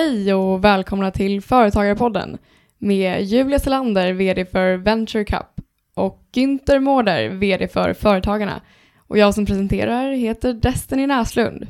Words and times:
Hej 0.00 0.34
och 0.34 0.64
välkomna 0.64 1.10
till 1.10 1.42
Företagarpodden 1.42 2.38
med 2.78 3.22
Julia 3.22 3.58
Selander, 3.58 4.12
VD 4.12 4.44
för 4.44 4.74
Venture 4.76 5.24
Cup 5.24 5.64
och 5.94 6.22
Günther 6.32 6.78
Mårder, 6.78 7.28
VD 7.28 7.68
för 7.68 7.92
Företagarna. 7.92 8.60
Och 9.06 9.18
jag 9.18 9.34
som 9.34 9.46
presenterar 9.46 10.12
heter 10.12 10.52
Destiny 10.52 11.06
Näslund. 11.06 11.66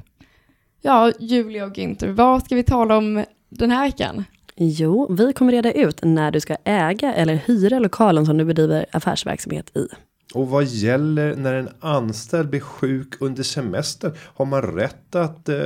Ja, 0.82 1.12
Julia 1.18 1.64
och 1.64 1.72
Günther, 1.72 2.12
vad 2.12 2.42
ska 2.42 2.54
vi 2.54 2.62
tala 2.62 2.96
om 2.96 3.24
den 3.48 3.70
här 3.70 3.84
veckan? 3.84 4.24
Jo, 4.56 5.14
vi 5.14 5.32
kommer 5.32 5.52
reda 5.52 5.72
ut 5.72 6.00
när 6.02 6.30
du 6.30 6.40
ska 6.40 6.56
äga 6.64 7.14
eller 7.14 7.34
hyra 7.34 7.78
lokalen 7.78 8.26
som 8.26 8.38
du 8.38 8.44
bedriver 8.44 8.86
affärsverksamhet 8.92 9.76
i. 9.76 9.88
Och 10.34 10.48
vad 10.48 10.64
gäller 10.64 11.36
när 11.36 11.54
en 11.54 11.68
anställd 11.80 12.50
blir 12.50 12.60
sjuk 12.60 13.14
under 13.20 13.42
semester? 13.42 14.12
Har 14.34 14.44
man 14.46 14.62
rätt 14.62 15.14
att 15.14 15.48
eh, 15.48 15.56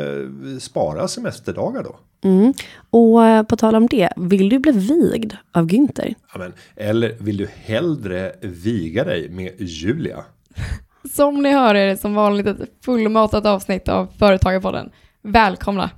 spara 0.61 1.09
semesterdagar 1.09 1.83
då? 1.83 1.97
Mm. 2.25 2.55
Och 2.91 3.25
eh, 3.27 3.43
på 3.43 3.57
tal 3.57 3.75
om 3.75 3.87
det, 3.87 4.09
vill 4.17 4.49
du 4.49 4.59
bli 4.59 4.73
vigd 4.73 5.33
av 5.53 5.67
Günther? 5.67 6.15
Ja, 6.33 6.39
men, 6.39 6.53
eller 6.77 7.17
vill 7.21 7.37
du 7.37 7.49
hellre 7.65 8.33
viga 8.41 9.05
dig 9.05 9.29
med 9.29 9.53
Julia? 9.59 10.25
Som 11.15 11.43
ni 11.43 11.53
hör 11.53 11.75
är 11.75 11.87
det 11.87 11.97
som 11.97 12.15
vanligt 12.15 12.47
ett 12.47 12.71
fullmatat 12.85 13.47
avsnitt 13.47 13.89
av 13.89 14.09
Företagarpodden. 14.19 14.91
Välkomna! 15.23 15.91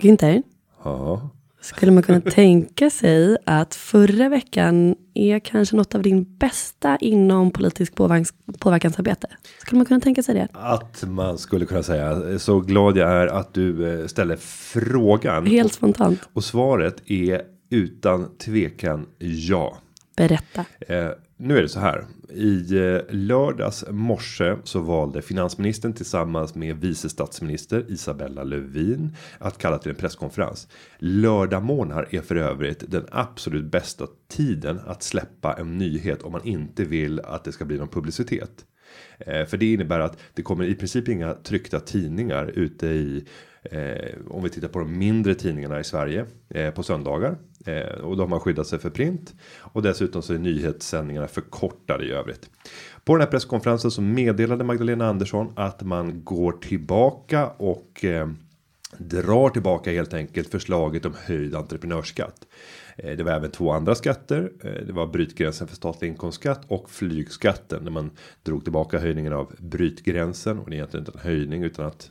Günther, 0.00 0.42
Ja. 0.84 1.30
Skulle 1.64 1.92
man 1.92 2.02
kunna 2.02 2.20
tänka 2.20 2.90
sig 2.90 3.36
att 3.46 3.74
förra 3.74 4.28
veckan 4.28 4.94
är 5.14 5.38
kanske 5.38 5.76
något 5.76 5.94
av 5.94 6.02
din 6.02 6.36
bästa 6.38 6.96
inom 7.00 7.50
politisk 7.50 7.94
påverkans 7.94 8.34
påverkansarbete? 8.58 9.26
Skulle 9.58 9.78
man 9.78 9.86
kunna 9.86 10.00
tänka 10.00 10.22
sig 10.22 10.34
det? 10.34 10.48
Att 10.52 11.04
man 11.06 11.38
skulle 11.38 11.66
kunna 11.66 11.82
säga 11.82 12.38
så 12.38 12.60
glad 12.60 12.96
jag 12.96 13.10
är 13.10 13.26
att 13.26 13.54
du 13.54 14.00
eh, 14.00 14.06
ställer 14.06 14.36
frågan. 14.36 15.46
Helt 15.46 15.72
spontant. 15.72 16.20
Och 16.32 16.44
svaret 16.44 17.10
är 17.10 17.42
utan 17.70 18.36
tvekan 18.38 19.06
ja. 19.18 19.78
Berätta. 20.16 20.64
Eh, 20.80 21.10
nu 21.36 21.58
är 21.58 21.62
det 21.62 21.68
så 21.68 21.80
här. 21.80 22.06
I 22.28 22.76
eh, 22.78 23.00
lördags 23.08 23.84
morse 23.90 24.56
så 24.64 24.80
valde 24.80 25.22
finansministern 25.22 25.92
tillsammans 25.92 26.54
med 26.54 26.76
vice 26.76 27.08
statsminister 27.08 27.84
Isabella 27.88 28.44
Lövin 28.44 29.16
att 29.38 29.58
kalla 29.58 29.78
till 29.78 29.90
en 29.90 29.96
presskonferens. 29.96 30.68
Lördag 30.98 31.44
Lördagmorgnar 31.44 32.08
är 32.10 32.20
för 32.20 32.36
övrigt 32.36 32.84
den 32.90 33.06
absolut 33.10 33.64
bästa 33.64 34.06
tiden 34.28 34.80
att 34.86 35.02
släppa 35.02 35.54
en 35.54 35.78
nyhet 35.78 36.22
om 36.22 36.32
man 36.32 36.44
inte 36.44 36.84
vill 36.84 37.20
att 37.20 37.44
det 37.44 37.52
ska 37.52 37.64
bli 37.64 37.78
någon 37.78 37.88
publicitet. 37.88 38.64
Eh, 39.18 39.46
för 39.46 39.56
det 39.56 39.72
innebär 39.72 40.00
att 40.00 40.18
det 40.34 40.42
kommer 40.42 40.64
i 40.64 40.74
princip 40.74 41.08
inga 41.08 41.34
tryckta 41.34 41.80
tidningar 41.80 42.46
ute 42.46 42.86
i 42.86 43.24
eh, 43.64 44.14
om 44.30 44.42
vi 44.42 44.50
tittar 44.50 44.68
på 44.68 44.78
de 44.78 44.98
mindre 44.98 45.34
tidningarna 45.34 45.80
i 45.80 45.84
Sverige 45.84 46.26
eh, 46.48 46.70
på 46.70 46.82
söndagar 46.82 47.36
eh, 47.66 48.00
och 48.00 48.16
då 48.16 48.22
har 48.22 48.28
man 48.28 48.40
skyddat 48.40 48.66
sig 48.66 48.78
för 48.78 48.90
print 48.90 49.34
och 49.58 49.82
dessutom 49.82 50.22
så 50.22 50.34
är 50.34 50.38
nyhetssändningarna 50.38 51.28
förkortade 51.28 52.04
i 52.04 52.10
övrigt. 52.10 52.50
På 53.04 53.14
den 53.14 53.20
här 53.20 53.30
presskonferensen 53.30 53.90
så 53.90 54.02
meddelade 54.02 54.64
Magdalena 54.64 55.08
Andersson 55.08 55.52
att 55.56 55.82
man 55.82 56.24
går 56.24 56.52
tillbaka 56.52 57.46
och 57.46 58.04
eh, 58.04 58.28
drar 58.98 59.48
tillbaka 59.48 59.90
helt 59.90 60.14
enkelt 60.14 60.50
förslaget 60.50 61.06
om 61.06 61.14
höjd 61.26 61.54
entreprenörsskatt. 61.54 62.46
Eh, 62.96 63.16
det 63.16 63.22
var 63.22 63.32
även 63.32 63.50
två 63.50 63.70
andra 63.70 63.94
skatter. 63.94 64.52
Eh, 64.64 64.86
det 64.86 64.92
var 64.92 65.06
brytgränsen 65.06 65.68
för 65.68 65.76
statlig 65.76 66.08
inkomstskatt 66.08 66.64
och 66.68 66.90
flygskatten 66.90 67.84
när 67.84 67.90
man 67.90 68.10
drog 68.42 68.64
tillbaka 68.64 68.98
höjningen 68.98 69.32
av 69.32 69.54
brytgränsen 69.58 70.58
och 70.58 70.70
det 70.70 70.74
är 70.74 70.76
egentligen 70.76 71.06
inte 71.06 71.18
en 71.18 71.30
höjning 71.30 71.62
utan 71.62 71.86
att 71.86 72.10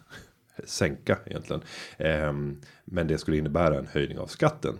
sänka 0.65 1.17
egentligen. 1.25 1.61
Ehm, 1.97 2.61
men 2.85 3.07
det 3.07 3.17
skulle 3.17 3.37
innebära 3.37 3.77
en 3.77 3.87
höjning 3.87 4.19
av 4.19 4.27
skatten. 4.27 4.77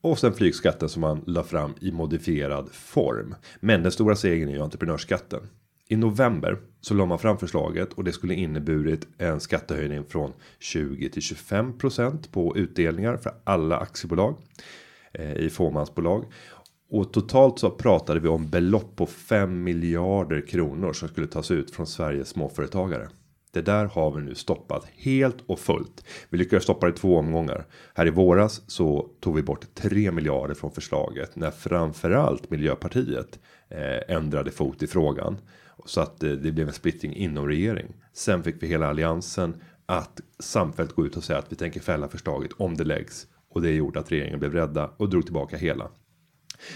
Och 0.00 0.18
sen 0.18 0.32
flygskatten 0.32 0.88
som 0.88 1.00
man 1.00 1.24
la 1.26 1.42
fram 1.42 1.74
i 1.80 1.92
modifierad 1.92 2.68
form. 2.72 3.34
Men 3.60 3.82
den 3.82 3.92
stora 3.92 4.16
segern 4.16 4.48
är 4.48 4.52
ju 4.52 4.62
entreprenörsskatten. 4.62 5.40
I 5.88 5.96
november 5.96 6.58
så 6.80 6.94
la 6.94 7.06
man 7.06 7.18
fram 7.18 7.38
förslaget 7.38 7.92
och 7.92 8.04
det 8.04 8.12
skulle 8.12 8.34
inneburit 8.34 9.08
en 9.18 9.40
skattehöjning 9.40 10.04
från 10.04 10.32
20 10.58 11.10
till 11.10 11.22
25% 11.22 12.32
på 12.32 12.56
utdelningar 12.56 13.16
för 13.16 13.32
alla 13.44 13.78
aktiebolag 13.78 14.36
eh, 15.12 15.32
i 15.32 15.50
fåmansbolag. 15.50 16.24
Och 16.90 17.12
totalt 17.12 17.58
så 17.58 17.70
pratade 17.70 18.20
vi 18.20 18.28
om 18.28 18.50
belopp 18.50 18.96
på 18.96 19.06
5 19.06 19.62
miljarder 19.62 20.46
kronor 20.46 20.92
som 20.92 21.08
skulle 21.08 21.26
tas 21.26 21.50
ut 21.50 21.70
från 21.70 21.86
Sveriges 21.86 22.28
småföretagare. 22.28 23.08
Det 23.50 23.62
där 23.62 23.84
har 23.86 24.10
vi 24.10 24.22
nu 24.22 24.34
stoppat 24.34 24.88
helt 24.96 25.36
och 25.46 25.58
fullt. 25.58 26.04
Vi 26.30 26.38
lyckades 26.38 26.64
stoppa 26.64 26.86
det 26.86 26.92
i 26.92 26.96
två 26.96 27.16
omgångar. 27.16 27.66
Här 27.94 28.06
i 28.06 28.10
våras 28.10 28.62
så 28.66 29.08
tog 29.20 29.36
vi 29.36 29.42
bort 29.42 29.74
3 29.74 30.10
miljarder 30.10 30.54
från 30.54 30.70
förslaget 30.70 31.36
när 31.36 31.50
framförallt 31.50 32.50
Miljöpartiet 32.50 33.38
eh, 33.68 34.16
ändrade 34.16 34.50
fot 34.50 34.82
i 34.82 34.86
frågan 34.86 35.38
så 35.86 36.00
att 36.00 36.22
eh, 36.22 36.30
det 36.30 36.52
blev 36.52 36.68
en 36.68 36.74
splittring 36.74 37.14
inom 37.14 37.46
regering. 37.46 37.86
Sen 38.12 38.42
fick 38.42 38.62
vi 38.62 38.66
hela 38.66 38.88
alliansen 38.88 39.62
att 39.86 40.20
samfällt 40.38 40.92
gå 40.92 41.06
ut 41.06 41.16
och 41.16 41.24
säga 41.24 41.38
att 41.38 41.52
vi 41.52 41.56
tänker 41.56 41.80
fälla 41.80 42.08
förslaget 42.08 42.52
om 42.56 42.76
det 42.76 42.84
läggs 42.84 43.26
och 43.48 43.62
det 43.62 43.70
gjorde 43.70 44.00
att 44.00 44.12
regeringen 44.12 44.38
blev 44.38 44.52
rädda 44.52 44.90
och 44.96 45.08
drog 45.08 45.24
tillbaka 45.24 45.56
hela. 45.56 45.90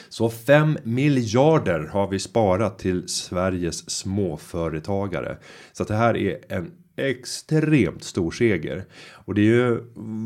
Så 0.09 0.31
5 0.31 0.79
miljarder 0.83 1.81
har 1.81 2.09
vi 2.09 2.19
sparat 2.19 2.79
till 2.79 3.09
Sveriges 3.09 3.91
småföretagare. 3.91 5.37
Så 5.73 5.83
att 5.83 5.89
det 5.89 5.95
här 5.95 6.17
är 6.17 6.39
en 6.49 6.71
extremt 6.97 8.05
stor 8.05 8.31
seger. 8.31 8.85
Och 9.25 9.35
det 9.35 9.41
är 9.41 9.45
ju 9.45 9.81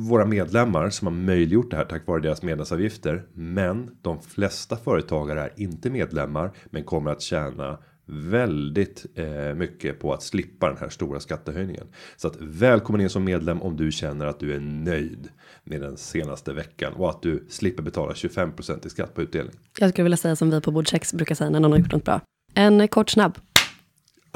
våra 0.08 0.26
medlemmar 0.26 0.90
som 0.90 1.06
har 1.06 1.14
möjliggjort 1.14 1.70
det 1.70 1.76
här 1.76 1.84
tack 1.84 2.06
vare 2.06 2.20
deras 2.20 2.42
medlemsavgifter. 2.42 3.26
Men 3.32 3.96
de 4.02 4.22
flesta 4.22 4.76
företagare 4.76 5.42
är 5.42 5.52
inte 5.56 5.90
medlemmar 5.90 6.52
men 6.70 6.84
kommer 6.84 7.10
att 7.10 7.22
tjäna 7.22 7.78
väldigt 8.06 9.06
eh, 9.14 9.54
mycket 9.54 9.98
på 9.98 10.12
att 10.12 10.22
slippa 10.22 10.68
den 10.68 10.78
här 10.78 10.88
stora 10.88 11.20
skattehöjningen. 11.20 11.86
Så 12.16 12.28
att 12.28 12.36
välkommen 12.40 13.00
in 13.00 13.10
som 13.10 13.24
medlem 13.24 13.62
om 13.62 13.76
du 13.76 13.92
känner 13.92 14.26
att 14.26 14.40
du 14.40 14.54
är 14.54 14.60
nöjd 14.60 15.28
med 15.64 15.80
den 15.80 15.96
senaste 15.96 16.52
veckan 16.52 16.92
och 16.92 17.10
att 17.10 17.22
du 17.22 17.46
slipper 17.48 17.82
betala 17.82 18.12
25% 18.12 18.86
i 18.86 18.90
skatt 18.90 19.14
på 19.14 19.22
utdelning. 19.22 19.54
Jag 19.78 19.90
skulle 19.90 20.02
vilja 20.02 20.16
säga 20.16 20.36
som 20.36 20.50
vi 20.50 20.60
på 20.60 20.70
bord 20.70 20.88
6 20.88 21.12
brukar 21.14 21.34
säga 21.34 21.50
när 21.50 21.60
någon 21.60 21.72
har 21.72 21.78
gjort 21.78 21.92
något 21.92 22.04
bra. 22.04 22.20
En 22.54 22.88
kort 22.88 23.10
snabb. 23.10 23.38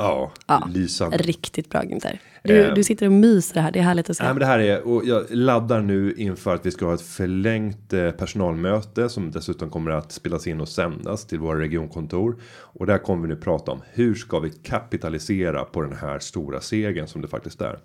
Ja, 0.02 0.32
Ja, 0.46 0.68
lysande. 0.74 1.16
Riktigt 1.16 1.68
bra 1.70 1.80
Günther. 1.82 2.18
Du, 2.42 2.64
Ehm. 2.68 2.74
du 2.74 2.84
sitter 2.84 3.06
och 3.06 3.12
myser 3.12 3.60
här, 3.60 3.72
det 3.72 3.78
är 3.78 3.82
härligt 3.82 4.10
att 4.10 4.16
se. 4.16 4.22
Nej, 4.24 4.32
men 4.32 4.40
det 4.40 4.46
här 4.46 4.58
är 4.58 4.86
och 4.88 5.02
jag 5.04 5.24
laddar 5.30 5.80
nu 5.80 6.14
inför 6.16 6.54
att 6.54 6.66
vi 6.66 6.70
ska 6.70 6.86
ha 6.86 6.94
ett 6.94 7.00
förlängt 7.02 7.92
eh, 7.92 8.10
personalmöte 8.10 9.08
som 9.08 9.30
dessutom 9.30 9.70
kommer 9.70 9.90
att 9.90 10.12
spelas 10.12 10.46
in 10.46 10.60
och 10.60 10.68
sändas 10.68 11.26
till 11.26 11.38
våra 11.38 11.58
regionkontor 11.60 12.36
och 12.52 12.86
där 12.86 12.98
kommer 12.98 13.22
vi 13.22 13.28
nu 13.34 13.40
prata 13.40 13.72
om 13.72 13.82
hur 13.92 14.14
ska 14.14 14.38
vi 14.40 14.50
kapitalisera 14.50 15.64
på 15.64 15.82
den 15.82 15.96
här 15.96 16.18
stora 16.18 16.60
segern 16.60 17.06
som 17.06 17.22
det 17.22 17.28
faktiskt 17.28 17.60
är. 17.60 17.78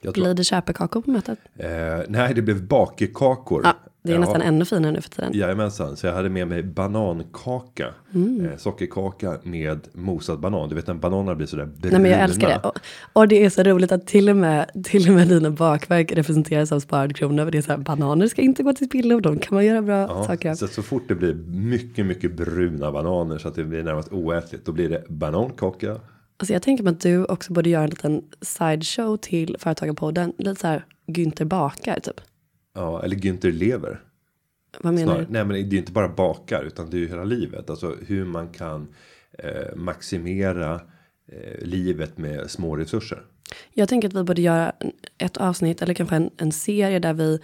Jag 0.00 0.14
tror, 0.14 0.24
Blir 0.24 0.34
det 0.34 0.44
köpekakor 0.44 1.02
på 1.02 1.10
mötet? 1.10 1.38
eh, 1.56 1.68
nej, 2.08 2.34
det 2.34 2.42
blev 2.42 2.66
bakekakor. 2.66 3.60
Ja, 3.64 3.74
det 4.02 4.10
är 4.10 4.14
Ja. 4.14 4.20
nästan 4.20 4.42
ännu 4.42 4.64
finare 4.64 4.92
nu 4.92 5.00
för 5.00 5.10
tiden. 5.10 5.30
Jajamensan, 5.34 5.96
så 5.96 6.06
jag 6.06 6.14
hade 6.14 6.28
med 6.28 6.48
mig 6.48 6.62
banankaka. 6.62 7.86
Mm. 8.14 8.46
Eh, 8.46 8.56
sockerkaka 8.56 9.38
med 9.42 9.80
mosad 9.92 10.40
banan. 10.40 10.68
Du 10.68 10.74
vet 10.74 10.86
när 10.86 10.94
bananer 10.94 11.34
blir 11.34 11.46
sådär 11.46 11.64
bruna. 11.66 11.92
Nej 11.98 12.02
men 12.02 12.10
jag 12.10 12.20
älskar 12.20 12.48
det. 12.48 12.58
Och, 12.68 12.78
och 13.12 13.28
det 13.28 13.44
är 13.44 13.50
så 13.50 13.62
roligt 13.62 13.92
att 13.92 14.06
till 14.06 14.28
och 14.28 14.36
med, 14.36 14.70
till 14.84 15.08
och 15.08 15.14
med 15.14 15.28
dina 15.28 15.50
bakverk 15.50 16.12
representeras 16.12 16.72
av 16.72 16.80
sparad 16.80 17.16
krona. 17.16 17.44
För 17.44 17.50
det 17.50 17.58
är 17.58 17.62
så 17.62 17.70
här, 17.72 17.78
bananer 17.78 18.26
ska 18.26 18.42
inte 18.42 18.62
gå 18.62 18.72
till 18.72 18.86
spillo, 18.86 19.20
de 19.20 19.38
kan 19.38 19.54
man 19.54 19.64
göra 19.66 19.82
bra 19.82 20.00
Ja, 20.00 20.24
saker 20.24 20.50
av. 20.50 20.54
så, 20.54 20.68
så 20.68 20.82
fort 20.82 21.02
det 21.08 21.14
blir 21.14 21.34
mycket, 21.48 22.06
mycket 22.06 22.36
bruna 22.36 22.92
bananer 22.92 23.38
så 23.38 23.48
att 23.48 23.54
det 23.54 23.64
blir 23.64 23.82
närmast 23.82 24.12
oätligt. 24.12 24.66
Då 24.66 24.72
blir 24.72 24.88
det 24.88 25.04
banankaka. 25.08 25.96
Alltså 26.36 26.52
jag 26.52 26.62
tänker 26.62 26.84
mig 26.84 26.90
att 26.90 27.00
du 27.00 27.24
också 27.24 27.52
borde 27.52 27.70
göra 27.70 27.84
en 27.84 27.90
liten 27.90 28.22
sideshow 28.40 29.16
till 29.16 29.56
Företagarpodden. 29.58 30.32
Lite 30.38 30.60
så 30.60 30.66
här 30.66 30.84
Günther 31.08 31.44
bakar 31.44 32.00
typ. 32.00 32.20
Ja, 32.74 33.02
eller 33.02 33.16
Günther 33.16 33.52
lever. 33.52 34.00
Vad 34.78 34.94
menar 34.94 35.06
Snarare. 35.06 35.24
du? 35.24 35.32
Nej, 35.32 35.44
men 35.44 35.54
det 35.54 35.60
är 35.60 35.72
ju 35.72 35.78
inte 35.78 35.92
bara 35.92 36.08
bakar 36.08 36.62
utan 36.64 36.90
det 36.90 36.96
är 36.96 36.98
ju 36.98 37.08
hela 37.08 37.24
livet. 37.24 37.70
Alltså 37.70 37.96
hur 38.06 38.24
man 38.24 38.48
kan 38.48 38.88
eh, 39.38 39.76
maximera 39.76 40.80
eh, 41.26 41.66
livet 41.66 42.18
med 42.18 42.50
små 42.50 42.76
resurser. 42.76 43.22
Jag 43.72 43.88
tänker 43.88 44.08
att 44.08 44.14
vi 44.14 44.22
borde 44.22 44.42
göra 44.42 44.72
ett 45.18 45.36
avsnitt 45.36 45.82
eller 45.82 45.94
kanske 45.94 46.16
en, 46.16 46.30
en 46.36 46.52
serie 46.52 46.98
där 46.98 47.12
vi, 47.12 47.38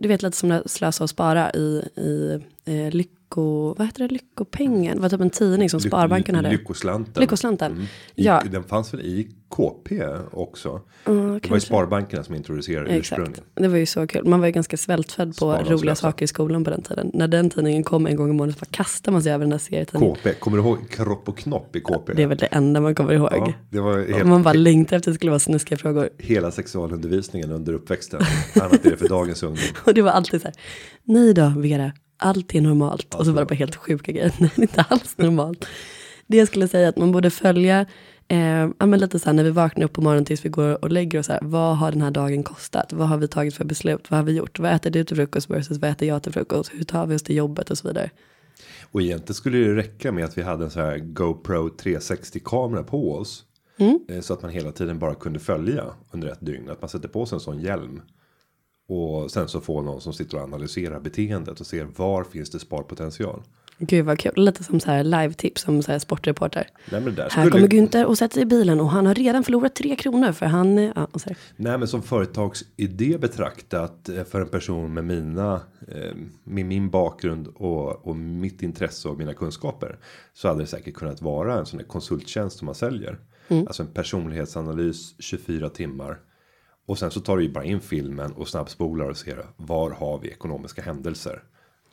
du 0.00 0.08
vet 0.08 0.22
lite 0.22 0.36
som 0.36 0.48
det 0.48 0.62
slösa 0.68 1.04
och 1.04 1.10
spara 1.10 1.50
i, 1.52 1.82
i 1.96 2.40
eh, 2.64 2.90
lycko, 3.30 3.74
vad 3.78 3.86
heter 3.86 4.08
det, 4.08 4.14
lyckopengen? 4.14 4.96
Det 4.96 5.02
var 5.02 5.08
typ 5.08 5.20
en 5.20 5.30
tidning 5.30 5.70
som 5.70 5.80
Sparbanken 5.80 6.34
hade. 6.34 6.50
Lyckoslanten. 6.50 7.20
Lyckoslanten. 7.20 7.72
Mm. 7.72 7.84
I, 7.84 7.88
Ja. 8.24 8.42
Den 8.50 8.64
fanns 8.64 8.94
väl 8.94 9.00
i 9.00 9.28
KP 9.48 10.02
också? 10.32 10.68
Ja, 11.04 11.12
Det 11.12 11.48
var 11.48 11.56
ju. 11.56 11.60
Sparbankerna 11.60 12.24
som 12.24 12.34
introducerade 12.34 12.90
Exakt. 12.90 13.18
ursprungligen. 13.20 13.44
Det 13.54 13.68
var 13.68 13.76
ju 13.76 13.86
så 13.86 14.06
kul. 14.06 14.26
Man 14.28 14.40
var 14.40 14.46
ju 14.46 14.52
ganska 14.52 14.76
svältfödd 14.76 15.36
på 15.36 15.52
roliga 15.52 15.94
saker 15.94 16.24
i 16.24 16.28
skolan 16.28 16.64
på 16.64 16.70
den 16.70 16.82
tiden. 16.82 17.10
När 17.14 17.28
den 17.28 17.50
tidningen 17.50 17.84
kom 17.84 18.06
en 18.06 18.16
gång 18.16 18.30
i 18.30 18.32
månaden 18.32 18.52
så 18.54 18.60
bara 18.60 18.70
kastade 18.70 19.12
man 19.12 19.22
sig 19.22 19.32
över 19.32 19.44
den 19.44 19.52
här 19.52 19.58
serietidningen. 19.58 20.14
KP, 20.16 20.32
kommer 20.34 20.56
du 20.58 20.62
ihåg 20.62 20.78
Kropp 20.90 21.28
och 21.28 21.38
Knopp 21.38 21.76
i 21.76 21.80
KP? 21.80 22.12
Det 22.14 22.22
är 22.22 22.26
väl 22.26 22.38
det 22.38 22.46
enda 22.46 22.80
man 22.80 22.94
kommer 22.94 23.12
ihåg. 23.12 23.28
ja, 23.32 23.52
det 23.70 23.80
var 23.80 23.98
helt, 24.12 24.26
man 24.28 24.42
bara 24.42 24.54
längtar 24.54 24.96
efter 24.96 25.10
att 25.10 25.14
det 25.14 25.18
skulle 25.18 25.30
vara 25.30 25.38
snuskiga 25.38 25.78
frågor. 25.78 26.08
hela 26.18 26.50
sexualundervisningen 26.50 27.50
under 27.50 27.72
uppväxten. 27.72 28.20
Annat 28.62 28.86
är 28.86 28.90
det 28.90 28.96
för 28.96 29.08
dagens 29.08 29.42
ungdom. 29.42 29.64
Och 29.84 29.94
det 29.94 30.02
var 30.02 30.10
alltid 30.10 30.40
så 30.42 30.48
här, 30.48 30.54
nej 31.04 31.34
då 31.34 31.52
Vera, 31.56 31.92
allt 32.20 32.54
är 32.54 32.60
normalt. 32.60 33.14
och 33.14 33.24
så 33.26 33.32
var 33.32 33.40
det 33.40 33.46
bara 33.46 33.54
helt 33.54 33.76
sjuka 33.76 34.12
grejer, 34.12 34.32
nej 34.38 34.50
det 34.56 34.60
är 34.60 34.62
inte 34.62 34.82
alls 34.88 35.18
normalt. 35.18 35.66
Det 36.26 36.36
jag 36.36 36.48
skulle 36.48 36.68
säga 36.68 36.84
är 36.86 36.88
att 36.88 36.96
man 36.96 37.12
borde 37.12 37.30
följa, 37.30 37.86
eh, 38.28 38.38
ja, 38.78 38.86
men 38.86 39.00
lite 39.00 39.18
så 39.18 39.26
här 39.26 39.32
när 39.32 39.44
vi 39.44 39.50
vaknar 39.50 39.84
upp 39.84 39.92
på 39.92 40.00
morgonen 40.02 40.24
tills 40.24 40.44
vi 40.44 40.48
går 40.48 40.84
och 40.84 40.90
lägger 40.90 41.18
oss 41.18 41.28
här, 41.28 41.38
vad 41.42 41.76
har 41.76 41.92
den 41.92 42.02
här 42.02 42.10
dagen 42.10 42.42
kostat? 42.42 42.92
Vad 42.92 43.08
har 43.08 43.16
vi 43.18 43.28
tagit 43.28 43.54
för 43.54 43.64
beslut? 43.64 44.10
Vad 44.10 44.18
har 44.18 44.24
vi 44.24 44.32
gjort? 44.32 44.58
Vad 44.58 44.72
äter 44.72 44.90
du 44.90 45.04
till 45.04 45.16
frukost 45.16 45.50
versus 45.50 45.78
vad 45.78 45.90
äter 45.90 46.08
jag 46.08 46.22
till 46.22 46.32
frukost? 46.32 46.70
Hur 46.74 46.84
tar 46.84 47.06
vi 47.06 47.16
oss 47.16 47.22
till 47.22 47.36
jobbet 47.36 47.70
och 47.70 47.78
så 47.78 47.88
vidare? 47.88 48.10
Och 48.90 49.02
egentligen 49.02 49.34
skulle 49.34 49.58
det 49.58 49.74
räcka 49.76 50.12
med 50.12 50.24
att 50.24 50.38
vi 50.38 50.42
hade 50.42 50.64
en 50.64 50.70
så 50.70 50.80
här 50.80 50.98
GoPro 50.98 51.68
360 51.68 52.40
kamera 52.44 52.82
på 52.82 53.12
oss. 53.14 53.44
Mm. 53.78 54.00
Eh, 54.08 54.20
Så 54.20 54.32
att 54.34 54.42
man 54.42 54.50
hela 54.50 54.72
tiden 54.72 54.98
bara 54.98 55.14
kunde 55.14 55.38
följa 55.38 55.84
under 56.10 56.28
ett 56.28 56.46
dygn. 56.46 56.70
Att 56.70 56.80
man 56.82 56.88
sätter 56.88 57.08
på 57.08 57.26
sig 57.26 57.36
en 57.36 57.40
sån 57.40 57.60
hjälm. 57.60 58.02
Och 58.90 59.30
sen 59.30 59.48
så 59.48 59.60
får 59.60 59.82
någon 59.82 60.00
som 60.00 60.12
sitter 60.12 60.36
och 60.36 60.42
analyserar 60.42 61.00
beteendet 61.00 61.60
och 61.60 61.66
ser 61.66 61.84
var 61.96 62.24
finns 62.24 62.50
det 62.50 62.58
sparpotential. 62.58 63.42
Gud 63.78 64.04
vad 64.04 64.18
kul, 64.18 64.32
lite 64.36 64.64
som 64.64 64.80
så 64.80 64.90
här 64.90 65.04
live-tips 65.04 65.62
som 65.62 65.82
så 65.82 65.92
här 65.92 65.98
sportreporter. 65.98 66.68
Nej 66.92 67.00
men, 67.00 67.14
där 67.14 67.30
Här 67.30 67.50
kommer 67.50 67.68
Günther 67.68 68.04
och 68.04 68.18
sätter 68.18 68.34
sig 68.34 68.42
i 68.42 68.46
bilen 68.46 68.80
och 68.80 68.90
han 68.90 69.06
har 69.06 69.14
redan 69.14 69.44
förlorat 69.44 69.74
tre 69.74 69.96
kronor 69.96 70.32
för 70.32 70.46
han, 70.46 70.78
eh, 70.78 70.92
ja, 70.94 71.08
och 71.12 71.20
så 71.20 71.28
här. 71.28 71.38
nej 71.56 71.78
men 71.78 71.88
som 71.88 72.02
företagsidé 72.02 73.18
betraktat 73.18 74.08
eh, 74.08 74.24
för 74.24 74.40
en 74.40 74.48
person 74.48 74.94
med 74.94 75.04
mina 75.04 75.60
eh, 75.88 76.16
med 76.44 76.66
min 76.66 76.90
bakgrund 76.90 77.48
och, 77.54 78.06
och 78.06 78.16
mitt 78.16 78.62
intresse 78.62 79.08
och 79.08 79.18
mina 79.18 79.34
kunskaper 79.34 79.98
så 80.34 80.48
hade 80.48 80.60
det 80.60 80.66
säkert 80.66 80.94
kunnat 80.94 81.22
vara 81.22 81.58
en 81.58 81.66
sån 81.66 81.80
här 81.80 81.86
konsulttjänst 81.86 82.58
som 82.58 82.66
man 82.66 82.74
säljer. 82.74 83.18
Alltså 83.48 83.82
en 83.82 83.88
personlighetsanalys 83.88 85.14
24 85.18 85.68
timmar. 85.68 86.18
Och 86.90 86.98
sen 86.98 87.10
så 87.10 87.20
tar 87.20 87.36
du 87.36 87.42
ju 87.42 87.48
bara 87.48 87.64
in 87.64 87.80
filmen 87.80 88.32
och 88.32 88.48
snabbspolar 88.48 89.08
och 89.08 89.16
ser 89.16 89.46
var 89.56 89.90
har 89.90 90.18
vi 90.18 90.28
ekonomiska 90.28 90.82
händelser 90.82 91.42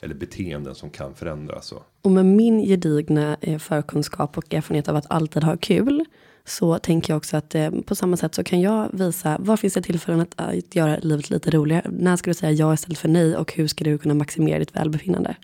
eller 0.02 0.16
beteenden 0.16 0.76
som 0.76 0.90
kan 0.90 1.16
förändras. 1.16 1.72
Och, 1.72 1.82
Och 2.02 2.12
med 2.12 2.26
min 2.26 2.60
gedigna 2.60 3.38
eh, 3.42 3.60
förkunskap 3.60 4.38
och 4.38 4.54
erfarenhet 4.54 4.88
av 4.88 4.96
att 4.96 5.12
alltid 5.12 5.44
ha 5.44 5.58
kul 5.58 6.06
så 6.46 6.80
tänker 6.80 7.14
jag 7.14 7.18
också 7.18 7.38
att 7.38 7.56
eh, 7.56 7.72
på 7.86 7.96
samma 7.96 8.18
sätt 8.18 8.36
så 8.36 8.44
kan 8.44 8.62
jag 8.62 8.90
visa 8.94 9.38
var 9.40 9.58
finns 9.58 9.74
det 9.74 9.82
tillfällen 9.82 10.22
att, 10.22 10.34
att 10.36 10.76
göra 10.76 10.98
livet 10.98 11.30
lite 11.30 11.52
roligare. 11.52 11.90
När 11.92 12.16
ska 12.16 12.30
du 12.30 12.34
säga 12.34 12.52
ja 12.52 12.74
istället 12.74 12.98
för 12.98 13.10
nej 13.10 13.36
och 13.36 13.54
hur 13.54 13.68
ska 13.68 13.84
du 13.84 13.98
kunna 13.98 14.14
maximera 14.14 14.60
ditt 14.60 14.76
välbefinnande? 14.76 15.36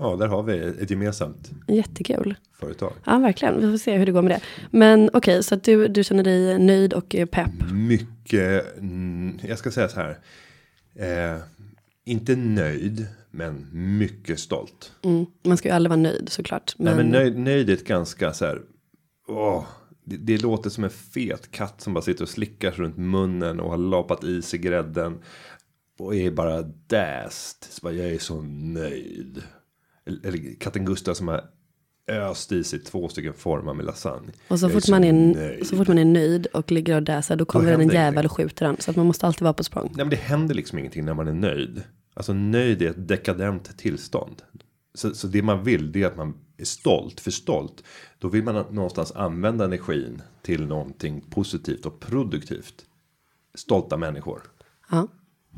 Ja, 0.00 0.16
där 0.16 0.26
har 0.26 0.42
vi 0.42 0.58
ett 0.58 0.90
gemensamt 0.90 1.50
Jättekul. 1.68 2.34
företag. 2.60 2.92
Ja, 3.04 3.18
verkligen. 3.18 3.60
Vi 3.60 3.70
får 3.70 3.78
se 3.78 3.96
hur 3.96 4.06
det 4.06 4.12
går 4.12 4.22
med 4.22 4.30
det. 4.30 4.40
Men 4.70 5.10
okej, 5.12 5.42
så 5.42 5.54
att 5.54 5.64
du, 5.64 5.88
du 5.88 6.04
känner 6.04 6.22
dig 6.24 6.58
nöjd 6.58 6.92
och 6.92 7.14
eh, 7.14 7.26
pepp. 7.26 7.50
Mycket, 7.72 8.64
jag 9.42 9.58
ska 9.58 9.70
säga 9.70 9.88
så 9.88 10.00
här. 10.00 10.18
Eh, 10.94 11.40
inte 12.04 12.36
nöjd, 12.36 13.06
men 13.30 13.66
mycket 13.98 14.38
stolt. 14.40 14.92
Mm. 15.02 15.26
Man 15.42 15.56
ska 15.56 15.68
ju 15.68 15.74
aldrig 15.74 15.90
vara 15.90 16.00
nöjd 16.00 16.28
såklart. 16.28 16.74
Men, 16.78 16.84
Nej, 16.84 16.94
men 17.04 17.12
nöjd, 17.12 17.38
nöjd 17.38 17.70
är 17.70 17.74
ett 17.74 17.86
ganska 17.86 18.32
så 18.32 18.44
här. 18.46 18.60
Åh, 19.28 19.64
det, 20.04 20.16
det 20.16 20.42
låter 20.42 20.70
som 20.70 20.84
en 20.84 20.90
fet 20.90 21.50
katt 21.50 21.80
som 21.80 21.94
bara 21.94 22.02
sitter 22.02 22.22
och 22.22 22.28
slickar 22.28 22.70
runt 22.70 22.96
munnen 22.96 23.60
och 23.60 23.70
har 23.70 23.78
lapat 23.78 24.24
i 24.24 24.42
sig 24.42 24.58
grädden. 24.58 25.18
Och 25.98 26.14
är 26.14 26.30
bara 26.30 26.62
däst. 26.86 27.72
Så 27.72 27.80
bara, 27.82 27.92
jag 27.92 28.10
är 28.10 28.18
så 28.18 28.42
nöjd. 28.42 29.42
Eller, 30.24 30.54
katten 30.60 30.84
Gustav 30.84 31.14
som 31.14 31.28
har 31.28 31.44
öst 32.08 32.52
i 32.52 32.64
sig 32.64 32.78
två 32.78 33.08
stycken 33.08 33.34
formar 33.34 33.74
med 33.74 33.86
lasagne. 33.86 34.32
och 34.48 34.60
så 34.60 34.68
fort, 34.68 34.82
så 34.82 34.90
man 34.90 35.04
är, 35.04 35.12
nöjd. 35.12 35.66
så 35.66 35.76
fort 35.76 35.88
man 35.88 35.98
är 35.98 36.04
nöjd 36.04 36.46
och 36.46 36.70
ligger 36.70 36.94
och 36.96 37.02
däsar 37.02 37.36
då 37.36 37.44
kommer 37.44 37.72
en 37.72 37.80
händer 37.80 37.94
jävel 37.94 38.24
och 38.24 38.32
skjuter 38.32 38.66
den. 38.66 38.76
Så 38.80 38.90
att 38.90 38.96
man 38.96 39.06
måste 39.06 39.26
alltid 39.26 39.42
vara 39.42 39.52
på 39.52 39.64
språng. 39.64 39.86
Nej 39.86 40.04
men 40.04 40.10
det 40.10 40.16
händer 40.16 40.54
liksom 40.54 40.78
ingenting 40.78 41.04
när 41.04 41.14
man 41.14 41.28
är 41.28 41.32
nöjd. 41.32 41.82
Alltså 42.14 42.32
nöjd 42.32 42.82
är 42.82 42.90
ett 42.90 43.08
dekadent 43.08 43.78
tillstånd. 43.78 44.42
Så, 44.94 45.14
så 45.14 45.26
det 45.26 45.42
man 45.42 45.64
vill 45.64 45.92
det 45.92 46.02
är 46.02 46.06
att 46.06 46.16
man 46.16 46.34
är 46.56 46.64
stolt. 46.64 47.20
För 47.20 47.30
stolt. 47.30 47.84
Då 48.18 48.28
vill 48.28 48.44
man 48.44 48.64
någonstans 48.70 49.12
använda 49.12 49.64
energin 49.64 50.22
till 50.42 50.66
någonting 50.66 51.20
positivt 51.20 51.86
och 51.86 52.00
produktivt. 52.00 52.84
Stolta 53.54 53.96
människor. 53.96 54.42
Ja, 54.90 55.08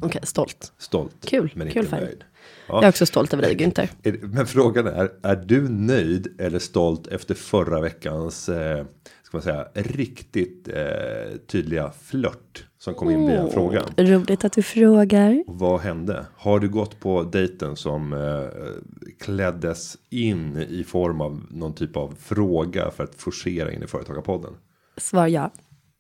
okej, 0.00 0.20
stolt. 0.24 0.72
Stolt. 0.78 1.16
Kul, 1.26 1.52
Men 1.54 1.70
kul 1.70 1.78
inte 1.84 1.90
färg. 1.90 2.04
nöjd. 2.04 2.24
Jag 2.68 2.84
är 2.84 2.88
också 2.88 3.06
stolt 3.06 3.32
över 3.32 3.42
dig 3.42 3.56
Günther. 3.56 3.88
Men 4.22 4.46
frågan 4.46 4.86
är, 4.86 5.10
är 5.22 5.36
du 5.36 5.68
nöjd 5.68 6.40
eller 6.40 6.58
stolt 6.58 7.06
efter 7.06 7.34
förra 7.34 7.80
veckans, 7.80 8.48
eh, 8.48 8.84
ska 9.22 9.36
man 9.36 9.42
säga, 9.42 9.68
riktigt 9.74 10.68
eh, 10.68 11.36
tydliga 11.46 11.92
flört 12.02 12.66
som 12.78 12.94
kom 12.94 13.10
in 13.10 13.26
via 13.26 13.48
frågan? 13.48 13.84
Roligt 13.96 14.44
att 14.44 14.52
du 14.52 14.62
frågar. 14.62 15.44
Vad 15.46 15.80
hände? 15.80 16.26
Har 16.36 16.60
du 16.60 16.68
gått 16.68 17.00
på 17.00 17.22
dejten 17.22 17.76
som 17.76 18.12
eh, 18.12 19.18
kläddes 19.20 19.96
in 20.10 20.56
i 20.56 20.84
form 20.84 21.20
av 21.20 21.42
någon 21.50 21.74
typ 21.74 21.96
av 21.96 22.14
fråga 22.20 22.90
för 22.90 23.04
att 23.04 23.14
forcera 23.14 23.72
in 23.72 23.82
i 23.82 23.86
företagarpodden? 23.86 24.52
Svar 24.96 25.26
ja. 25.26 25.50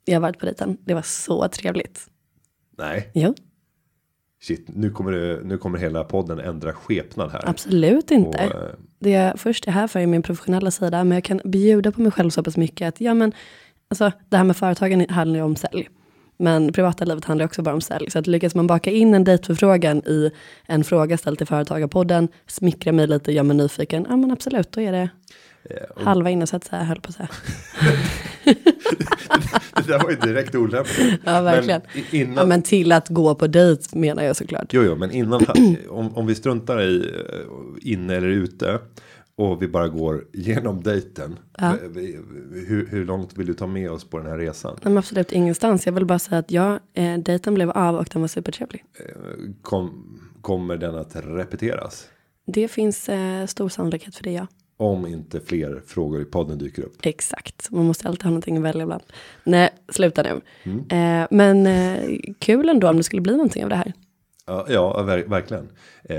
Jag 0.04 0.14
har 0.14 0.20
varit 0.20 0.38
på 0.38 0.46
dejten. 0.46 0.76
Det 0.84 0.94
var 0.94 1.02
så 1.02 1.48
trevligt. 1.48 2.06
Nej, 2.78 3.10
Jo, 3.14 3.34
shit, 4.42 4.64
nu 4.66 4.90
kommer, 4.90 5.12
det, 5.12 5.40
nu 5.44 5.58
kommer 5.58 5.78
hela 5.78 6.04
podden 6.04 6.40
ändra 6.40 6.72
skepnad 6.72 7.30
här. 7.30 7.48
absolut 7.48 8.10
inte. 8.10 8.46
Och, 8.46 8.54
eh, 8.54 8.74
Det 8.98 9.10
jag 9.10 9.40
först 9.40 9.66
är 9.66 9.72
här 9.72 9.86
för 9.86 10.00
är 10.00 10.06
min 10.06 10.22
professionella 10.22 10.70
sida. 10.70 11.04
Men 11.04 11.16
jag 11.16 11.24
kan 11.24 11.40
bjuda 11.44 11.92
på 11.92 12.00
mig 12.00 12.12
själv 12.12 12.30
så 12.30 12.42
pass 12.42 12.56
mycket 12.56 12.88
att 12.88 13.00
ja 13.00 13.14
men, 13.14 13.32
alltså 13.88 14.12
det 14.28 14.36
här 14.36 14.44
med 14.44 14.56
företagen 14.56 15.06
handlar 15.08 15.38
ju 15.38 15.44
om 15.44 15.56
sälj. 15.56 15.88
Men 16.36 16.72
privata 16.72 17.04
livet 17.04 17.24
handlar 17.24 17.46
också 17.46 17.62
bara 17.62 17.74
om 17.74 17.80
sälj. 17.80 18.10
Så 18.10 18.18
att 18.18 18.26
lyckas 18.26 18.54
man 18.54 18.66
baka 18.66 18.90
in 18.90 19.14
en 19.14 19.24
dejtförfrågan 19.24 19.98
i 19.98 20.30
en 20.66 20.84
fråga 20.84 21.18
ställd 21.18 21.38
till 21.38 21.46
Företagarpodden, 21.46 22.28
smickra 22.46 22.92
mig 22.92 23.06
lite, 23.06 23.32
gör 23.32 23.42
mig 23.42 23.56
nyfiken, 23.56 24.06
ja 24.08 24.16
men 24.16 24.30
absolut, 24.30 24.72
då 24.72 24.80
är 24.80 24.92
det 24.92 25.08
eh, 25.64 26.04
halva 26.04 26.30
inne 26.30 26.46
så 26.46 26.60
säga, 26.60 26.82
höll 26.82 27.00
på 27.00 27.08
att 27.08 27.14
säga. 27.14 27.28
det 29.76 29.86
där 29.86 30.02
var 30.02 30.10
ju 30.10 30.16
direkt 30.16 30.54
olämpligt. 30.54 31.20
Ja, 31.24 31.40
verkligen. 31.42 31.80
Men 31.94 32.04
innan, 32.20 32.36
Ja, 32.36 32.44
men 32.46 32.62
till 32.62 32.92
att 32.92 33.08
gå 33.08 33.34
på 33.34 33.46
dejt 33.46 33.98
menar 33.98 34.22
jag 34.22 34.36
såklart. 34.36 34.66
Jo, 34.72 34.82
jo, 34.82 34.96
men 34.96 35.10
innan, 35.10 35.40
om, 35.88 36.16
om 36.16 36.26
vi 36.26 36.34
struntar 36.34 36.80
i 36.82 36.96
eh, 36.98 37.92
inne 37.92 38.14
eller 38.16 38.28
ute. 38.28 38.78
Och 39.36 39.62
vi 39.62 39.68
bara 39.68 39.88
går 39.88 40.24
genom 40.32 40.82
dejten. 40.82 41.38
Ja. 41.58 41.74
v- 41.88 42.16
Hur, 42.68 42.86
hur 42.86 43.04
långt 43.04 43.38
vill 43.38 43.46
du 43.46 43.54
ta 43.54 43.66
med 43.66 43.90
oss 43.90 44.04
på 44.10 44.18
den 44.18 44.26
här 44.26 44.38
resan? 44.38 44.72
Nej, 44.74 44.90
men 44.92 44.98
absolut 44.98 45.32
ingenstans. 45.32 45.86
Jag 45.86 45.92
vill 45.92 46.04
bara 46.06 46.18
säga 46.18 46.38
att 46.38 46.50
ja, 46.50 46.80
eh, 46.94 47.18
dejten 47.18 47.54
blev 47.54 47.70
av 47.70 47.96
och 47.96 48.08
den 48.12 48.20
var 48.20 48.28
supertrevlig. 48.28 48.84
Kom, 49.62 50.18
kommer 50.40 50.76
den 50.76 50.94
att 50.94 51.16
repeteras? 51.16 52.06
Det 52.46 52.68
finns 52.68 53.08
eh, 53.08 53.46
stor 53.46 53.68
sannolikhet 53.68 54.16
för 54.16 54.24
det, 54.24 54.32
ja. 54.32 54.46
Om 54.76 55.06
inte 55.06 55.40
fler 55.40 55.82
frågor 55.86 56.22
i 56.22 56.24
podden 56.24 56.58
dyker 56.58 56.82
upp. 56.82 56.96
Exakt. 57.02 57.70
Man 57.70 57.84
måste 57.84 58.08
alltid 58.08 58.22
ha 58.24 58.30
någonting 58.30 58.56
att 58.56 58.62
välja 58.62 58.82
ibland. 58.82 59.02
Nej, 59.44 59.70
sluta 59.88 60.22
nu. 60.22 60.40
Mm. 60.62 60.78
Eh, 61.22 61.26
men 61.30 61.66
eh, 61.66 62.18
kul 62.38 62.68
ändå 62.68 62.88
om 62.88 62.96
det 62.96 63.02
skulle 63.02 63.22
bli 63.22 63.32
någonting 63.32 63.62
av 63.64 63.70
det 63.70 63.76
här. 63.76 63.92
Ja, 64.46 64.66
ja 64.68 65.02
ver 65.02 65.24
verkligen. 65.24 65.68
Eh, 66.04 66.16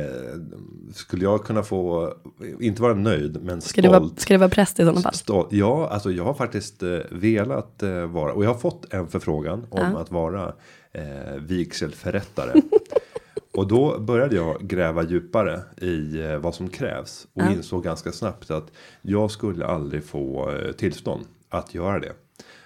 skulle 0.94 1.24
jag 1.24 1.44
kunna 1.46 1.64
få, 1.64 2.14
inte 2.60 2.82
vara 2.82 2.94
nöjd, 2.94 3.44
men 3.44 3.62
Ska 3.62 3.82
det, 3.82 3.88
vara, 3.88 4.00
stolt. 4.00 4.20
ska 4.20 4.34
det 4.34 4.38
vara 4.38 4.50
präst 4.50 4.80
i 4.80 4.84
sådana 4.84 5.02
fall? 5.02 5.14
Stolt. 5.14 5.48
Ja, 5.52 5.90
alltså 5.90 6.12
jag 6.12 6.24
har 6.24 6.34
faktiskt 6.34 6.84
eh, 6.84 6.98
velat 7.12 7.84
eh, 7.84 8.06
vara, 8.06 8.34
och 8.34 8.44
jag 8.44 8.50
har 8.50 8.60
fått 8.60 8.94
en 8.94 9.08
förfrågan 9.08 9.68
om 9.70 9.92
Ja. 9.94 10.00
att 10.00 10.12
vara 10.12 10.54
eh, 10.92 11.04
vigselförrättare. 11.40 12.62
och 13.54 13.68
då 13.68 14.00
började 14.00 14.36
jag 14.36 14.62
gräva 14.62 15.04
djupare 15.04 15.62
i 15.82 16.22
eh, 16.22 16.38
vad 16.38 16.56
som 16.56 16.70
krävs. 16.70 17.28
Och 17.34 17.42
Ja. 17.42 17.52
insåg 17.52 17.84
ganska 17.84 18.12
snabbt 18.12 18.52
att 18.52 18.72
jag 19.02 19.32
skulle 19.32 19.66
aldrig 19.66 20.04
få 20.04 20.52
eh, 20.52 20.72
tillstånd 20.72 21.26
att 21.50 21.74
göra 21.76 22.00
det. 22.00 22.12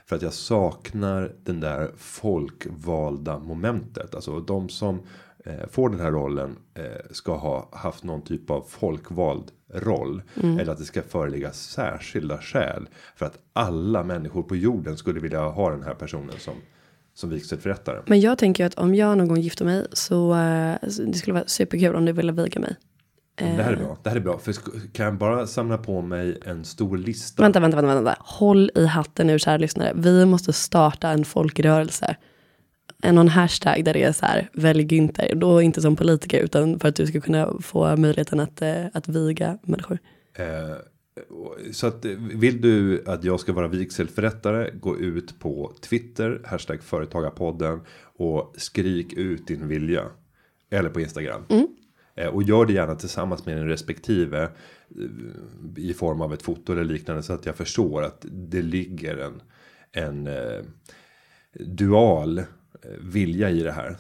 För 0.06 0.16
att 0.16 0.22
jag 0.22 0.34
saknar 0.34 1.32
den 1.44 1.60
där 1.60 1.92
folkvalda 1.98 3.40
momentet. 3.40 4.16
Alltså 4.16 4.40
de 4.40 4.70
som 4.70 5.00
eh, 5.46 5.68
får 5.72 5.90
den 5.90 6.00
här 6.00 6.12
rollen 6.12 6.56
ska 7.12 7.36
ha 7.38 7.70
haft 7.72 8.04
någon 8.04 8.22
typ 8.22 8.50
av 8.50 8.66
folkvald 8.70 9.52
roll. 9.74 10.22
Eller 10.36 10.70
att 10.72 10.78
det 10.78 10.84
ska 10.86 11.02
föreligga 11.02 11.52
särskilda 11.52 12.38
skäl. 12.38 12.90
För 13.16 13.26
att 13.26 13.38
alla 13.54 14.04
människor 14.04 14.44
på 14.44 14.56
jorden 14.56 14.98
skulle 14.98 15.20
vilja 15.20 15.42
ha 15.42 15.70
den 15.70 15.84
här 15.84 15.94
personen 15.94 16.40
som, 16.40 16.54
som 17.18 17.30
vigselförrättare. 17.30 18.02
Men 18.06 18.20
jag 18.20 18.38
tänker 18.38 18.66
att 18.66 18.74
om 18.74 18.96
jag 18.96 19.18
någon 19.18 19.28
gång 19.28 19.40
gifter 19.40 19.66
mig 19.66 19.86
så, 19.92 20.36
eh, 20.36 20.90
så 20.90 21.02
det 21.02 21.14
skulle 21.14 21.34
vara 21.34 21.48
superkul 21.48 21.96
om 21.96 22.06
du 22.06 22.12
ville 22.12 22.32
viga 22.32 22.62
mig. 22.62 22.76
Det 23.36 23.46
här 23.46 23.74
är 23.74 23.78
bra. 23.78 23.98
Det 24.04 24.10
här 24.10 24.18
är 24.18 24.22
bra. 24.22 24.40
För 24.40 24.54
kan 24.94 25.06
jag 25.06 25.18
bara 25.18 25.48
samla 25.48 25.78
på 25.78 26.02
mig 26.02 26.40
en 26.46 26.66
stor 26.66 26.98
lista. 26.98 27.44
Vänta, 27.44 27.60
vänta, 27.60 27.76
vänta, 27.76 27.96
vänta. 27.96 28.16
Håll 28.20 28.72
i 28.76 28.86
hatten 28.86 29.28
nu 29.28 29.40
kära 29.40 29.58
lyssnare. 29.58 29.94
Vi 29.96 30.26
måste 30.26 30.54
starta 30.54 31.10
en 31.10 31.26
folkrörelse. 31.26 32.16
En 33.04 33.16
någon 33.16 33.28
hashtag 33.28 33.86
där 33.86 33.94
det 33.94 34.04
är 34.04 34.12
så 34.12 34.26
här, 34.26 34.50
välj 34.54 34.84
Günther. 34.84 35.36
Då 35.36 35.62
inte 35.62 35.82
som 35.82 35.96
politiker 35.96 36.40
utan 36.40 36.80
för 36.80 36.88
att 36.88 36.96
du 36.96 37.08
ska 37.08 37.22
kunna 37.22 37.54
få 37.62 37.96
möjligheten 37.96 38.40
att, 38.40 38.62
eh, 38.62 38.86
att 38.94 39.08
viga 39.08 39.58
människor. 39.62 40.00
Eh, 40.36 40.46
så 41.72 41.88
att 41.88 42.06
eh, 42.06 42.12
vill 42.18 42.62
du 42.62 43.04
att 43.06 43.24
jag 43.24 43.40
ska 43.40 43.54
vara 43.54 43.68
vigselförrättare. 43.68 44.72
Gå 44.80 44.98
ut 44.98 45.40
på 45.40 45.74
Twitter. 45.82 46.42
Hashtag 46.46 46.84
företagarpodden. 46.84 47.82
Och 48.04 48.54
skrik 48.58 49.14
ut 49.14 49.48
din 49.48 49.68
vilja. 49.68 50.04
Eller 50.70 50.90
på 50.90 51.02
Instagram. 51.02 51.42
Eh, 52.16 52.28
och 52.28 52.44
gör 52.44 52.66
det 52.66 52.74
gärna 52.74 52.96
tillsammans 52.96 53.46
med 53.46 53.58
en 53.58 53.68
respektive. 53.68 54.44
eh, 54.44 54.50
I 55.78 55.94
form 55.94 56.22
av 56.22 56.34
ett 56.34 56.42
foto 56.44 56.72
eller 56.74 56.84
liknande. 56.84 57.24
Så 57.24 57.34
att 57.34 57.46
jag 57.46 57.56
förstår 57.56 58.04
att 58.04 58.26
det 58.32 58.62
ligger 58.62 59.18
en. 59.18 59.42
En 59.92 60.30
dual 61.60 62.44
vilja 63.00 63.50
i 63.50 63.64
det 63.64 63.72
här. 63.72 63.98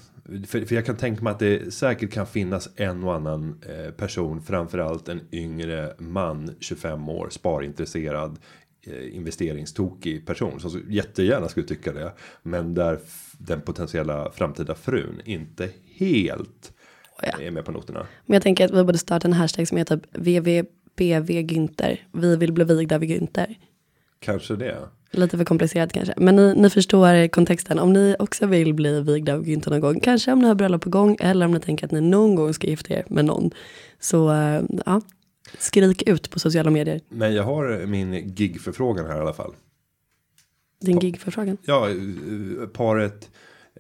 För, 0.48 0.65
för 0.65 0.75
jag 0.75 0.86
kan 0.86 0.98
tänka 0.98 1.24
mig 1.24 1.31
att 1.31 1.39
det 1.39 1.74
säkert 1.74 2.12
kan 2.12 2.27
finnas 2.27 2.69
en 2.75 3.03
och 3.03 3.15
annan 3.15 3.62
eh, 3.69 3.91
person, 3.91 4.41
framförallt 4.41 5.10
en 5.10 5.22
yngre 5.31 5.93
man, 6.00 6.55
25 6.60 7.10
år, 7.10 7.29
sparintresserad, 7.29 8.39
eh, 8.88 9.15
investeringstokig 9.15 10.25
person 10.25 10.60
som 10.60 10.72
så 10.72 10.79
jättegärna 10.89 11.50
skulle 11.50 11.67
tycka 11.67 11.93
det. 11.93 12.13
Men 12.43 12.74
där 12.74 13.00
den 13.38 13.62
potentiella 13.62 14.31
framtida 14.31 14.75
frun 14.75 15.22
inte 15.25 15.69
helt 15.96 16.74
Oh 17.22 17.29
ja. 17.34 17.41
är 17.41 17.51
med 17.51 17.65
på 17.65 17.72
noterna. 17.72 18.07
Men 18.25 18.34
jag 18.34 18.43
tänker 18.43 18.65
att 18.65 18.72
vi 18.72 18.84
borde 18.84 18.98
starta 18.98 19.27
en 19.27 19.34
hashtag 19.34 19.67
som 19.67 19.77
heter 19.77 19.98
typ 19.98 20.05
VVBV 20.12 21.31
Günther. 21.31 21.98
Vi 22.13 22.36
vill 22.36 22.53
bli 22.53 22.63
vigda 22.63 22.96
av 22.96 23.03
Günther. 23.03 23.55
Kanske 24.19 24.55
det. 24.55 24.77
Lite 25.17 25.38
för 25.38 25.45
komplicerat 25.45 25.93
kanske. 25.93 26.13
Men 26.17 26.36
ni, 26.36 26.53
ni 26.55 26.69
förstår 26.69 27.27
kontexten. 27.27 27.79
Om 27.79 27.93
ni 27.93 28.15
också 28.19 28.45
vill 28.45 28.74
bli 28.74 29.01
vigda 29.01 29.33
av 29.33 29.45
Günther 29.45 29.69
någon 29.69 29.79
gång. 29.79 30.00
Kanske 30.00 30.31
om 30.31 30.39
ni 30.39 30.47
har 30.47 30.55
bröllop 30.55 30.81
på 30.81 30.89
gång. 30.89 31.17
Eller 31.19 31.45
om 31.45 31.51
ni 31.51 31.59
tänker 31.59 31.86
att 31.86 31.91
ni 31.91 32.01
någon 32.01 32.36
gång 32.36 32.53
ska 32.53 32.67
gifta 32.67 32.93
er 32.93 33.05
med 33.09 33.25
någon. 33.25 33.51
Så 34.00 34.31
eh, 34.31 34.63
ja, 34.86 35.01
skrik 35.57 36.09
ut 36.09 36.29
på 36.29 36.39
sociala 36.39 36.69
medier. 36.69 37.01
Men 37.09 37.33
jag 37.33 37.43
har 37.43 37.86
min 37.86 38.13
gigförfrågan 38.13 39.05
här 39.05 39.17
i 39.17 39.19
alla 39.19 39.33
fall. 39.33 39.53
Din 40.81 41.00
gigförfrågan. 41.00 41.57
Ja, 41.65 41.89
eh, 41.89 42.67
paret 42.74 43.29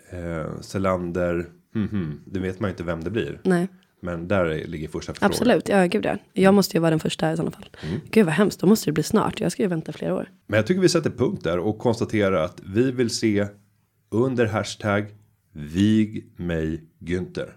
eh, 0.09 0.61
Selander. 0.61 1.45
Mhm, 1.75 2.19
det 2.25 2.39
vet 2.39 2.59
man 2.59 2.69
ju 2.69 2.71
inte 2.71 2.83
vem 2.83 3.03
det 3.03 3.09
blir. 3.09 3.39
Nej, 3.43 3.67
Men 4.01 4.27
där 4.27 4.45
är- 4.45 4.67
ligger 4.67 4.87
första 4.87 5.13
förfrågan. 5.13 5.31
absolut. 5.31 5.69
Ja, 5.69 5.85
gud 5.85 6.05
ja. 6.05 6.17
Jag 6.33 6.53
måste 6.53 6.77
ju 6.77 6.81
vara 6.81 6.89
den 6.89 6.99
första 6.99 7.31
i 7.33 7.35
sådana 7.37 7.51
fall. 7.51 7.69
Mm. 7.87 7.99
Gud 8.11 8.25
vad 8.25 8.33
hemskt. 8.35 8.59
Då 8.59 8.67
måste 8.67 8.85
det 8.85 8.91
bli 8.93 9.03
snart. 9.03 9.39
Jag 9.41 9.51
ska 9.51 9.63
ju 9.63 9.69
vänta 9.69 9.93
flera 9.93 10.15
år. 10.15 10.29
Men 10.47 10.57
jag 10.57 10.67
tycker 10.67 10.81
vi 10.81 10.89
sätter 10.89 11.09
punkt 11.09 11.43
där 11.43 11.59
och 11.59 11.77
konstaterar 11.79 12.43
att 12.43 12.61
vi 12.65 12.91
vill 12.91 13.09
se 13.09 13.47
under 14.11 14.45
hashtag 14.45 15.05
vig 15.53 16.31
mig 16.35 16.83
Günther. 16.99 17.49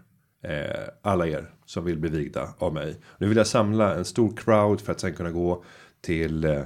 Eh, 0.45 0.89
alla 1.03 1.27
er 1.27 1.51
som 1.67 1.85
vill 1.85 1.99
bli 1.99 2.11
vigda 2.11 2.49
av 2.59 2.75
mig. 2.75 2.97
Nu 3.19 3.29
vill 3.29 3.37
jag 3.37 3.47
samla 3.47 3.95
en 3.95 4.05
stor 4.05 4.37
crowd 4.37 4.81
för 4.81 4.93
att 4.93 5.01
sen 5.01 5.15
kunna 5.15 5.31
gå 5.31 5.65
till 6.01 6.45
eh, 6.45 6.61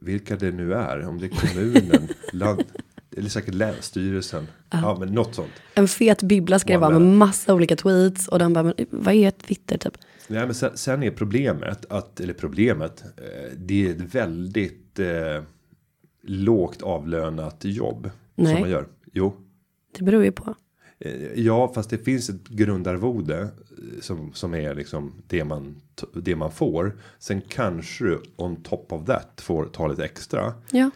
vilka 0.00 0.36
det 0.36 0.50
nu 0.50 0.74
är. 0.74 1.06
Om 1.08 1.18
det 1.20 1.26
är 1.26 1.28
kommunen, 1.30 2.08
land, 2.32 2.64
eller 3.16 3.28
säkert 3.28 3.54
länsstyrelsen. 3.54 4.46
Ja, 4.70 4.96
men 5.00 5.08
något 5.08 5.34
sånt. 5.34 5.52
En 5.74 5.88
fet 5.88 6.22
bibbla 6.22 6.58
ska 6.58 6.72
det 6.72 6.78
vara 6.78 6.98
med 6.98 7.16
massa 7.16 7.54
olika 7.54 7.76
tweets. 7.76 8.28
Och 8.28 8.38
den 8.38 8.52
bara, 8.52 8.64
men 8.64 8.74
vad 8.90 9.14
är 9.14 9.28
ett 9.28 9.38
Twitter 9.38 9.78
typ? 9.78 9.98
Nej, 10.28 10.46
men 10.46 10.54
sen, 10.54 10.70
sen 10.76 11.02
är 11.02 11.10
problemet 11.10 11.84
att, 11.92 12.20
eller 12.20 12.34
problemet, 12.34 13.04
eh, 13.16 13.52
det 13.56 13.86
är 13.86 13.90
ett 13.90 14.14
väldigt 14.14 14.98
eh, 14.98 15.42
lågt 16.22 16.82
avlönat 16.82 17.56
jobb 17.64 18.10
Nej. 18.34 18.52
som 18.52 18.60
man 18.60 18.70
gör. 18.70 18.86
Jo, 19.12 19.36
Det 19.98 20.04
beror 20.04 20.24
ju 20.24 20.32
på. 20.32 20.54
eh, 20.98 21.32
ja, 21.40 21.72
fast 21.74 21.90
det 21.90 21.98
finns 21.98 22.28
ett 22.30 22.48
grundarvode 22.48 23.38
eh, 23.40 23.48
som 24.00 24.32
som 24.32 24.54
är 24.54 24.74
liksom 24.74 25.12
det 25.28 25.44
man 25.44 25.80
det 26.14 26.36
man 26.36 26.52
får. 26.52 26.96
Sen 27.18 27.40
kanske 27.48 28.04
du 28.04 28.22
on 28.36 28.56
top 28.62 28.92
of 28.92 29.06
that 29.06 29.40
får 29.40 29.64
ta 29.66 29.86
lite 29.86 30.04
extra. 30.04 30.52
Ja, 30.70 30.90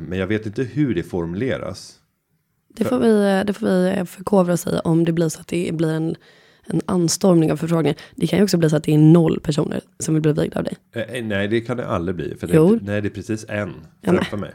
men 0.00 0.18
jag 0.18 0.26
vet 0.26 0.46
inte 0.46 0.62
hur 0.62 0.94
det 0.94 1.02
formuleras. 1.02 1.98
det 2.68 2.84
får 2.84 2.98
vi, 2.98 3.42
det 3.46 3.52
får 3.52 3.66
vi 3.66 4.06
förkovra 4.06 4.52
oss 4.52 4.66
i 4.66 4.78
om 4.84 5.04
det 5.04 5.12
blir 5.12 5.28
så 5.28 5.40
att 5.40 5.48
det 5.48 5.74
blir 5.74 5.90
en, 5.92 6.16
en 6.66 6.80
anstormning 6.86 7.52
av 7.52 7.56
förfrågningar. 7.56 7.96
Det 8.14 8.26
kan 8.26 8.38
ju 8.38 8.42
också 8.42 8.56
bli 8.56 8.70
så 8.70 8.76
att 8.76 8.84
det 8.84 8.94
är 8.94 8.98
noll 8.98 9.40
personer 9.40 9.80
som 9.98 10.14
vill 10.14 10.22
bli 10.22 10.32
vigda 10.32 10.58
av 10.58 10.64
dig. 10.64 10.76
Eh, 10.92 11.24
nej, 11.24 11.48
det 11.48 11.60
kan 11.60 11.76
det 11.76 11.86
aldrig 11.86 12.16
bli. 12.16 12.34
För 12.36 12.50
Jo. 12.54 12.74
det, 12.76 12.84
nej, 12.84 13.00
det 13.02 13.08
är 13.08 13.10
precis 13.10 13.46
en 13.48 13.72
Ja, 14.00 14.12
framför 14.12 14.36
mig. 14.36 14.50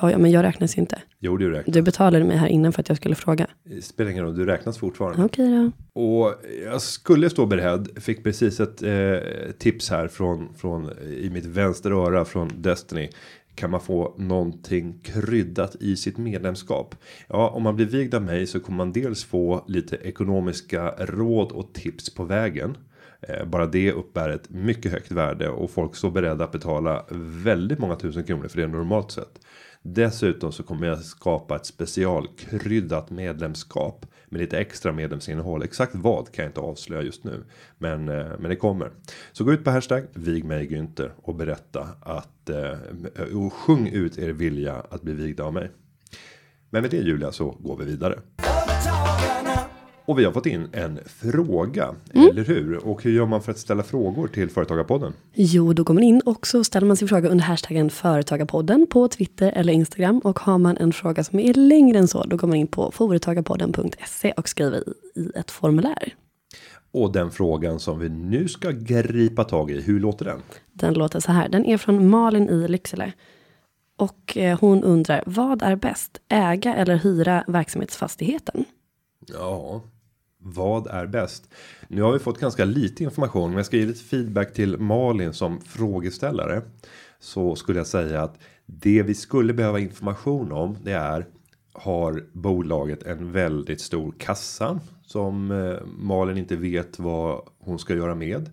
Ja, 0.00 0.10
ja, 0.10 0.18
men 0.18 0.30
jag 0.30 0.42
räknas 0.42 0.76
ju 0.76 0.80
inte. 0.80 0.98
Jo, 1.18 1.36
du 1.36 1.50
räknas. 1.50 1.74
Du 1.74 1.82
betalade 1.82 2.24
mig 2.24 2.36
här 2.36 2.46
innan 2.46 2.72
för 2.72 2.80
att 2.80 2.88
jag 2.88 2.96
skulle 2.96 3.14
fråga. 3.14 3.46
Spelar 3.82 4.10
ingen 4.10 4.24
roll, 4.24 4.36
du 4.36 4.46
räknas 4.46 4.78
fortfarande. 4.78 5.24
Okej 5.24 5.48
då. 5.94 6.00
Och 6.00 6.34
jag 6.64 6.82
skulle 6.82 7.30
stå 7.30 7.46
beredd. 7.46 7.88
Fick 8.02 8.24
precis 8.24 8.60
ett 8.60 8.82
eh, 8.82 8.92
tips 9.58 9.90
här 9.90 10.08
från, 10.08 10.54
från 10.54 10.90
i 11.20 11.30
mitt 11.30 11.46
vänster 11.46 11.90
öra 11.90 12.24
från 12.24 12.50
Destiny. 12.62 13.10
Kan 13.60 13.70
man 13.70 13.80
få 13.80 14.14
någonting 14.18 15.00
kryddat 15.02 15.76
i 15.80 15.96
sitt 15.96 16.18
medlemskap? 16.18 16.94
Ja, 17.28 17.48
om 17.48 17.62
man 17.62 17.76
blir 17.76 17.86
vigd 17.86 18.14
av 18.14 18.22
mig 18.22 18.46
så 18.46 18.60
kommer 18.60 18.76
man 18.76 18.92
dels 18.92 19.24
få 19.24 19.64
lite 19.68 19.96
ekonomiska 19.96 20.94
råd 20.98 21.52
och 21.52 21.72
tips 21.72 22.14
på 22.14 22.24
vägen. 22.24 22.76
Eh, 23.20 23.44
bara 23.44 23.66
det 23.66 23.92
uppbär 23.92 24.28
ett 24.28 24.50
mycket 24.50 24.92
högt 24.92 25.12
värde 25.12 25.48
och 25.48 25.70
folk 25.70 25.96
står 25.96 26.10
beredda 26.10 26.44
att 26.44 26.52
betala 26.52 27.04
väldigt 27.44 27.78
många 27.78 27.96
tusen 27.96 28.24
kronor 28.24 28.48
för 28.48 28.60
det 28.60 28.66
normalt 28.66 29.10
sett. 29.10 29.40
Dessutom 29.82 30.52
så 30.52 30.62
kommer 30.62 30.86
jag 30.86 30.98
skapa 30.98 31.56
ett 31.56 31.66
specialkryddat 31.66 33.10
medlemskap 33.10 34.06
med 34.28 34.40
lite 34.40 34.58
extra 34.58 34.92
medlemsinnehåll. 34.92 35.62
Exakt 35.62 35.94
vad 35.94 36.32
kan 36.32 36.42
jag 36.42 36.50
inte 36.50 36.60
avslöja 36.60 37.02
just 37.02 37.24
nu, 37.24 37.44
men 37.78 38.08
eh, 38.08 38.26
men 38.38 38.50
det 38.50 38.56
kommer. 38.56 38.90
Så 39.32 39.44
gå 39.44 39.52
ut 39.52 39.64
på 39.64 39.70
hashtag 39.70 40.06
vig 40.12 40.44
mig 40.44 40.68
Günther 40.68 41.10
och 41.22 41.34
berätta 41.34 41.88
att 42.00 42.50
eh, 42.50 43.34
och 43.34 43.52
sjung 43.52 43.88
ut 43.88 44.18
er 44.18 44.28
vilja 44.28 44.74
att 44.90 45.02
bli 45.02 45.12
vigda 45.12 45.44
av 45.44 45.52
mig. 45.52 45.70
Men 46.70 46.82
med 46.82 46.90
det 46.90 46.96
Julia 46.96 47.32
så 47.32 47.50
går 47.50 47.76
vi 47.76 47.84
vidare. 47.84 48.18
Och 50.10 50.18
vi 50.18 50.24
har 50.24 50.32
fått 50.32 50.46
in 50.46 50.68
en 50.72 50.98
fråga, 51.06 51.94
eller 52.12 52.44
hur? 52.44 52.86
Och 52.86 53.02
hur 53.02 53.12
gör 53.12 53.26
man 53.26 53.42
för 53.42 53.52
att 53.52 53.58
ställa 53.58 53.82
frågor 53.82 54.28
till 54.28 54.50
Företagarpodden? 54.50 55.12
Jo, 55.34 55.72
då 55.72 55.82
går 55.82 55.94
man 55.94 56.02
in 56.02 56.20
och 56.20 56.46
så 56.46 56.64
ställer 56.64 56.86
man 56.86 56.96
sin 56.96 57.08
fråga 57.08 57.28
under 57.28 57.44
hashtaggen 57.44 57.90
Företagarpodden 57.90 58.86
på 58.90 59.08
Twitter 59.08 59.52
eller 59.52 59.72
Instagram. 59.72 60.18
Och 60.18 60.40
har 60.40 60.58
man 60.58 60.76
en 60.76 60.92
fråga 60.92 61.24
som 61.24 61.38
är 61.38 61.54
längre 61.54 61.98
än 61.98 62.08
så, 62.08 62.24
då 62.24 62.36
går 62.36 62.48
man 62.48 62.56
in 62.56 62.66
på 62.66 62.90
företagarpodden.se 62.90 64.32
och 64.32 64.48
skriver 64.48 64.88
i, 64.88 65.20
i 65.20 65.30
ett 65.34 65.50
formulär. 65.50 66.14
Och 66.92 67.12
den 67.12 67.30
frågan 67.30 67.80
som 67.80 67.98
vi 67.98 68.08
nu 68.08 68.48
ska 68.48 68.70
gripa 68.70 69.44
tag 69.44 69.70
i, 69.70 69.80
hur 69.80 70.00
låter 70.00 70.24
den? 70.24 70.40
Den 70.72 70.94
låter 70.94 71.20
så 71.20 71.32
här. 71.32 71.48
Den 71.48 71.66
är 71.66 71.78
från 71.78 72.08
Malin 72.08 72.48
i 72.48 72.68
Lycksele. 72.68 73.12
Och 73.96 74.36
eh, 74.36 74.60
hon 74.60 74.84
undrar, 74.84 75.22
vad 75.26 75.62
är 75.62 75.76
bäst? 75.76 76.20
Äga 76.28 76.74
eller 76.74 76.96
hyra 76.96 77.44
verksamhetsfastigheten? 77.46 78.64
Ja, 79.26 79.82
vad 80.42 80.86
är 80.86 81.06
bäst? 81.06 81.48
Nu 81.88 82.02
har 82.02 82.12
vi 82.12 82.18
fått 82.18 82.40
ganska 82.40 82.64
lite 82.64 83.04
information, 83.04 83.50
men 83.50 83.56
jag 83.56 83.66
ska 83.66 83.76
ge 83.76 83.86
lite 83.86 84.04
feedback 84.04 84.52
till 84.52 84.78
Malin 84.78 85.32
som 85.32 85.60
frågeställare. 85.60 86.62
Så 87.18 87.56
skulle 87.56 87.78
jag 87.78 87.86
säga 87.86 88.22
att 88.22 88.38
det 88.66 89.02
vi 89.02 89.14
skulle 89.14 89.52
behöva 89.52 89.78
information 89.78 90.52
om 90.52 90.76
det 90.82 90.92
är 90.92 91.26
har 91.72 92.24
bolaget 92.32 93.02
en 93.02 93.32
väldigt 93.32 93.80
stor 93.80 94.14
kassa 94.18 94.80
som 95.02 95.50
eh, 95.50 95.86
Malin 95.86 96.38
inte 96.38 96.56
vet 96.56 96.98
vad 96.98 97.40
hon 97.58 97.78
ska 97.78 97.94
göra 97.94 98.14
med. 98.14 98.50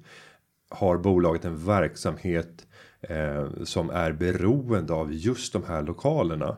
Har 0.70 0.98
bolaget 0.98 1.46
en 1.46 1.66
verksamhet 1.66 2.68
eh, 3.02 3.64
som 3.64 3.90
är 3.90 4.12
beroende 4.12 4.94
av 4.94 5.14
just 5.14 5.54
de 5.54 5.64
här 5.68 5.82
lokalerna? 5.82 6.58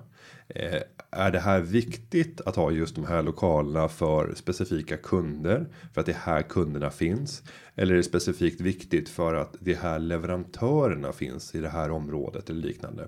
Eh, 0.55 0.81
är 1.11 1.31
det 1.31 1.39
här 1.39 1.61
viktigt 1.61 2.41
att 2.41 2.55
ha 2.55 2.71
just 2.71 2.95
de 2.95 3.05
här 3.05 3.23
lokalerna 3.23 3.87
för 3.87 4.33
specifika 4.35 4.97
kunder 4.97 5.65
för 5.93 6.01
att 6.01 6.05
det 6.05 6.11
är 6.11 6.15
här 6.15 6.41
kunderna 6.41 6.89
finns? 6.89 7.43
Eller 7.75 7.93
är 7.93 7.97
det 7.97 8.03
specifikt 8.03 8.61
viktigt 8.61 9.09
för 9.09 9.35
att 9.35 9.55
det 9.59 9.71
är 9.71 9.77
här 9.77 9.99
leverantörerna 9.99 11.11
finns 11.11 11.55
i 11.55 11.59
det 11.59 11.69
här 11.69 11.91
området 11.91 12.49
eller 12.49 12.61
liknande? 12.61 13.07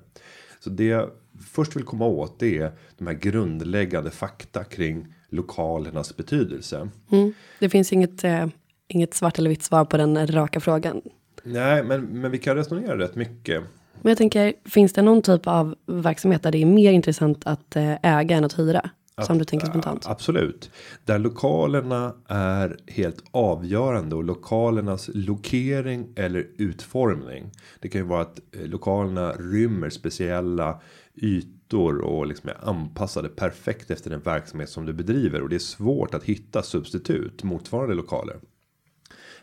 Så 0.60 0.70
det 0.70 0.86
jag 0.86 1.10
först 1.52 1.76
vill 1.76 1.84
komma 1.84 2.06
åt 2.06 2.40
det 2.40 2.58
är 2.58 2.72
de 2.98 3.08
här 3.08 3.14
grundläggande 3.14 4.12
fakta 4.12 4.64
kring 4.64 5.14
lokalernas 5.30 6.18
betydelse. 6.18 6.90
Mm. 7.12 7.34
Det 7.60 7.70
finns 7.70 7.94
inget, 7.94 8.24
eh, 8.24 8.48
inget 8.88 9.14
svart 9.14 9.40
eller 9.40 9.50
vitt 9.50 9.64
svar 9.64 9.86
på 9.86 9.98
den 9.98 10.28
raka 10.28 10.60
frågan. 10.60 11.02
Nej, 11.44 11.84
men, 11.84 12.02
men 12.02 12.32
vi 12.32 12.38
kan 12.38 12.56
resonera 12.56 12.98
rätt 12.98 13.16
mycket. 13.16 13.64
Men 14.02 14.10
jag 14.10 14.18
tänker, 14.18 14.54
finns 14.66 14.94
det 14.94 15.02
någon 15.02 15.22
typ 15.22 15.48
av 15.48 15.76
verksamhet 15.86 16.44
där 16.44 16.52
det 16.52 16.62
är 16.62 16.66
mer 16.66 16.92
intressant 16.92 17.42
att 17.46 17.76
eh, 17.76 17.94
äga 18.04 18.38
än 18.38 18.46
att 18.46 18.60
hyra? 18.60 18.90
som 19.26 19.38
du 19.38 19.46
tänker 19.46 19.68
spontant? 19.68 20.06
Absolut. 20.06 20.72
Där 21.06 21.20
lokalerna 21.20 22.16
är 22.28 22.78
helt 22.88 23.24
avgörande 23.32 24.16
och 24.16 24.24
lokalernas 24.24 25.10
lokering 25.14 26.14
eller 26.16 26.48
utformning. 26.58 27.52
Det 27.80 27.90
kan 27.90 28.02
ju 28.02 28.08
vara 28.08 28.22
att 28.22 28.40
eh, 28.52 28.66
lokalerna 28.66 29.32
rymmer 29.32 29.90
speciella 29.90 30.82
ytor 31.16 32.02
och 32.02 32.28
liksom 32.28 32.50
är 32.50 32.70
anpassade 32.70 33.30
perfekt 33.30 33.92
efter 33.92 34.10
den 34.10 34.22
verksamhet 34.22 34.70
som 34.70 34.86
du 34.86 34.94
bedriver 34.94 35.42
och 35.42 35.50
det 35.50 35.56
är 35.56 35.60
svårt 35.60 36.14
att 36.14 36.24
hitta 36.24 36.64
substitut 36.64 37.44
motsvarande 37.44 37.96
lokaler. 37.96 38.40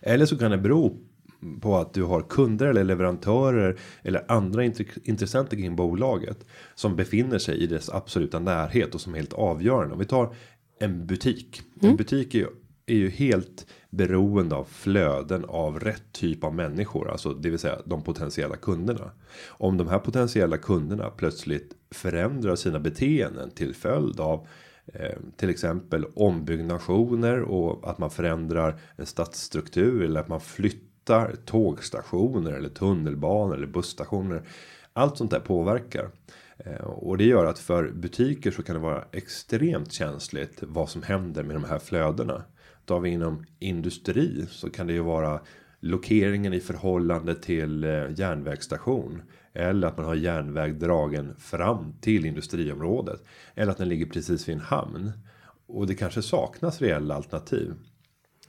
Eller 0.00 0.26
så 0.26 0.38
kan 0.38 0.50
det 0.50 0.58
bero 0.58 0.96
på 1.60 1.76
att 1.76 1.94
du 1.94 2.02
har 2.02 2.22
kunder 2.22 2.66
eller 2.66 2.84
leverantörer 2.84 3.78
eller 4.02 4.24
andra 4.28 4.64
intressenter 5.04 5.56
kring 5.56 5.76
bolaget 5.76 6.46
som 6.74 6.96
befinner 6.96 7.38
sig 7.38 7.58
i 7.58 7.66
dess 7.66 7.90
absoluta 7.90 8.38
närhet 8.38 8.94
och 8.94 9.00
som 9.00 9.14
är 9.14 9.18
helt 9.18 9.32
avgörande. 9.32 9.92
Om 9.92 9.98
vi 9.98 10.06
tar 10.06 10.34
en 10.78 11.06
butik. 11.06 11.62
Mm. 11.80 11.90
En 11.90 11.96
butik 11.96 12.34
är 12.34 12.38
ju, 12.38 12.46
är 12.86 12.94
ju 12.94 13.10
helt 13.10 13.66
beroende 13.90 14.56
av 14.56 14.64
flöden 14.64 15.44
av 15.44 15.80
rätt 15.80 16.12
typ 16.12 16.44
av 16.44 16.54
människor, 16.54 17.10
alltså 17.10 17.34
det 17.34 17.50
vill 17.50 17.58
säga 17.58 17.78
de 17.84 18.02
potentiella 18.02 18.56
kunderna. 18.56 19.10
Om 19.48 19.76
de 19.76 19.88
här 19.88 19.98
potentiella 19.98 20.58
kunderna 20.58 21.10
plötsligt 21.10 21.74
förändrar 21.90 22.56
sina 22.56 22.80
beteenden 22.80 23.50
till 23.50 23.74
följd 23.74 24.20
av 24.20 24.46
eh, 24.94 25.18
till 25.36 25.50
exempel 25.50 26.04
ombyggnationer 26.04 27.40
och 27.42 27.90
att 27.90 27.98
man 27.98 28.10
förändrar 28.10 28.80
en 28.96 29.06
stadsstruktur 29.06 30.02
eller 30.02 30.20
att 30.20 30.28
man 30.28 30.40
flyttar 30.40 30.87
båtar, 31.08 31.36
tågstationer 31.44 32.52
eller 32.52 32.68
tunnelbanor 32.68 33.54
eller 33.54 33.66
busstationer. 33.66 34.42
Allt 34.92 35.16
sånt 35.16 35.30
där 35.30 35.40
påverkar. 35.40 36.10
Eh, 36.58 36.84
och 36.84 37.18
det 37.18 37.24
gör 37.24 37.46
att 37.46 37.58
för 37.58 37.90
butiker 37.90 38.50
så 38.50 38.62
kan 38.62 38.74
det 38.74 38.82
vara 38.82 39.04
extremt 39.12 39.92
känsligt 39.92 40.62
vad 40.62 40.88
som 40.88 41.02
händer 41.02 41.42
med 41.42 41.56
de 41.56 41.64
här 41.64 41.78
flödena. 41.78 42.44
Tar 42.84 43.00
vi 43.00 43.10
inom 43.10 43.46
industri 43.58 44.46
så 44.50 44.70
kan 44.70 44.86
det 44.86 44.92
ju 44.92 45.00
vara 45.00 45.40
lokeringen 45.80 46.52
i 46.52 46.60
förhållande 46.60 47.34
till 47.34 47.84
eh, 47.84 47.90
järnvägsstation. 48.16 49.22
Eller 49.52 49.88
att 49.88 49.96
man 49.96 50.06
har 50.06 50.14
järnväg 50.14 50.78
dragen 50.78 51.34
fram 51.38 51.94
till 52.00 52.26
industriområdet. 52.26 53.24
Eller 53.54 53.72
att 53.72 53.78
den 53.78 53.88
ligger 53.88 54.06
precis 54.06 54.48
vid 54.48 54.54
en 54.54 54.60
hamn. 54.60 55.12
Och 55.66 55.86
det 55.86 55.94
kanske 55.94 56.22
saknas 56.22 56.80
reella 56.80 57.14
alternativ. 57.14 57.74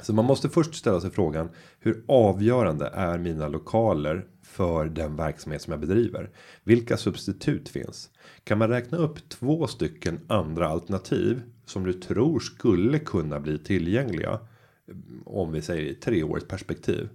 Så 0.01 0.13
man 0.13 0.25
måste 0.25 0.49
först 0.49 0.75
ställa 0.75 1.01
sig 1.01 1.11
frågan 1.11 1.49
hur 1.79 2.03
avgörande 2.07 2.87
är 2.93 3.17
mina 3.17 3.47
lokaler 3.47 4.25
för 4.43 4.85
den 4.85 5.15
verksamhet 5.15 5.61
som 5.61 5.71
jag 5.71 5.79
bedriver? 5.79 6.29
Vilka 6.63 6.97
substitut 6.97 7.69
finns? 7.69 8.09
Kan 8.43 8.57
man 8.57 8.69
räkna 8.69 8.97
upp 8.97 9.29
två 9.29 9.67
stycken 9.67 10.19
andra 10.27 10.67
alternativ 10.67 11.41
som 11.65 11.83
du 11.83 11.93
tror 11.93 12.39
skulle 12.39 12.99
kunna 12.99 13.39
bli 13.39 13.59
tillgängliga? 13.59 14.39
Om 15.25 15.51
vi 15.51 15.61
säger 15.61 15.91
i 15.91 15.95
tre 15.95 16.23
års 16.23 16.43
perspektiv. 16.43 17.09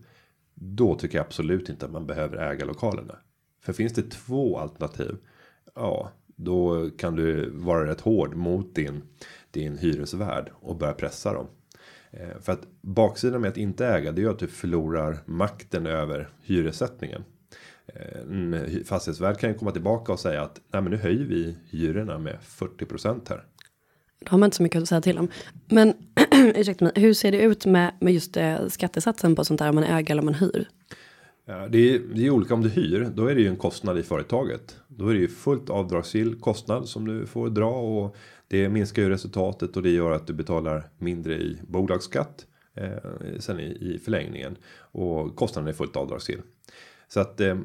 Då 0.55 0.95
tycker 0.95 1.19
jag 1.19 1.25
absolut 1.27 1.69
inte 1.69 1.87
att 1.87 1.93
man 1.93 2.07
behöver 2.07 2.37
äga 2.37 2.65
lokalerna. 2.65 3.17
För 3.61 3.73
finns 3.73 3.93
det 3.93 4.11
två 4.11 4.59
alternativ? 4.59 5.17
Ja, 5.75 6.11
då 6.27 6.91
kan 6.91 7.17
du 7.17 7.51
vara 7.51 7.87
rätt 7.87 8.01
hård 8.01 8.35
mot 8.35 8.75
din 8.75 9.03
din 9.55 9.79
hyresvärd 9.79 10.51
och 10.61 10.77
börja 10.77 10.93
pressa 10.93 11.33
dem. 11.33 11.47
Eh, 12.17 12.41
för 12.41 12.53
att 12.53 12.67
baksidan 12.81 13.41
med 13.41 13.51
att 13.51 13.57
inte 13.57 13.87
äga 13.87 14.13
det 14.13 14.23
är 14.23 14.29
att 14.29 14.39
du 14.39 14.49
förlorar 14.49 15.19
makten 15.27 15.87
över 15.87 16.29
hyressättningen. 16.43 17.25
Eh, 17.87 18.21
en 18.21 18.85
fastighetsvärd 18.85 19.39
kan 19.39 19.51
ju 19.51 19.59
komma 19.59 19.71
tillbaka 19.71 20.13
och 20.13 20.21
säga 20.21 20.43
att 20.43 20.61
nej 20.73 20.83
men 20.83 20.91
nu 20.91 20.97
höjer 20.97 21.25
vi 21.25 21.57
hyrorna 21.71 22.19
med 22.19 22.39
40% 22.43 23.29
här. 23.29 23.45
Då 24.21 24.31
har 24.31 24.39
man 24.39 24.47
inte 24.47 24.57
så 24.57 24.63
mycket 24.63 24.83
att 24.83 24.89
säga 24.89 25.01
till 25.01 25.19
om. 25.19 25.29
Men 25.69 25.95
ursäkta 26.33 26.85
mig, 26.85 26.93
hur 26.97 27.15
ser 27.15 27.33
det 27.33 27.43
ut 27.43 27.67
med, 27.67 27.95
med 28.01 28.15
just 28.15 28.37
eh, 28.37 28.69
skattesatsen 28.69 29.37
på 29.37 29.45
sånt 29.45 29.59
där 29.59 29.69
om 29.69 29.75
man 29.75 29.85
äger 29.85 30.11
eller 30.11 30.23
om 30.23 30.27
man 30.27 30.35
hyr? 30.35 30.69
Ja, 31.47 31.69
det, 31.69 31.95
är, 31.95 31.99
det 31.99 32.27
är 32.27 32.31
olika 32.31 32.55
om 32.55 32.63
du 32.63 32.69
hyr. 32.69 33.11
Då 33.15 33.27
är 33.27 33.35
det 33.35 33.41
ju 33.41 33.49
en 33.49 33.57
kostnad 33.57 33.99
i 33.99 34.03
företaget. 34.03 34.77
Då 34.89 35.09
är 35.09 35.15
det 35.15 35.21
ju 35.21 35.29
fullt 35.29 35.71
avdragsgill 35.71 36.41
kostnad 36.41 36.89
som 36.89 37.07
du 37.09 37.27
får 37.27 37.51
dra 37.51 37.71
och 37.71 38.17
det 38.49 38.69
minskar 38.69 39.03
ju 39.03 39.09
resultatet 39.09 39.77
och 39.77 39.83
det 39.83 39.91
gör 39.91 40.11
att 40.11 40.27
du 40.27 40.33
betalar 40.33 40.89
mindre 40.99 41.35
i 41.35 41.59
bolagsskatt 41.69 42.47
eh, 42.75 42.89
sen 43.39 43.61
i, 43.61 43.65
i 43.65 44.01
förlängningen 44.05 44.57
och 44.77 45.37
kostnaden 45.37 45.69
är 45.69 45.73
fullt 45.73 45.97
avdragsgill. 45.97 46.41
Så 47.09 47.21
att 47.21 47.41
eh, 47.41 47.59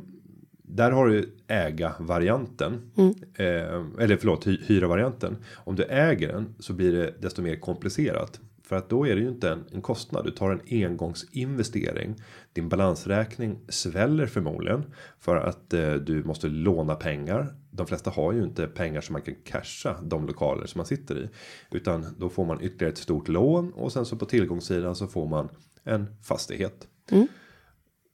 där 0.62 0.92
har 0.92 1.08
du 1.08 1.36
äga 1.48 1.94
varianten 2.00 2.92
mm. 2.98 3.14
eh, 3.36 4.04
eller 4.04 4.18
förlåt 4.18 4.48
hyra 4.48 4.88
varianten. 4.88 5.38
Om 5.54 5.76
du 5.76 5.84
äger 5.84 6.28
den 6.28 6.56
så 6.60 6.74
blir 6.74 6.92
det 6.92 7.14
desto 7.22 7.42
mer 7.42 7.56
komplicerat 7.56 8.40
för 8.70 8.76
att 8.76 8.90
då 8.90 9.08
är 9.08 9.16
det 9.16 9.22
ju 9.22 9.30
inte 9.30 9.50
en, 9.50 9.66
en 9.72 9.82
kostnad. 9.82 10.26
Du 10.26 10.32
tar 10.32 10.52
en 10.52 10.86
engångsinvestering. 10.86 12.16
Din 12.54 12.70
balansräkning 12.70 13.60
sväller 13.70 14.26
förmodligen 14.26 14.84
för 15.20 15.36
att 15.36 15.74
eh, 15.74 15.94
du 15.94 16.24
måste 16.24 16.48
låna 16.48 16.96
pengar. 16.96 17.56
De 17.72 17.88
flesta 17.88 18.10
har 18.10 18.34
ju 18.34 18.44
inte 18.44 18.68
pengar 18.68 19.02
som 19.02 19.14
man 19.14 19.22
kan 19.22 19.36
casha 19.44 20.02
de 20.02 20.28
lokaler 20.28 20.66
som 20.66 20.80
man 20.80 20.86
sitter 20.86 21.18
i, 21.18 21.30
utan 21.72 22.06
då 22.18 22.30
får 22.30 22.46
man 22.46 22.62
ytterligare 22.62 22.92
ett 22.92 22.98
stort 22.98 23.28
lån 23.28 23.74
och 23.74 23.92
sen 23.92 24.06
så 24.06 24.18
på 24.18 24.26
tillgångssidan 24.26 24.96
så 24.96 25.08
får 25.08 25.28
man 25.28 25.50
en 25.84 26.08
fastighet. 26.24 26.88
Mm. 27.12 27.28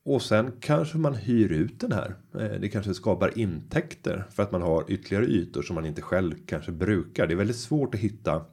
Och 0.05 0.21
sen 0.21 0.51
kanske 0.59 0.97
man 0.97 1.15
hyr 1.15 1.51
ut 1.51 1.79
den 1.79 1.91
här. 1.91 2.15
Eh, 2.39 2.59
det 2.61 2.69
kanske 2.69 2.93
skapar 2.93 3.37
intäkter 3.39 4.25
för 4.31 4.43
att 4.43 4.51
man 4.51 4.61
har 4.61 4.85
ytterligare 4.87 5.25
ytor 5.25 5.61
som 5.61 5.75
man 5.75 5.85
inte 5.85 6.01
själv 6.01 6.35
kanske 6.45 6.71
brukar. 6.71 7.27
Det 7.27 7.33
är 7.33 7.37
väldigt 7.37 7.55
svårt 7.55 7.95
att 7.95 8.01
hitta 8.01 8.45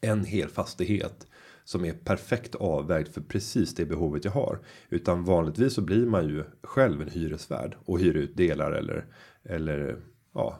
en 0.00 0.24
hel 0.24 0.48
fastighet 0.48 1.26
som 1.64 1.84
är 1.84 1.92
perfekt 1.92 2.54
avvägd 2.54 3.08
för 3.08 3.20
precis 3.20 3.74
det 3.74 3.84
behovet 3.84 4.24
jag 4.24 4.32
har. 4.32 4.58
Utan 4.88 5.24
vanligtvis 5.24 5.74
så 5.74 5.80
blir 5.80 6.06
man 6.06 6.28
ju 6.28 6.44
själv 6.62 7.02
en 7.02 7.10
hyresvärd 7.10 7.76
och 7.84 8.00
hyr 8.00 8.16
ut 8.16 8.36
delar 8.36 8.72
eller 8.72 9.06
eller 9.44 9.96
ja, 10.34 10.58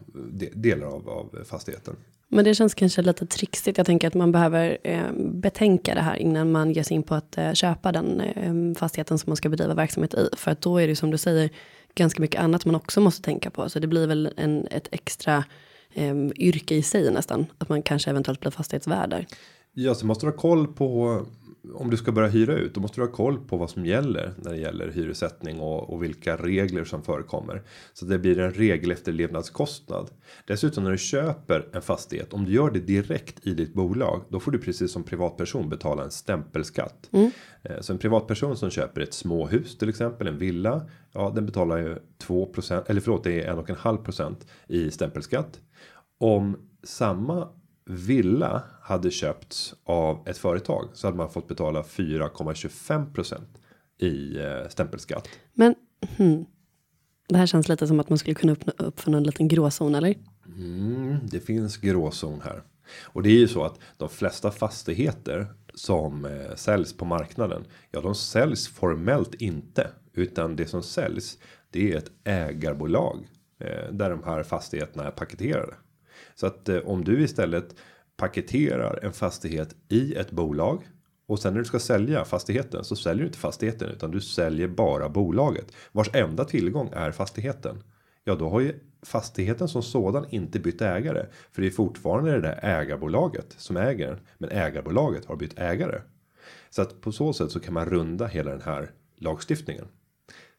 delar 0.54 0.87
av, 0.87 1.08
av 1.08 1.44
fastigheten. 1.44 1.96
Men 2.28 2.44
det 2.44 2.54
känns 2.54 2.74
kanske 2.74 3.02
lite 3.02 3.26
trixigt. 3.26 3.78
Jag 3.78 3.87
tänker 3.87 4.08
att 4.08 4.14
man 4.14 4.32
behöver 4.32 4.78
eh, 4.82 5.12
betänka 5.16 5.94
det 5.94 6.00
här 6.00 6.16
innan 6.16 6.52
man 6.52 6.72
ger 6.72 6.82
sig 6.82 6.94
in 6.94 7.02
på 7.02 7.14
att 7.14 7.38
eh, 7.38 7.52
köpa 7.52 7.92
den 7.92 8.20
eh, 8.20 8.78
fastigheten 8.78 9.18
som 9.18 9.30
man 9.30 9.37
ska 9.37 9.48
bedriva 9.48 9.74
verksamhet 9.74 10.14
i. 10.14 10.28
För 10.37 10.50
att 10.50 10.60
då 10.60 10.78
är 10.78 10.88
det 10.88 10.96
som 10.96 11.10
du 11.10 11.18
säger 11.18 11.50
ganska 11.94 12.22
mycket 12.22 12.40
annat 12.40 12.64
man 12.64 12.74
också 12.74 13.00
måste 13.00 13.22
tänka 13.22 13.50
på. 13.50 13.68
Så 13.68 13.78
det 13.78 13.87
blir 13.87 14.06
väl 14.06 14.32
en, 14.37 14.66
ett 14.70 14.88
extra 14.92 15.44
eh, 15.94 16.14
yrke 16.37 16.74
i 16.74 16.83
sig 16.83 17.11
nästan. 17.11 17.46
Att 17.59 17.68
man 17.68 17.83
kanske 17.83 18.11
eventuellt 18.11 18.40
blir 18.40 18.50
fastighetsvärd 18.50 19.11
där. 19.11 19.26
Ja, 19.72 19.94
så 19.94 20.07
måste 20.07 20.26
du 20.26 20.30
ha 20.30 20.38
koll 20.38 20.66
på 20.66 21.20
om 21.74 21.90
du 21.90 21.96
ska 21.96 22.12
börja 22.12 22.29
hyra 22.29 22.55
ut, 22.55 22.74
då 22.74 22.81
måste 22.81 23.00
du 23.00 23.05
ha 23.07 23.12
koll 23.12 23.38
på 23.38 23.57
vad 23.57 23.70
som 23.70 23.87
gäller 23.87 24.33
när 24.37 24.50
det 24.50 24.59
gäller 24.59 24.90
hyressättning 24.90 25.61
och, 25.61 25.92
och 25.92 26.03
vilka 26.03 26.37
regler 26.37 26.85
som 26.85 27.03
förekommer. 27.03 27.62
Så 27.92 28.05
det 28.05 28.18
blir 28.18 28.38
en 28.38 28.53
regelefterlevnadskostnad. 28.53 30.11
Dessutom 30.46 30.85
när 30.85 30.90
du 30.90 30.98
köper 30.98 31.68
en 31.72 31.83
fastighet, 31.83 32.33
om 32.33 32.44
du 32.44 32.53
gör 32.53 32.70
det 32.70 32.81
direkt 32.81 33.46
i 33.46 33.55
ditt 33.55 33.74
bolag, 33.74 34.24
då 34.29 34.40
får 34.40 34.53
du 34.53 34.59
precis 34.59 34.92
som 34.92 35.03
privatperson 35.03 35.68
betala 35.68 36.05
en 36.05 36.11
stämpelskatt. 36.11 37.09
Mm. 37.12 37.31
Eh, 37.62 37.81
så 37.81 37.92
en 37.92 37.98
privatperson 37.98 38.57
som 38.57 38.70
köper 38.70 39.00
ett 39.00 39.14
småhus 39.14 39.79
till 39.79 39.88
exempel, 39.88 40.27
en 40.27 40.38
villa, 40.38 40.88
ja 41.12 41.33
den 41.35 41.46
betalar 41.46 41.79
ju 41.79 41.98
2% 42.27 42.83
eller 42.87 43.00
förlåt 43.00 43.24
det 43.24 43.42
är 43.42 43.50
en 43.50 43.59
och 43.59 43.70
en 43.70 43.77
halv 43.77 43.98
procent 43.98 44.46
i 44.68 44.90
stämpelskatt. 44.90 45.61
Om 46.18 46.57
samma 46.83 47.48
villa 47.87 48.62
hade 48.83 49.11
köpts 49.11 49.75
av 49.85 50.29
ett 50.29 50.38
företag 50.38 50.88
så 50.92 51.07
hade 51.07 51.16
man 51.16 51.31
fått 51.31 51.49
betala 51.49 51.83
4,25% 51.83 53.40
i 53.99 54.38
eh, 54.38 54.68
stämpelskatt. 54.68 55.29
Men 55.55 55.75
hmm, 56.16 56.44
det 57.29 57.37
här 57.37 57.47
känns 57.47 57.68
lite 57.68 57.87
som 57.87 58.01
att 58.01 58.09
man 58.09 58.18
skulle 58.18 58.35
kunna 58.35 58.53
öppna 58.53 58.73
upp 58.79 59.01
för 59.01 59.11
någon 59.11 59.23
liten 59.23 59.49
gråzon 59.49 59.94
eller? 59.94 60.14
Mm, 60.47 61.16
det 61.23 61.40
finns 61.40 61.77
gråzon 61.77 62.40
här. 62.44 62.62
Och 63.03 63.23
det 63.23 63.29
är 63.29 63.38
ju 63.38 63.49
så 63.49 63.64
att 63.64 63.79
de 63.97 64.09
flesta 64.09 64.51
fastigheter 64.51 65.47
som 65.75 66.25
eh, 66.25 66.55
säljs 66.55 66.97
på 66.97 67.05
marknaden. 67.05 67.64
Ja, 67.90 68.01
de 68.01 68.14
säljs 68.14 68.68
formellt 68.68 69.35
inte, 69.35 69.90
utan 70.12 70.57
det 70.57 70.66
som 70.66 70.83
säljs. 70.83 71.38
Det 71.70 71.92
är 71.92 71.97
ett 71.97 72.11
ägarbolag 72.25 73.27
eh, 73.61 73.92
där 73.92 74.11
de 74.11 74.23
här 74.25 74.42
fastigheterna 74.42 75.05
är 75.05 75.11
paketerade. 75.11 75.75
Så 76.35 76.47
att 76.47 76.68
eh, 76.68 76.79
om 76.79 77.05
du 77.05 77.23
istället 77.23 77.75
paketerar 78.16 78.99
en 79.03 79.12
fastighet 79.12 79.77
i 79.88 80.14
ett 80.14 80.31
bolag 80.31 80.83
och 81.27 81.38
sen 81.38 81.53
när 81.53 81.61
du 81.61 81.64
ska 81.64 81.79
sälja 81.79 82.25
fastigheten 82.25 82.85
så 82.85 82.97
säljer 82.97 83.20
du 83.20 83.27
inte 83.27 83.38
fastigheten 83.38 83.88
utan 83.88 84.11
du 84.11 84.20
säljer 84.20 84.68
bara 84.68 85.09
bolaget 85.09 85.73
vars 85.92 86.11
enda 86.14 86.44
tillgång 86.44 86.90
är 86.92 87.12
fastigheten. 87.12 87.83
Ja, 88.25 88.35
då 88.35 88.49
har 88.49 88.61
ju 88.61 88.81
fastigheten 89.03 89.68
som 89.68 89.83
sådan 89.83 90.27
inte 90.31 90.61
bytt 90.61 90.83
ägare 90.83 91.27
för 91.53 91.62
det 91.62 91.68
är 91.68 91.70
fortfarande 91.70 92.33
det 92.33 92.40
där 92.40 92.61
ägarbolaget 92.62 93.55
som 93.59 93.77
äger 93.77 94.07
den, 94.07 94.18
men 94.38 94.51
ägarbolaget 94.51 95.25
har 95.25 95.37
bytt 95.37 95.59
ägare. 95.59 96.01
Så 96.70 96.83
att 96.83 97.01
på 97.01 97.12
så 97.12 97.33
sätt 97.33 97.51
så 97.51 97.61
kan 97.61 97.75
man 97.75 97.87
runda 97.87 98.27
hela 98.27 98.51
den 98.51 98.62
här 98.62 98.90
lagstiftningen. 99.16 99.85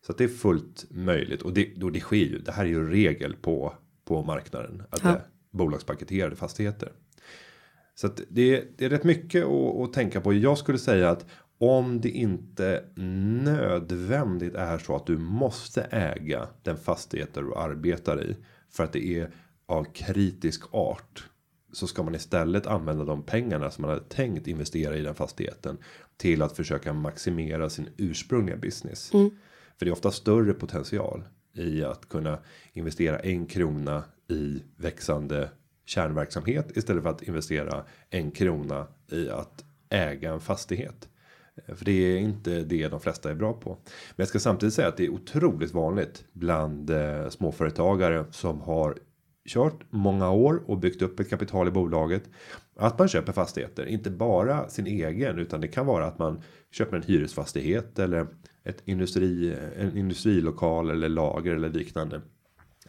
Så 0.06 0.12
att 0.12 0.18
det 0.18 0.24
är 0.24 0.28
fullt 0.28 0.86
möjligt 0.90 1.42
och 1.42 1.54
det, 1.54 1.74
då 1.76 1.90
det 1.90 2.00
sker 2.00 2.16
ju. 2.16 2.40
Det 2.40 2.52
här 2.52 2.64
är 2.64 2.70
ju 2.70 2.90
regel 2.90 3.36
på 3.36 3.74
på 4.06 4.24
marknaden 4.24 4.84
att 4.90 5.04
ja 5.04 5.22
bolagspaketerade 5.56 6.36
fastigheter. 6.36 6.92
Så 7.96 8.08
att 8.08 8.22
det, 8.30 8.64
det 8.78 8.86
är 8.86 8.90
rätt 8.90 9.04
mycket 9.04 9.46
att, 9.46 9.76
att 9.76 9.94
tänka 9.94 10.22
på. 10.22 10.34
Jag 10.34 10.58
skulle 10.58 10.78
säga 10.78 11.10
att 11.10 11.26
om 11.58 12.02
det 12.02 12.10
inte 12.10 12.84
nödvändigt 13.44 14.56
är 14.56 14.78
så 14.78 14.96
att 14.96 15.08
du 15.08 15.18
måste 15.18 15.82
äga 15.82 16.48
den 16.64 16.78
fastighet 16.78 17.34
där 17.34 17.42
du 17.42 17.56
arbetar 17.56 18.24
i 18.24 18.36
för 18.70 18.84
att 18.84 18.94
det 18.94 19.20
är 19.20 19.32
av 19.66 19.84
kritisk 19.84 20.74
art 20.74 21.30
så 21.74 21.88
ska 21.88 22.04
man 22.04 22.16
istället 22.16 22.68
använda 22.68 23.04
de 23.04 23.24
pengarna 23.24 23.72
som 23.72 23.82
man 23.82 23.90
hade 23.90 24.06
tänkt 24.10 24.48
investera 24.48 24.98
i 24.98 25.02
den 25.02 25.16
fastigheten 25.16 25.78
till 26.18 26.42
att 26.42 26.56
försöka 26.56 26.94
maximera 26.94 27.70
sin 27.70 27.90
ursprungliga 27.98 28.58
business. 28.58 29.10
För 29.10 29.86
det 29.86 29.88
är 29.88 29.92
ofta 29.92 30.12
större 30.12 30.54
potential 30.54 31.24
i 31.54 31.84
att 31.84 32.10
kunna 32.10 32.40
investera 32.74 33.20
en 33.20 33.46
krona 33.46 34.04
i 34.28 34.64
växande 34.78 35.50
kärnverksamhet 35.86 36.78
istället 36.78 37.04
för 37.04 37.10
att 37.10 37.24
investera 37.24 37.86
en 38.10 38.32
krona 38.32 38.88
i 39.12 39.30
att 39.30 39.66
äga 39.90 40.34
en 40.34 40.40
fastighet. 40.40 41.10
För 41.68 41.86
det 41.86 41.92
är 41.92 42.18
inte 42.18 42.62
det 42.62 42.88
de 42.88 43.00
flesta 43.00 43.32
är 43.32 43.36
bra 43.36 43.54
på. 43.54 43.70
Men 43.70 44.16
jag 44.16 44.28
ska 44.28 44.40
samtidigt 44.40 44.74
säga 44.74 44.88
att 44.88 44.98
det 44.98 45.06
är 45.06 45.10
otroligt 45.10 45.74
vanligt 45.74 46.26
bland 46.34 46.90
eh, 46.90 47.30
småföretagare 47.30 48.26
som 48.32 48.62
har 48.62 48.98
kört 49.48 49.84
många 49.90 50.32
år 50.32 50.64
och 50.66 50.78
byggt 50.78 51.02
upp 51.02 51.20
ett 51.20 51.30
kapital 51.30 51.68
i 51.68 51.72
bolaget. 51.72 52.24
Att 52.76 53.00
man 53.00 53.08
köper 53.08 53.34
fastigheter, 53.34 53.86
inte 53.86 54.10
bara 54.10 54.70
sin 54.70 54.88
egen 54.88 55.40
utan 55.40 55.62
det 55.62 55.68
kan 55.68 55.86
vara 55.86 56.06
att 56.06 56.20
man 56.20 56.42
köper 56.72 56.98
en 56.98 57.04
hyresfastighet 57.04 58.00
eller 58.00 58.28
ett 58.64 58.82
industri, 58.86 59.58
en 59.78 59.98
industrilokal 59.98 60.90
eller 60.90 61.10
lager 61.10 61.56
eller 61.56 61.70
liknande. 61.70 62.22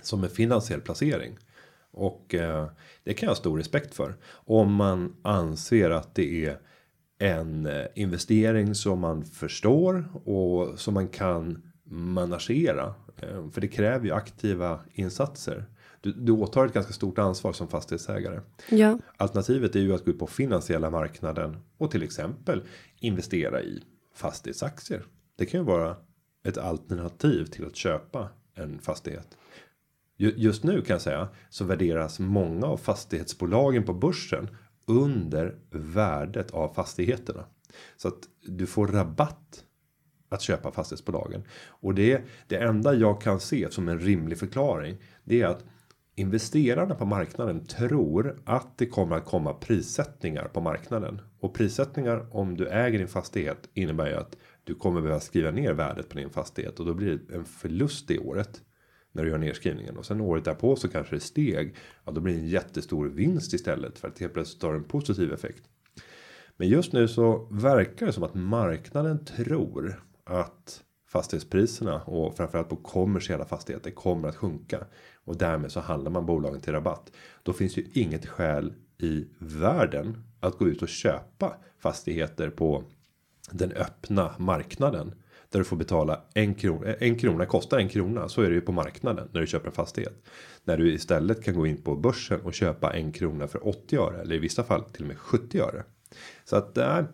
Som 0.03 0.25
en 0.25 0.31
finansiell 0.31 0.81
placering. 0.81 1.39
Och 1.91 2.35
eh, 2.35 2.67
det 3.05 3.15
kan 3.15 3.27
jag 3.27 3.31
ha 3.31 3.37
stor 3.37 3.59
respekt 3.59 3.95
för. 3.95 4.17
Om 4.31 4.75
man 4.75 5.17
anser 5.23 5.91
att 5.91 6.15
det 6.15 6.47
är 6.47 6.59
en 7.19 7.67
eh, 7.67 7.87
investering 7.95 8.75
som 8.75 9.01
man 9.01 9.25
förstår 9.25 10.09
och 10.25 10.79
som 10.79 10.95
man 10.95 11.09
kan 11.09 11.63
managera. 11.85 12.95
Eh, 13.17 13.51
för 13.51 13.61
det 13.61 13.69
kräver 13.69 14.05
ju 14.05 14.13
aktiva 14.13 14.81
insatser. 14.93 15.65
Du, 16.01 16.13
du 16.13 16.33
åtar 16.33 16.67
ett 16.67 16.73
ganska 16.73 16.93
stort 16.93 17.19
ansvar 17.19 17.53
som 17.53 17.69
fastighetsägare. 17.69 18.41
Ja, 18.71 18.99
Alternativet 19.17 19.77
är 19.77 19.81
ju 19.81 19.95
att 19.95 20.05
gå 20.05 20.11
ut 20.11 20.19
på 20.19 20.27
finansiella 20.27 20.91
marknaden 20.91 21.57
och 21.79 21.91
till 21.91 22.03
exempel 22.03 22.63
investera 23.01 23.63
i 23.63 23.83
fastighetsaktier. 24.15 25.03
Det 25.37 25.47
kan 25.47 25.61
ju 25.61 25.67
vara 25.67 25.97
ett 26.45 26.59
alternativ 26.59 27.45
till 27.45 27.67
att 27.67 27.77
köpa 27.77 28.29
en 28.55 28.79
fastighet. 28.79 29.37
Just 30.17 30.65
nu 30.65 30.83
kan 30.83 30.95
jag 30.95 31.03
säga 31.03 31.29
så 31.51 31.65
värderas 31.65 32.19
många 32.19 32.67
av 32.67 32.77
fastighetsbolagen 32.77 33.85
på 33.85 33.95
börsen 33.95 34.49
under 34.87 35.59
värdet 35.71 36.51
av 36.51 36.75
fastigheterna. 36.75 37.45
Så 37.97 38.09
att 38.09 38.19
du 38.43 38.67
får 38.67 38.87
rabatt 38.87 39.65
att 40.29 40.43
köpa 40.43 40.73
fastighetsbolagen. 40.73 41.43
Och 41.69 41.95
det, 41.95 42.23
det 42.47 42.57
enda 42.57 42.95
jag 42.95 43.21
kan 43.21 43.41
se 43.41 43.71
som 43.71 43.89
en 43.89 44.01
rimlig 44.01 44.39
förklaring. 44.39 44.97
Det 45.25 45.43
är 45.43 45.47
att 45.47 45.65
investerarna 46.15 46.95
på 46.95 47.07
marknaden 47.07 47.67
tror 47.67 48.43
att 48.45 48.79
det 48.79 48.87
kommer 48.87 49.17
att 49.17 49.25
komma 49.25 49.55
prissättningar 49.55 50.45
på 50.45 50.61
marknaden. 50.61 51.21
Och 51.41 51.55
prissättningar 51.55 52.37
om 52.37 52.57
du 52.57 52.69
äger 52.69 52.99
din 52.99 53.09
fastighet 53.09 53.69
innebär 53.75 54.09
ju 54.09 54.15
att 54.15 54.37
du 54.65 54.75
kommer 54.75 55.01
behöva 55.01 55.21
skriva 55.21 55.51
ner 55.51 55.73
värdet 55.73 56.09
på 56.09 56.19
din 56.19 56.31
fastighet. 56.31 56.81
Och 56.81 56.87
då 56.87 56.95
blir 56.95 57.19
det 57.29 57.35
en 57.35 57.45
förlust 57.45 58.11
i 58.11 58.19
året. 58.19 58.63
När 59.17 59.25
du 59.25 59.31
gör 59.31 59.39
nedskrivningen 59.39 59.97
och 59.97 60.07
sen 60.07 60.21
året 60.21 60.45
därpå 60.45 60.77
så 60.77 60.89
kanske 60.89 61.17
det 61.17 61.21
steg. 61.21 61.75
Ja 62.05 62.13
då 62.13 62.21
blir 62.21 62.35
det 62.35 62.41
en 62.41 62.49
jättestor 62.49 63.09
vinst 63.09 63.53
istället 63.53 63.99
för 63.99 64.09
att 64.09 64.19
helt 64.19 64.33
plötsligt 64.33 64.63
har 64.63 64.75
en 64.75 64.85
positiv 64.85 65.33
effekt. 65.33 65.63
Men 66.57 66.69
just 66.69 66.93
nu 66.93 67.09
så 67.09 67.49
verkar 67.51 68.07
det 68.07 68.13
som 68.13 68.23
att 68.23 68.35
marknaden 68.35 69.25
tror 69.25 70.03
att 70.25 70.83
fastighetspriserna 71.09 72.03
och 72.03 72.37
framförallt 72.37 72.69
på 72.69 72.77
kommersiella 72.77 73.45
fastigheter 73.45 73.91
kommer 73.91 74.29
att 74.29 74.37
sjunka 74.37 74.87
och 75.25 75.37
därmed 75.37 75.73
så 75.73 75.81
handlar 75.81 76.11
man 76.11 76.27
bolagen 76.27 76.61
till 76.61 76.73
rabatt. 76.73 77.13
Då 77.43 77.53
finns 77.53 77.79
ju 77.79 77.87
inget 77.93 78.27
skäl 78.27 78.73
i 78.99 79.27
världen 79.39 80.25
att 80.41 80.59
gå 80.59 80.69
ut 80.69 80.83
och 80.83 80.89
köpa 80.89 81.57
fastigheter 81.79 82.51
på 82.51 82.85
den 83.51 83.73
öppna 83.73 84.35
marknaden 84.39 85.15
där 85.51 85.59
du 85.59 85.65
får 85.65 85.77
betala 85.77 86.21
en 86.35 86.55
krona. 86.55 86.87
Eh, 86.87 86.97
en 86.99 87.19
krona 87.19 87.47
kostar 87.47 87.79
en 87.79 87.89
krona. 87.89 88.29
Så 88.29 88.43
är 88.43 88.49
det 88.49 88.55
ju 88.55 88.61
på 88.61 88.73
marknaden 88.73 89.29
när 89.33 89.41
du 89.41 89.47
köper 89.47 89.67
en 89.67 89.75
fastighet. 89.75 90.25
När 90.65 90.77
du 90.77 90.93
istället 90.93 91.45
kan 91.45 91.55
gå 91.55 91.67
in 91.67 91.83
på 91.83 91.97
börsen 91.97 92.41
och 92.41 92.55
köpa 92.55 92.93
en 92.93 93.13
krona 93.13 93.49
för 93.49 93.69
80 93.69 93.97
öre 93.97 94.21
eller 94.21 94.37
i 94.37 94.39
vissa 94.39 94.65
fall 94.65 94.85
till 94.85 95.03
och 95.03 95.09
med 95.09 95.19
70 95.19 95.61
öre. 95.61 95.85
Så 96.45 96.57
att 96.57 96.79
Eh, 96.79 97.05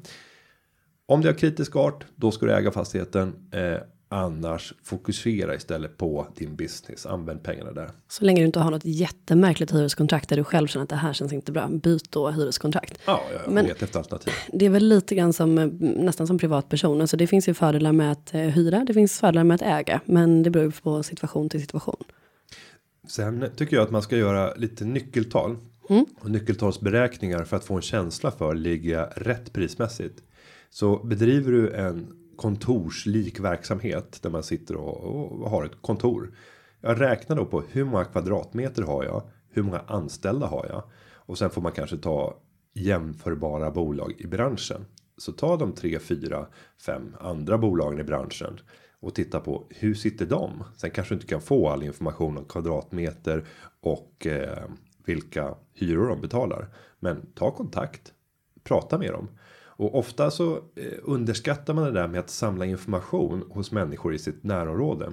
om 1.06 1.20
det 1.20 1.28
har 1.28 1.34
kritisk 1.34 1.76
art, 1.76 2.06
då 2.14 2.30
ska 2.30 2.46
du 2.46 2.52
äga 2.52 2.70
fastigheten. 2.70 3.48
Eh, 3.50 3.76
annars 4.12 4.74
fokusera 4.82 5.54
istället 5.54 5.96
på 5.96 6.26
din 6.36 6.56
business. 6.56 7.06
Använd 7.06 7.42
pengarna 7.42 7.72
där. 7.72 7.90
så 8.08 8.24
länge 8.24 8.40
du 8.40 8.46
inte 8.46 8.60
har 8.60 8.70
något 8.70 8.84
jättemärkligt 8.84 9.72
hyreskontrakt 9.74 10.28
där 10.28 10.36
du 10.36 10.44
själv 10.44 10.66
känner 10.66 10.82
att 10.82 10.88
det 10.88 10.96
här 10.96 11.12
känns 11.12 11.32
inte 11.32 11.52
bra. 11.52 11.68
Byt 11.68 12.10
då 12.12 12.30
hyreskontrakt. 12.30 12.98
Ja, 13.06 13.22
jag 13.44 13.52
Men- 13.52 13.66
vet 13.66 13.82
efter 13.82 13.98
alternativ. 13.98 14.32
Det 14.52 14.66
är 14.66 14.70
väl 14.70 14.88
lite 14.88 15.14
grann 15.14 15.32
som 15.32 15.58
eh, 15.58 15.66
nästan 15.80 16.26
som 16.26 16.38
privatperson. 16.38 17.00
Alltså 17.00 17.16
det 17.16 17.26
finns 17.26 17.48
ju 17.48 17.54
fördelar 17.54 17.92
med 17.92 18.12
att 18.12 18.34
eh, 18.34 18.40
hyra. 18.40 18.84
Det 18.86 18.94
finns 18.94 19.18
fördelar 19.20 19.44
med 19.44 19.54
att 19.54 19.62
äga. 19.62 20.00
Men 20.04 20.42
det 20.42 20.50
beror 20.50 20.64
ju 20.66 20.72
på 20.72 21.02
situation 21.02 21.48
till 21.48 21.60
situation. 21.60 22.04
Sen 23.08 23.44
tycker 23.56 23.76
jag 23.76 23.82
att 23.82 23.90
man 23.90 24.02
ska 24.02 24.16
göra 24.16 24.54
lite 24.54 24.84
nyckeltal. 24.84 25.56
Och 26.20 26.30
nyckeltalsberäkningar 26.30 27.44
för 27.44 27.56
att 27.56 27.64
få 27.64 27.74
en 27.74 27.82
känsla 27.82 28.30
för 28.30 28.54
ligga 28.54 29.04
rätt 29.16 29.52
prismässigt. 29.52 30.22
Så 30.70 31.04
bedriver 31.04 31.52
du 31.52 31.70
en 31.72 32.06
kontorslik 32.36 33.40
verksamhet 33.40 34.22
där 34.22 34.30
man 34.30 34.42
sitter 34.42 34.76
och, 34.76 35.42
och 35.42 35.50
har 35.50 35.64
ett 35.64 35.82
kontor. 35.82 36.34
Jag 36.80 37.00
räknar 37.00 37.36
då 37.36 37.44
på 37.44 37.60
hur 37.60 37.84
många 37.84 38.04
kvadratmeter 38.04 38.82
har 38.82 39.04
jag? 39.04 39.22
Hur 39.50 39.62
många 39.62 39.80
anställda 39.86 40.46
har 40.46 40.66
jag? 40.68 40.82
Och 41.14 41.38
sen 41.38 41.50
får 41.50 41.62
man 41.62 41.72
kanske 41.72 41.96
ta 41.96 42.38
jämförbara 42.74 43.70
bolag 43.70 44.14
i 44.18 44.26
branschen. 44.26 44.84
Så 45.16 45.32
ta 45.32 45.56
de 45.56 45.72
tre, 45.72 45.98
fyra, 45.98 46.46
fem 46.86 47.16
andra 47.20 47.58
bolagen 47.58 48.00
i 48.00 48.04
branschen 48.04 48.60
och 49.00 49.14
titta 49.14 49.40
på 49.40 49.66
hur 49.70 49.94
sitter 49.94 50.26
de? 50.26 50.64
Sen 50.76 50.90
kanske 50.90 51.14
du 51.14 51.16
inte 51.16 51.26
kan 51.26 51.40
få 51.40 51.68
all 51.68 51.82
information 51.82 52.38
om 52.38 52.44
kvadratmeter 52.44 53.44
och 53.80 54.26
eh, 54.26 54.64
vilka 55.04 55.54
hyror 55.74 56.08
de 56.08 56.20
betalar. 56.20 56.68
Men 57.00 57.32
ta 57.34 57.50
kontakt, 57.50 58.12
prata 58.64 58.98
med 58.98 59.12
dem. 59.12 59.28
Och 59.76 59.98
ofta 59.98 60.30
så 60.30 60.56
eh, 60.56 60.98
underskattar 61.02 61.74
man 61.74 61.84
det 61.84 61.90
där 61.90 62.08
med 62.08 62.20
att 62.20 62.30
samla 62.30 62.66
information 62.66 63.44
hos 63.50 63.72
människor 63.72 64.14
i 64.14 64.18
sitt 64.18 64.42
närområde. 64.42 65.12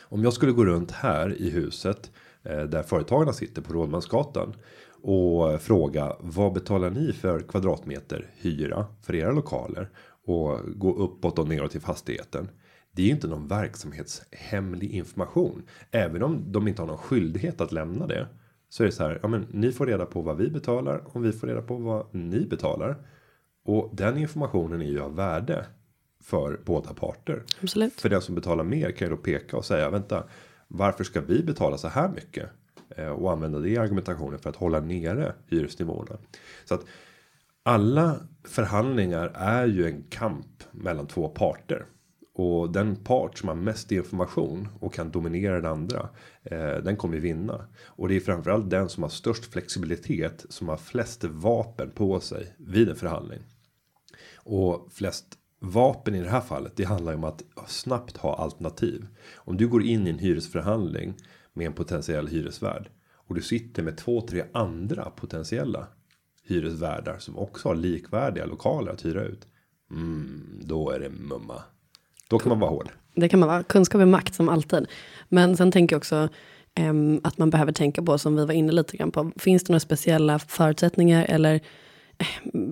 Om 0.00 0.24
jag 0.24 0.32
skulle 0.32 0.52
gå 0.52 0.64
runt 0.64 0.90
här 0.90 1.42
i 1.42 1.50
huset 1.50 2.10
eh, 2.42 2.62
där 2.62 2.82
företagarna 2.82 3.32
sitter 3.32 3.62
på 3.62 3.72
Rådmansgatan 3.72 4.54
och 5.02 5.60
fråga 5.62 6.16
vad 6.20 6.52
betalar 6.52 6.90
ni 6.90 7.12
för 7.12 7.40
kvadratmeter 7.40 8.30
hyra 8.36 8.86
för 9.02 9.14
era 9.14 9.32
lokaler 9.32 9.88
och 10.26 10.58
gå 10.76 10.96
uppåt 10.96 11.38
och 11.38 11.48
neråt 11.48 11.74
i 11.74 11.80
fastigheten. 11.80 12.48
Det 12.92 13.02
är 13.02 13.06
ju 13.06 13.12
inte 13.12 13.28
någon 13.28 13.48
verksamhetshemlig 13.48 14.90
information. 14.90 15.62
Även 15.90 16.22
om 16.22 16.52
de 16.52 16.68
inte 16.68 16.82
har 16.82 16.86
någon 16.86 16.98
skyldighet 16.98 17.60
att 17.60 17.72
lämna 17.72 18.06
det. 18.06 18.28
Så 18.68 18.82
är 18.82 18.86
det 18.86 18.92
så 18.92 19.02
här, 19.02 19.18
ja 19.22 19.28
men 19.28 19.46
ni 19.50 19.72
får 19.72 19.86
reda 19.86 20.06
på 20.06 20.22
vad 20.22 20.36
vi 20.36 20.50
betalar 20.50 21.02
och 21.04 21.24
vi 21.24 21.32
får 21.32 21.46
reda 21.46 21.62
på 21.62 21.76
vad 21.76 22.14
ni 22.14 22.46
betalar. 22.46 22.96
Och 23.70 23.90
den 23.92 24.16
informationen 24.18 24.80
är 24.80 24.86
ju 24.90 25.00
av 25.00 25.16
värde 25.16 25.66
för 26.22 26.60
båda 26.64 26.94
parter. 26.94 27.42
Absolut. 27.62 28.00
För 28.00 28.08
den 28.08 28.22
som 28.22 28.34
betalar 28.34 28.64
mer 28.64 28.90
kan 28.90 29.08
ju 29.08 29.16
då 29.16 29.22
peka 29.22 29.56
och 29.56 29.64
säga 29.64 29.90
vänta. 29.90 30.24
Varför 30.68 31.04
ska 31.04 31.20
vi 31.20 31.42
betala 31.42 31.78
så 31.78 31.88
här 31.88 32.08
mycket? 32.08 32.50
Eh, 32.96 33.08
Och 33.08 33.32
använda 33.32 33.58
det 33.58 33.68
i 33.68 33.76
argumentationen 33.78 34.38
för 34.38 34.50
att 34.50 34.56
hålla 34.56 34.80
nere 34.80 35.34
hyresnivåerna. 35.46 36.18
Så 36.64 36.74
att 36.74 36.84
alla 37.62 38.16
förhandlingar 38.44 39.32
är 39.34 39.66
ju 39.66 39.86
en 39.86 40.02
kamp 40.02 40.62
mellan 40.72 41.06
två 41.06 41.28
parter. 41.28 41.86
Och 42.34 42.72
den 42.72 42.96
part 42.96 43.38
som 43.38 43.48
har 43.48 43.56
mest 43.56 43.92
information 43.92 44.68
och 44.80 44.94
kan 44.94 45.10
dominera 45.10 45.54
den 45.60 45.70
andra. 45.70 46.08
Eh, 46.42 46.74
den 46.76 46.96
kommer 46.96 47.18
vinna. 47.18 47.66
Och 47.84 48.08
det 48.08 48.16
är 48.16 48.20
framförallt 48.20 48.70
den 48.70 48.88
som 48.88 49.02
har 49.02 49.10
störst 49.10 49.52
flexibilitet. 49.52 50.46
Som 50.48 50.68
har 50.68 50.76
flest 50.76 51.24
vapen 51.24 51.90
på 51.90 52.20
sig 52.20 52.54
vid 52.58 52.88
en 52.88 52.96
förhandling. 52.96 53.40
Och 54.44 54.88
flest 54.92 55.26
vapen 55.60 56.14
i 56.14 56.22
det 56.22 56.28
här 56.28 56.40
fallet. 56.40 56.72
Det 56.76 56.84
handlar 56.84 57.12
ju 57.12 57.18
om 57.18 57.24
att 57.24 57.42
snabbt 57.66 58.16
ha 58.16 58.34
alternativ. 58.36 59.06
Om 59.36 59.56
du 59.56 59.68
går 59.68 59.82
in 59.82 60.06
i 60.06 60.10
en 60.10 60.18
hyresförhandling 60.18 61.14
med 61.52 61.66
en 61.66 61.72
potentiell 61.72 62.26
hyresvärd. 62.28 62.88
Och 63.12 63.34
du 63.34 63.42
sitter 63.42 63.82
med 63.82 63.96
två, 63.96 64.20
tre 64.20 64.44
andra 64.52 65.04
potentiella 65.10 65.86
hyresvärdar 66.44 67.18
som 67.18 67.38
också 67.38 67.68
har 67.68 67.74
likvärdiga 67.74 68.44
lokaler 68.44 68.92
att 68.92 69.04
hyra 69.04 69.24
ut. 69.24 69.46
Mm, 69.90 70.60
då 70.64 70.90
är 70.90 71.00
det 71.00 71.10
mumma. 71.10 71.62
Då 72.28 72.38
kan 72.38 72.48
man 72.48 72.60
vara 72.60 72.70
hård. 72.70 72.88
Det 73.14 73.28
kan 73.28 73.40
man 73.40 73.48
vara. 73.48 73.62
Kunskap 73.62 74.00
är 74.00 74.06
makt 74.06 74.34
som 74.34 74.48
alltid. 74.48 74.86
Men 75.28 75.56
sen 75.56 75.72
tänker 75.72 75.94
jag 75.94 75.98
också. 75.98 76.28
att 77.22 77.38
man 77.38 77.50
behöver 77.50 77.72
tänka 77.72 78.02
på, 78.02 78.18
som 78.18 78.36
vi 78.36 78.46
var 78.46 78.54
inne 78.54 78.72
lite 78.72 78.96
grann 78.96 79.10
på. 79.10 79.32
Finns 79.36 79.64
det 79.64 79.72
några 79.72 79.80
speciella 79.80 80.38
förutsättningar 80.38 81.26
eller 81.28 81.60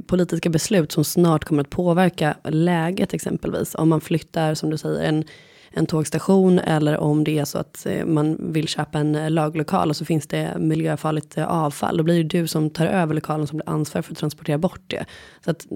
politiska 0.07 0.51
beslut 0.51 0.93
som 0.93 1.05
snart 1.05 1.45
kommer 1.45 1.63
att 1.63 1.71
påverka 1.71 2.37
läget 2.45 3.15
exempelvis? 3.15 3.75
Om 3.75 3.89
man 3.89 4.01
flyttar, 4.01 4.55
som 4.55 4.71
du 4.71 4.79
säger, 4.79 5.09
en, 5.09 5.25
en 5.71 5.87
tågstation 5.87 6.59
eller 6.59 6.99
om 6.99 7.25
det 7.25 7.39
är 7.39 7.45
så 7.45 7.59
att 7.59 7.87
eh, 7.87 8.07
man 8.07 8.53
vill 8.53 8.69
köpa 8.69 8.99
en 8.99 9.15
eh, 9.15 9.31
laglokal 9.31 9.89
och 9.89 9.97
så 9.97 10.05
finns 10.05 10.27
det 10.27 10.57
miljöfarligt 10.59 11.39
eh, 11.39 11.47
avfall. 11.47 11.97
Då 11.97 12.03
blir 12.05 12.25
det 12.25 12.39
du 12.41 12.47
som 12.47 12.71
tar 12.71 12.87
över 12.87 13.15
lokalen 13.15 13.47
som 13.47 13.57
blir 13.57 13.69
ansvarig 13.69 14.05
för 14.05 14.13
att 14.13 14.19
transportera 14.19 14.59
bort 14.59 14.83
det. 14.87 15.07
Så 15.45 15.51
att 15.51 15.67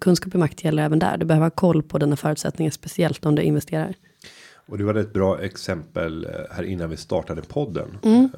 kunskap 0.00 0.34
och 0.34 0.40
makt 0.40 0.64
gäller 0.64 0.82
även 0.82 0.98
där. 0.98 1.16
Du 1.18 1.26
behöver 1.26 1.46
ha 1.46 1.50
koll 1.50 1.82
på 1.82 1.98
dina 1.98 2.16
förutsättningar, 2.16 2.70
speciellt 2.70 3.26
om 3.26 3.34
du 3.34 3.42
investerar. 3.42 3.94
Och 4.66 4.78
du 4.78 4.86
hade 4.86 5.00
ett 5.00 5.12
bra 5.12 5.40
exempel 5.40 6.28
här 6.50 6.62
innan 6.62 6.90
vi 6.90 6.96
startade 6.96 7.42
podden. 7.42 7.98
Mm. 8.02 8.28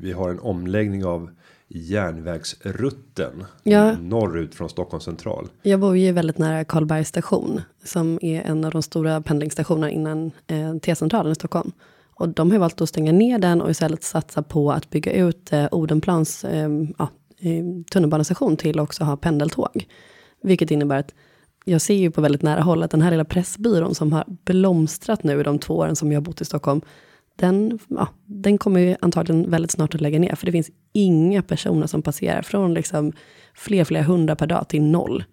Vi 0.00 0.12
har 0.12 0.30
en 0.30 0.38
omläggning 0.38 1.04
av 1.04 1.30
järnvägsrutten 1.68 3.44
Ja. 3.62 3.92
norrut 3.98 4.54
från 4.54 4.68
Stockholm 4.68 5.00
central. 5.00 5.48
Jag 5.62 5.80
bor 5.80 5.96
ju 5.96 6.12
väldigt 6.12 6.38
nära 6.38 6.64
Karlbergs 6.64 7.08
station 7.08 7.60
som 7.84 8.18
är 8.22 8.42
en 8.42 8.64
av 8.64 8.70
de 8.70 8.82
stora 8.82 9.20
pendlingsstationerna 9.20 9.90
innan 9.90 10.30
eh, 10.46 10.76
T-centralen 10.78 11.32
i 11.32 11.34
Stockholm. 11.34 11.72
Och 12.14 12.28
de 12.28 12.50
har 12.50 12.58
valt 12.58 12.80
att 12.80 12.88
stänga 12.88 13.12
ner 13.12 13.38
den 13.38 13.62
och 13.62 13.70
istället 13.70 14.02
satsa 14.02 14.42
på 14.42 14.72
att 14.72 14.90
bygga 14.90 15.12
ut 15.12 15.52
eh, 15.52 15.66
Odenplans 15.70 16.44
eh, 16.44 16.68
ja, 16.98 17.08
eh, 17.38 17.64
tunnelbanestation 17.92 18.56
till 18.56 18.80
också 18.80 19.04
ha 19.04 19.16
pendeltåg. 19.16 19.86
Vilket 20.42 20.70
innebär 20.70 20.98
att 20.98 21.14
jag 21.64 21.80
ser 21.80 21.94
ju 21.94 22.10
på 22.10 22.20
väldigt 22.20 22.42
nära 22.42 22.62
håll 22.62 22.82
att 22.82 22.90
den 22.90 23.02
här 23.02 23.10
lilla 23.10 23.24
pressbyrån 23.24 23.94
som 23.94 24.12
har 24.12 24.24
blomstrat 24.26 25.22
nu 25.22 25.40
i 25.40 25.42
de 25.42 25.58
två 25.58 25.76
åren 25.76 25.96
som 25.96 26.12
jag 26.12 26.20
har 26.20 26.24
bott 26.24 26.40
i 26.40 26.44
Stockholm. 26.44 26.80
Den, 27.36 27.78
ja, 27.88 28.08
den 28.24 28.58
kommer 28.58 28.80
ju 28.80 28.96
antagligen 29.00 29.50
väldigt 29.50 29.70
snart 29.70 29.94
att 29.94 30.00
lägga 30.00 30.18
ner. 30.18 30.34
För 30.34 30.46
det 30.46 30.52
finns 30.52 30.70
inga 30.92 31.42
personer 31.42 31.86
som 31.86 32.02
passerar 32.02 32.42
från 32.42 32.74
liksom 32.74 33.12
fler, 33.54 33.84
flera 33.84 34.02
hundra 34.02 34.36
per 34.36 34.46
dag 34.46 34.68
till 34.68 34.82
noll. 34.82 35.24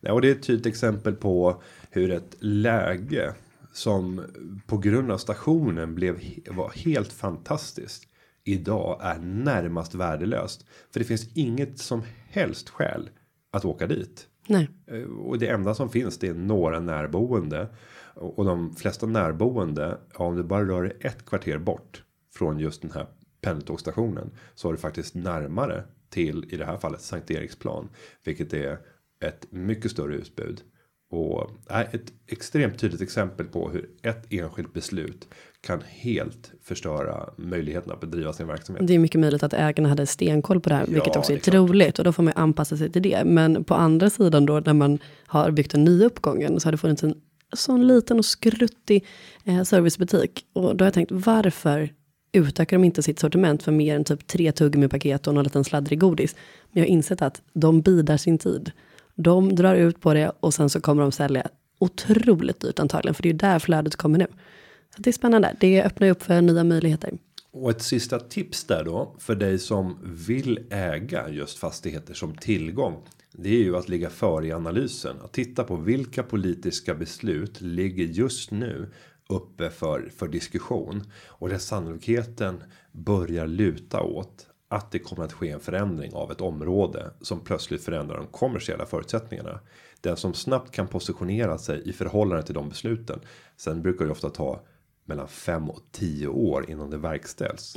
Ja, 0.00 0.12
och 0.12 0.20
det 0.20 0.28
är 0.28 0.32
ett 0.32 0.42
tydligt 0.42 0.66
exempel 0.66 1.14
på 1.14 1.62
hur 1.90 2.10
ett 2.10 2.36
läge 2.40 3.34
som 3.72 4.22
på 4.66 4.78
grund 4.78 5.10
av 5.12 5.18
stationen 5.18 5.94
blev 5.94 6.18
var 6.50 6.70
helt 6.70 7.12
fantastiskt. 7.12 8.04
Idag 8.44 9.00
är 9.02 9.18
närmast 9.18 9.94
värdelöst. 9.94 10.66
För 10.92 11.00
det 11.00 11.04
finns 11.06 11.28
inget 11.34 11.78
som 11.78 12.02
helst 12.30 12.68
skäl 12.68 13.08
att 13.52 13.64
åka 13.64 13.86
dit. 13.86 14.26
Nej. 14.46 14.68
Eh, 14.86 15.02
Och 15.02 15.38
det 15.38 15.48
enda 15.48 15.74
som 15.74 15.88
finns 15.90 16.18
det 16.18 16.28
är 16.28 16.34
några 16.34 16.80
närboende. 16.80 17.68
Och 18.14 18.44
de 18.44 18.74
flesta 18.74 19.06
närboende, 19.06 19.98
ja, 20.18 20.24
om 20.24 20.36
det 20.36 20.42
bara 20.42 20.64
rör 20.64 20.82
dig 20.82 20.96
ett 21.00 21.26
kvarter 21.26 21.58
bort 21.58 22.02
från 22.34 22.58
just 22.58 22.82
den 22.82 22.90
här 22.90 23.06
pendeltågsstationen. 23.40 24.30
Så 24.54 24.68
har 24.68 24.72
du 24.72 24.78
faktiskt 24.78 25.14
närmare 25.14 25.84
till 26.10 26.44
i 26.50 26.56
det 26.56 26.64
här 26.64 26.78
fallet 26.78 27.00
Sankt 27.00 27.30
Eriksplan. 27.30 27.88
Vilket 28.24 28.52
är 28.52 28.78
ett 29.24 29.46
mycket 29.50 29.90
större 29.90 30.14
utbud. 30.14 30.60
Och 31.10 31.50
är 31.68 31.88
ett 31.92 32.12
extremt 32.26 32.78
tydligt 32.78 33.00
exempel 33.00 33.46
på 33.46 33.70
hur 33.70 33.90
ett 34.02 34.32
enskilt 34.32 34.72
beslut 34.72 35.28
kan 35.60 35.82
helt 35.86 36.52
förstöra 36.62 37.30
möjligheten 37.36 37.92
att 37.92 38.00
bedriva 38.00 38.32
sin 38.32 38.46
verksamhet. 38.46 38.86
Det 38.86 38.94
är 38.94 38.98
mycket 38.98 39.20
möjligt 39.20 39.42
att 39.42 39.52
ägarna 39.52 39.88
hade 39.88 40.06
stenkoll 40.06 40.60
på 40.60 40.68
det 40.68 40.74
här, 40.74 40.86
vilket 40.86 41.14
Ja, 41.14 41.18
också 41.18 41.32
är, 41.32 41.36
är 41.36 41.40
troligt. 41.40 41.98
Och 41.98 42.04
då 42.04 42.12
får 42.12 42.22
man 42.22 42.32
anpassa 42.36 42.76
sig 42.76 42.92
till 42.92 43.02
det. 43.02 43.22
Men 43.24 43.64
på 43.64 43.74
andra 43.74 44.10
sidan 44.10 44.46
då, 44.46 44.60
när 44.60 44.74
man 44.74 44.98
har 45.26 45.50
byggt 45.50 45.74
en 45.74 45.84
ny 45.84 46.04
uppgången, 46.04 46.60
så 46.60 46.66
har 46.66 46.72
det 46.72 46.78
funnits 46.78 47.02
en 47.02 47.14
sån 47.52 47.86
liten 47.86 48.18
och 48.18 48.24
skruttig 48.24 49.04
eh, 49.44 49.62
servicebutik. 49.62 50.46
Och 50.52 50.76
då 50.76 50.82
har 50.82 50.86
jag 50.86 50.94
tänkt, 50.94 51.12
varför 51.12 51.90
utökar 52.32 52.76
de 52.76 52.84
inte 52.84 53.02
sitt 53.02 53.18
sortiment 53.18 53.62
för 53.62 53.72
mer 53.72 53.96
än 53.96 54.04
typ 54.04 54.26
tre 54.26 54.52
tuggummi-paket 54.52 55.26
och 55.26 55.34
någon 55.34 55.44
liten 55.44 55.64
sladdrig 55.64 56.00
godis? 56.00 56.36
Men 56.72 56.82
jag 56.82 56.88
har 56.88 56.92
insett 56.92 57.22
att 57.22 57.42
de 57.52 57.80
bidar 57.80 58.16
sin 58.16 58.38
tid. 58.38 58.72
De 59.14 59.54
drar 59.54 59.74
ut 59.74 60.00
på 60.00 60.14
det 60.14 60.32
och 60.40 60.54
sen 60.54 60.70
så 60.70 60.80
kommer 60.80 61.02
de 61.02 61.12
sälja 61.12 61.46
otroligt 61.78 62.60
dyrt 62.60 62.78
antagligen, 62.78 63.14
för 63.14 63.22
det 63.22 63.28
är 63.28 63.32
ju 63.32 63.38
där 63.38 63.58
flödet 63.58 63.96
kommer 63.96 64.18
nu. 64.18 64.26
Så 64.96 65.02
det 65.02 65.10
är 65.10 65.12
spännande, 65.12 65.56
det 65.60 65.82
öppnar 65.82 66.08
upp 66.08 66.22
för 66.22 66.40
nya 66.40 66.64
möjligheter. 66.64 67.12
Och 67.52 67.70
ett 67.70 67.82
sista 67.82 68.18
tips 68.18 68.64
där 68.64 68.84
då 68.84 69.16
för 69.18 69.34
dig 69.34 69.58
som 69.58 69.98
vill 70.02 70.66
äga 70.70 71.28
just 71.28 71.58
fastigheter 71.58 72.14
som 72.14 72.34
tillgång. 72.34 73.02
Det 73.32 73.48
är 73.48 73.62
ju 73.62 73.76
att 73.76 73.88
ligga 73.88 74.10
före 74.10 74.46
i 74.46 74.52
analysen. 74.52 75.16
Att 75.24 75.32
titta 75.32 75.64
på 75.64 75.76
vilka 75.76 76.22
politiska 76.22 76.94
beslut 76.94 77.60
ligger 77.60 78.04
just 78.04 78.50
nu 78.50 78.92
uppe 79.28 79.70
för, 79.70 80.10
för 80.16 80.28
diskussion. 80.28 81.02
Och 81.26 81.48
där 81.48 81.58
sannolikheten 81.58 82.62
börjar 82.92 83.46
luta 83.46 84.00
åt 84.00 84.46
att 84.68 84.90
det 84.90 84.98
kommer 84.98 85.24
att 85.24 85.32
ske 85.32 85.50
en 85.50 85.60
förändring 85.60 86.14
av 86.14 86.32
ett 86.32 86.40
område 86.40 87.10
som 87.20 87.40
plötsligt 87.40 87.84
förändrar 87.84 88.16
de 88.16 88.26
kommersiella 88.26 88.86
förutsättningarna. 88.86 89.60
Den 90.00 90.16
som 90.16 90.34
snabbt 90.34 90.70
kan 90.70 90.88
positionera 90.88 91.58
sig 91.58 91.88
i 91.88 91.92
förhållande 91.92 92.42
till 92.42 92.54
de 92.54 92.68
besluten. 92.68 93.20
Sen 93.56 93.82
brukar 93.82 94.04
det 94.04 94.10
ofta 94.10 94.30
ta 94.30 94.60
mellan 95.04 95.28
5 95.28 95.70
och 95.70 95.80
10 95.90 96.28
år 96.28 96.70
innan 96.70 96.90
det 96.90 96.98
verkställs. 96.98 97.74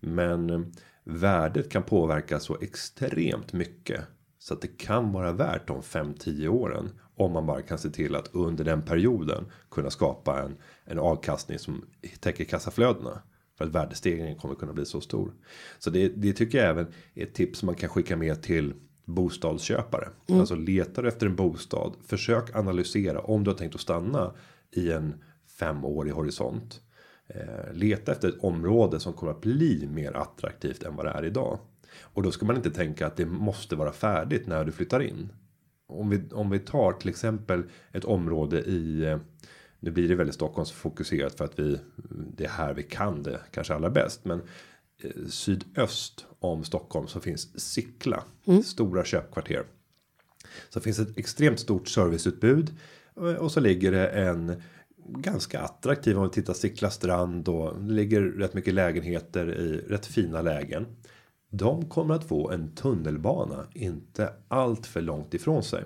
Men 0.00 0.50
eh, 0.50 0.60
värdet 1.04 1.70
kan 1.70 1.82
påverka 1.82 2.40
så 2.40 2.56
extremt 2.60 3.52
mycket. 3.52 4.00
Så 4.38 4.54
att 4.54 4.60
det 4.60 4.78
kan 4.78 5.12
vara 5.12 5.32
värt 5.32 5.66
de 5.66 5.80
5-10 5.82 6.48
åren. 6.48 6.90
Om 7.16 7.32
man 7.32 7.46
bara 7.46 7.62
kan 7.62 7.78
se 7.78 7.90
till 7.90 8.14
att 8.14 8.28
under 8.32 8.64
den 8.64 8.82
perioden 8.82 9.44
kunna 9.70 9.90
skapa 9.90 10.42
en, 10.42 10.56
en 10.84 10.98
avkastning 10.98 11.58
som 11.58 11.84
täcker 12.20 12.44
kassaflödena. 12.44 13.22
För 13.58 13.64
att 13.64 13.70
värdestegringen 13.70 14.36
kommer 14.36 14.54
kunna 14.54 14.72
bli 14.72 14.84
så 14.84 15.00
stor. 15.00 15.32
Så 15.78 15.90
det, 15.90 16.08
det 16.08 16.32
tycker 16.32 16.58
jag 16.58 16.68
även 16.68 16.86
är 17.14 17.22
ett 17.22 17.34
tips 17.34 17.62
man 17.62 17.74
kan 17.74 17.88
skicka 17.88 18.16
med 18.16 18.42
till 18.42 18.74
bostadsköpare. 19.04 20.08
Alltså 20.32 20.54
letar 20.54 21.04
efter 21.04 21.26
en 21.26 21.36
bostad. 21.36 21.94
Försök 22.06 22.56
analysera 22.56 23.20
om 23.20 23.44
du 23.44 23.50
har 23.50 23.58
tänkt 23.58 23.74
att 23.74 23.80
stanna 23.80 24.32
i 24.70 24.92
en 24.92 25.14
femårig 25.58 26.12
horisont. 26.12 26.80
Eh, 27.28 27.72
leta 27.72 28.12
efter 28.12 28.28
ett 28.28 28.44
område 28.44 29.00
som 29.00 29.12
kommer 29.12 29.32
att 29.32 29.40
bli 29.40 29.88
mer 29.90 30.12
attraktivt 30.16 30.82
än 30.82 30.96
vad 30.96 31.06
det 31.06 31.10
är 31.10 31.24
idag. 31.24 31.58
Och 32.00 32.22
då 32.22 32.30
ska 32.32 32.46
man 32.46 32.56
inte 32.56 32.70
tänka 32.70 33.06
att 33.06 33.16
det 33.16 33.26
måste 33.26 33.76
vara 33.76 33.92
färdigt 33.92 34.46
när 34.46 34.64
du 34.64 34.72
flyttar 34.72 35.00
in. 35.00 35.28
Om 35.86 36.10
vi, 36.10 36.22
om 36.32 36.50
vi 36.50 36.58
tar 36.58 36.92
till 36.92 37.08
exempel 37.08 37.62
ett 37.92 38.04
område 38.04 38.60
i 38.60 39.04
eh, 39.04 39.18
nu 39.80 39.90
blir 39.90 40.08
det 40.08 40.14
väldigt 40.14 40.34
Stockholmsfokuserat 40.34 41.34
för 41.34 41.44
att 41.44 41.58
vi 41.58 41.78
det 42.36 42.44
är 42.44 42.48
här 42.48 42.74
vi 42.74 42.82
kan 42.82 43.22
det 43.22 43.40
kanske 43.50 43.74
allra 43.74 43.90
bäst. 43.90 44.24
Men 44.24 44.42
eh, 45.02 45.26
sydöst 45.28 46.26
om 46.38 46.64
Stockholm 46.64 47.06
så 47.06 47.20
finns 47.20 47.60
Sickla 47.60 48.24
stora 48.64 49.04
köpkvarter. 49.04 49.64
Så 50.68 50.80
finns 50.80 50.98
ett 50.98 51.18
extremt 51.18 51.60
stort 51.60 51.88
serviceutbud 51.88 52.76
och 53.38 53.52
så 53.52 53.60
ligger 53.60 53.92
det 53.92 54.08
en 54.08 54.62
ganska 55.08 55.60
attraktiv 55.60 56.18
om 56.18 56.24
vi 56.24 56.30
tittar 56.30 56.54
Sickla 56.54 56.90
strand 56.90 57.48
och 57.48 57.80
det 57.80 57.92
ligger 57.92 58.22
rätt 58.22 58.54
mycket 58.54 58.74
lägenheter 58.74 59.54
i 59.54 59.76
rätt 59.88 60.06
fina 60.06 60.42
lägen. 60.42 60.86
De 61.50 61.88
kommer 61.88 62.14
att 62.14 62.24
få 62.24 62.50
en 62.50 62.74
tunnelbana 62.74 63.66
inte 63.72 64.32
allt 64.48 64.86
för 64.86 65.00
långt 65.00 65.34
ifrån 65.34 65.62
sig. 65.62 65.84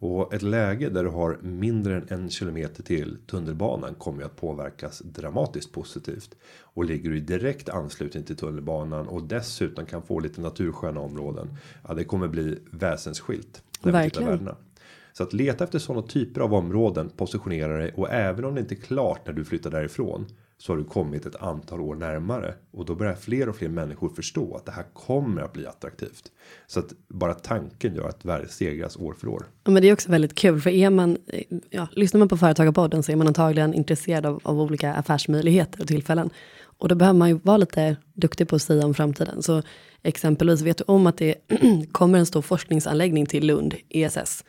Och 0.00 0.34
ett 0.34 0.42
läge 0.42 0.88
där 0.88 1.04
du 1.04 1.10
har 1.10 1.38
mindre 1.42 1.96
än 1.96 2.06
en 2.08 2.30
kilometer 2.30 2.82
till 2.82 3.18
tunnelbanan 3.26 3.94
kommer 3.94 4.18
ju 4.18 4.24
att 4.24 4.36
påverkas 4.36 4.98
dramatiskt 4.98 5.72
positivt. 5.72 6.34
Och 6.62 6.84
ligger 6.84 7.10
du 7.10 7.16
i 7.16 7.20
direkt 7.20 7.68
anslutning 7.68 8.24
till 8.24 8.36
tunnelbanan 8.36 9.08
och 9.08 9.22
dessutom 9.22 9.86
kan 9.86 10.02
få 10.02 10.20
lite 10.20 10.40
natursköna 10.40 11.00
områden. 11.00 11.48
Ja, 11.88 11.94
det 11.94 12.04
kommer 12.04 12.28
bli 12.28 12.58
väsensskilt. 12.72 13.62
Verkligen. 13.82 14.48
Så 15.12 15.22
att 15.22 15.32
leta 15.32 15.64
efter 15.64 15.78
sådana 15.78 16.06
typer 16.06 16.40
av 16.40 16.54
områden, 16.54 17.10
positionera 17.16 17.76
dig 17.76 17.92
och 17.96 18.10
även 18.10 18.44
om 18.44 18.54
det 18.54 18.60
inte 18.60 18.74
är 18.74 18.80
klart 18.80 19.26
när 19.26 19.32
du 19.32 19.44
flyttar 19.44 19.70
därifrån 19.70 20.26
så 20.60 20.72
har 20.72 20.76
du 20.76 20.84
kommit 20.84 21.26
ett 21.26 21.36
antal 21.36 21.80
år 21.80 21.94
närmare 21.94 22.54
och 22.70 22.84
då 22.84 22.94
börjar 22.94 23.14
fler 23.14 23.48
och 23.48 23.56
fler 23.56 23.68
människor 23.68 24.08
förstå 24.08 24.56
att 24.56 24.66
det 24.66 24.72
här 24.72 24.84
kommer 24.92 25.42
att 25.42 25.52
bli 25.52 25.66
attraktivt. 25.66 26.32
Så 26.66 26.80
att 26.80 26.92
bara 27.08 27.34
tanken 27.34 27.94
gör 27.94 28.08
att 28.08 28.24
värdet 28.24 28.50
stegras 28.50 28.96
år 28.96 29.14
för 29.14 29.28
år. 29.28 29.46
Ja, 29.64 29.70
men 29.70 29.82
det 29.82 29.88
är 29.88 29.92
också 29.92 30.10
väldigt 30.10 30.34
kul, 30.34 30.60
för 30.60 30.70
är 30.70 30.90
man, 30.90 31.16
ja, 31.70 31.88
lyssnar 31.92 32.18
man 32.18 32.28
på 32.28 32.36
Företagarpodden 32.36 33.02
så 33.02 33.12
är 33.12 33.16
man 33.16 33.26
antagligen 33.26 33.74
intresserad 33.74 34.26
av, 34.26 34.40
av 34.42 34.60
olika 34.60 34.94
affärsmöjligheter 34.94 35.80
och 35.80 35.88
tillfällen. 35.88 36.30
Och 36.60 36.88
då 36.88 36.94
behöver 36.94 37.18
man 37.18 37.28
ju 37.28 37.34
vara 37.42 37.56
lite 37.56 37.96
duktig 38.14 38.48
på 38.48 38.56
att 38.56 38.62
säga 38.62 38.86
om 38.86 38.94
framtiden. 38.94 39.42
Så 39.42 39.62
exempelvis 40.02 40.62
vet 40.62 40.78
du 40.78 40.84
om 40.86 41.06
att 41.06 41.18
det 41.18 41.34
kommer 41.92 42.18
en 42.18 42.26
stor 42.26 42.42
forskningsanläggning 42.42 43.26
till 43.26 43.46
Lund, 43.46 43.74
ESS. 43.88 44.44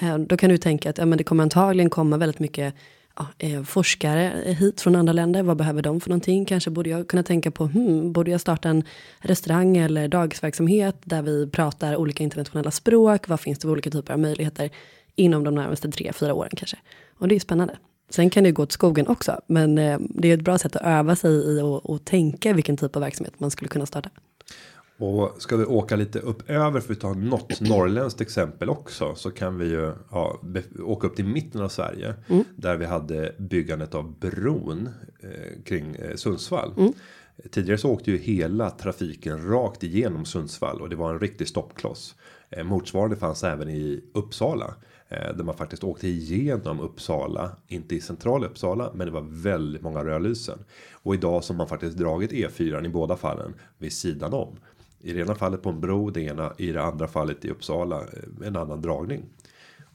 Eh, 0.00 0.18
då 0.18 0.36
kan 0.36 0.50
du 0.50 0.58
tänka 0.58 0.90
att 0.90 0.98
ja, 0.98 1.06
men 1.06 1.18
det 1.18 1.24
kommer 1.24 1.42
antagligen 1.42 1.90
komma 1.90 2.16
väldigt 2.16 2.38
mycket 2.38 2.74
ja, 3.16 3.26
eh, 3.38 3.62
forskare 3.62 4.54
hit 4.58 4.80
från 4.80 4.96
andra 4.96 5.12
länder. 5.12 5.42
Vad 5.42 5.56
behöver 5.56 5.82
de 5.82 6.00
för 6.00 6.10
någonting? 6.10 6.44
Kanske 6.44 6.70
borde 6.70 6.90
jag 6.90 7.08
kunna 7.08 7.22
tänka 7.22 7.50
på, 7.50 7.66
hmm, 7.66 8.12
borde 8.12 8.30
jag 8.30 8.40
starta 8.40 8.68
en 8.68 8.84
restaurang 9.18 9.76
eller 9.76 10.08
dagisverksamhet 10.08 10.96
där 11.04 11.22
vi 11.22 11.46
pratar 11.46 11.96
olika 11.96 12.24
internationella 12.24 12.70
språk? 12.70 13.28
Vad 13.28 13.40
finns 13.40 13.58
det 13.58 13.62
för 13.62 13.72
olika 13.72 13.90
typer 13.90 14.12
av 14.12 14.18
möjligheter 14.18 14.70
inom 15.14 15.44
de 15.44 15.54
närmaste 15.54 15.90
tre, 15.90 16.12
fyra 16.12 16.34
åren 16.34 16.52
kanske? 16.56 16.76
Och 17.18 17.28
det 17.28 17.34
är 17.34 17.40
spännande. 17.40 17.76
Sen 18.10 18.30
kan 18.30 18.42
det 18.42 18.48
ju 18.48 18.54
gå 18.54 18.62
åt 18.62 18.72
skogen 18.72 19.06
också, 19.06 19.40
men 19.46 19.78
eh, 19.78 19.98
det 20.00 20.28
är 20.28 20.34
ett 20.34 20.44
bra 20.44 20.58
sätt 20.58 20.76
att 20.76 20.82
öva 20.82 21.16
sig 21.16 21.30
i 21.30 21.60
och, 21.60 21.90
och 21.90 22.04
tänka 22.04 22.52
vilken 22.52 22.76
typ 22.76 22.96
av 22.96 23.02
verksamhet 23.02 23.40
man 23.40 23.50
skulle 23.50 23.68
kunna 23.68 23.86
starta. 23.86 24.10
Och 24.98 25.42
ska 25.42 25.56
vi 25.56 25.64
åka 25.64 25.96
lite 25.96 26.18
upp 26.18 26.50
över 26.50 26.80
för 26.80 26.92
att 26.92 27.00
ta 27.00 27.14
något 27.14 27.60
norrländskt 27.60 28.20
exempel 28.20 28.68
också 28.70 29.14
så 29.14 29.30
kan 29.30 29.58
vi 29.58 29.66
ju 29.66 29.92
ja, 30.10 30.40
åka 30.80 31.06
upp 31.06 31.16
till 31.16 31.24
mitten 31.24 31.62
av 31.62 31.68
Sverige 31.68 32.14
där 32.56 32.76
vi 32.76 32.84
hade 32.84 33.34
byggandet 33.38 33.94
av 33.94 34.18
bron 34.18 34.88
eh, 35.20 35.62
kring 35.64 35.94
eh, 35.94 36.14
Sundsvall. 36.16 36.92
Tidigare 37.50 37.78
så 37.78 37.90
åkte 37.90 38.10
ju 38.10 38.18
hela 38.18 38.70
trafiken 38.70 39.48
rakt 39.48 39.82
igenom 39.82 40.24
Sundsvall 40.24 40.80
och 40.80 40.88
det 40.88 40.96
var 40.96 41.12
en 41.12 41.20
riktig 41.20 41.48
stoppkloss. 41.48 42.14
Eh, 42.50 42.64
motsvarande 42.64 43.16
fanns 43.16 43.44
även 43.44 43.68
i 43.68 44.04
Uppsala 44.14 44.74
eh, 45.08 45.36
där 45.36 45.44
man 45.44 45.56
faktiskt 45.56 45.84
åkte 45.84 46.08
igenom 46.08 46.80
Uppsala, 46.80 47.50
inte 47.68 47.94
i 47.94 48.00
centrala 48.00 48.46
Uppsala, 48.46 48.90
men 48.94 49.06
det 49.06 49.12
var 49.12 49.26
väldigt 49.30 49.82
många 49.82 50.04
rödlysen. 50.04 50.58
Och 50.92 51.14
idag 51.14 51.44
som 51.44 51.56
man 51.56 51.68
faktiskt 51.68 51.96
dragit 51.96 52.32
E4 52.32 52.86
i 52.86 52.88
båda 52.88 53.16
fallen 53.16 53.54
vid 53.78 53.92
sidan 53.92 54.32
om. 54.32 54.56
I 55.00 55.12
det 55.12 55.20
ena 55.20 55.34
fallet 55.34 55.62
på 55.62 55.68
en 55.68 55.80
bro, 55.80 56.10
det 56.10 56.20
ena 56.20 56.52
i 56.58 56.72
det 56.72 56.82
andra 56.82 57.08
fallet 57.08 57.44
i 57.44 57.50
Uppsala 57.50 58.00
eh, 58.00 58.46
en 58.46 58.56
annan 58.56 58.82
dragning. 58.82 59.24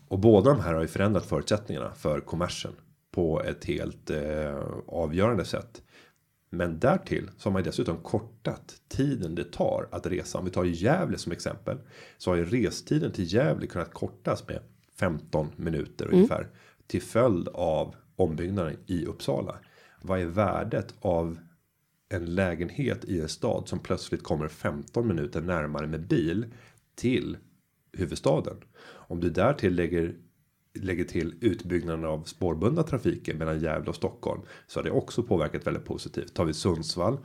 Och 0.08 0.20
båda 0.20 0.50
de 0.50 0.60
här 0.60 0.74
har 0.74 0.82
ju 0.82 0.88
förändrat 0.88 1.26
förutsättningarna 1.26 1.92
för 1.92 2.20
kommersen 2.20 2.72
på 3.12 3.42
ett 3.42 3.66
helt 3.66 4.10
eh, 4.10 4.64
avgörande 4.88 5.46
sätt. 5.46 5.82
Men 6.50 6.80
därtill 6.80 7.30
så 7.38 7.50
har 7.50 7.54
man 7.54 7.64
dessutom 7.64 7.98
kortat 7.98 8.76
tiden 8.88 9.36
det 9.36 9.52
tar 9.52 9.88
att 9.92 10.06
resa. 10.06 10.38
Om 10.38 10.46
vi 10.46 10.52
tar 10.52 10.64
Gävle 10.64 11.18
som 11.18 11.32
exempel 11.32 11.78
så 12.18 12.32
har 12.32 12.36
ju 12.36 12.46
restiden 12.46 13.12
till 13.12 13.34
Gävle 13.34 13.68
kunnat 13.68 13.94
kortas 13.94 14.48
med 14.48 14.60
15 15.00 15.52
minuter 15.56 16.14
ungefär 16.14 16.48
till 16.88 17.02
följd 17.02 17.48
av 17.48 17.96
ombyggnaden 18.16 18.78
i 18.86 19.06
Uppsala. 19.06 19.56
Vad 20.02 20.20
är 20.20 20.26
värdet 20.26 20.94
av 21.02 21.38
en 22.14 22.36
lägenhet 22.36 23.06
i 23.06 23.20
en 23.22 23.30
stad 23.30 23.68
som 23.68 23.80
plötsligt 23.80 24.24
kommer 24.24 24.48
15 24.48 25.08
minuter 25.08 25.42
närmare 25.42 25.88
med 25.88 26.08
bil 26.08 26.46
till 26.96 27.38
huvudstaden. 27.94 28.58
Om 28.84 29.20
du 29.20 29.30
därtill 29.30 29.76
lägger 29.76 30.16
lägger 30.74 31.04
till 31.04 31.36
utbyggnaden 31.42 32.06
av 32.06 32.24
spårbundna 32.24 32.84
trafiken 32.84 33.38
mellan 33.38 33.60
Gävle 33.60 33.90
och 33.90 33.96
Stockholm 33.96 34.42
så 34.68 34.80
har 34.80 34.84
det 34.84 34.92
också 34.92 35.24
påverkat 35.24 35.68
väldigt 35.68 35.86
positivt. 35.86 36.34
Tar 36.34 36.46
vi 36.46 36.54
Sundsvall 36.54 37.18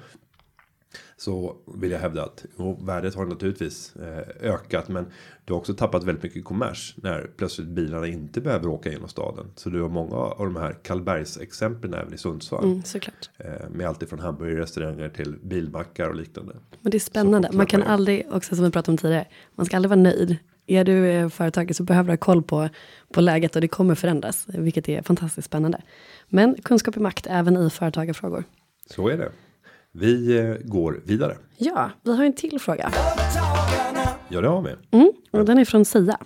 så 1.16 1.56
vill 1.74 1.90
jag 1.90 1.98
hävda 1.98 2.22
att 2.22 2.44
värdet 2.80 3.14
har 3.14 3.26
naturligtvis 3.26 3.96
eh, 3.96 4.50
ökat 4.52 4.88
men 4.88 5.06
du 5.44 5.52
har 5.52 5.60
också 5.60 5.74
tappat 5.74 6.04
väldigt 6.04 6.22
mycket 6.22 6.44
kommers 6.44 6.94
när 6.96 7.30
plötsligt 7.36 7.68
bilarna 7.68 8.06
inte 8.06 8.40
behöver 8.40 8.68
åka 8.68 8.90
genom 8.90 9.08
staden. 9.08 9.46
Så 9.54 9.70
du 9.70 9.82
har 9.82 9.88
många 9.88 10.16
av 10.16 10.44
de 10.44 10.56
här 10.56 10.72
Karlbergs 10.82 11.38
exemplen 11.38 11.94
även 11.94 12.14
i 12.14 12.18
Sundsvall. 12.18 12.64
Mm, 12.64 12.82
såklart. 12.82 13.30
Eh, 13.36 13.70
med 13.70 13.86
allt 13.86 14.02
ifrån 14.02 14.18
hamburgerrestauranger 14.18 15.08
till 15.08 15.36
bilmackar 15.42 16.08
och 16.08 16.14
liknande. 16.14 16.56
Men 16.80 16.90
det 16.90 16.96
är 16.96 17.00
spännande. 17.00 17.50
Man 17.52 17.66
kan 17.66 17.82
aldrig, 17.82 18.26
också 18.30 18.56
som 18.56 18.64
vi 18.64 18.70
pratade 18.70 18.92
om 18.92 18.98
tidigare, 18.98 19.26
man 19.54 19.66
ska 19.66 19.76
aldrig 19.76 19.90
vara 19.90 20.00
nöjd. 20.00 20.36
Är 20.66 20.84
du 20.84 21.06
eh, 21.06 21.28
företagare 21.28 21.74
så 21.74 21.82
behöver 21.82 22.06
du 22.06 22.12
ha 22.12 22.16
koll 22.16 22.42
på, 22.42 22.68
på 23.12 23.20
läget 23.20 23.54
och 23.54 23.60
det 23.60 23.68
kommer 23.68 23.94
förändras, 23.94 24.46
vilket 24.48 24.88
är 24.88 25.02
fantastiskt 25.02 25.46
spännande. 25.46 25.82
Men 26.28 26.54
kunskap 26.62 26.96
är 26.96 27.00
makt 27.00 27.26
även 27.26 27.56
i 27.56 27.70
företagarfrågor. 27.70 28.44
Så 28.90 29.08
är 29.08 29.18
det. 29.18 29.32
Vi 29.98 30.38
eh, 30.38 30.54
går 30.64 31.02
vidare. 31.04 31.36
Ja, 31.56 31.90
vi 32.02 32.16
har 32.16 32.24
en 32.24 32.32
till 32.32 32.58
fråga. 32.60 32.92
Ja 34.28 34.40
det 34.40 34.48
har 34.48 34.62
vi. 34.62 34.98
Mm, 34.98 35.12
och 35.30 35.44
den 35.44 35.58
är 35.58 35.64
från 35.64 35.84
Sia. 35.84 36.18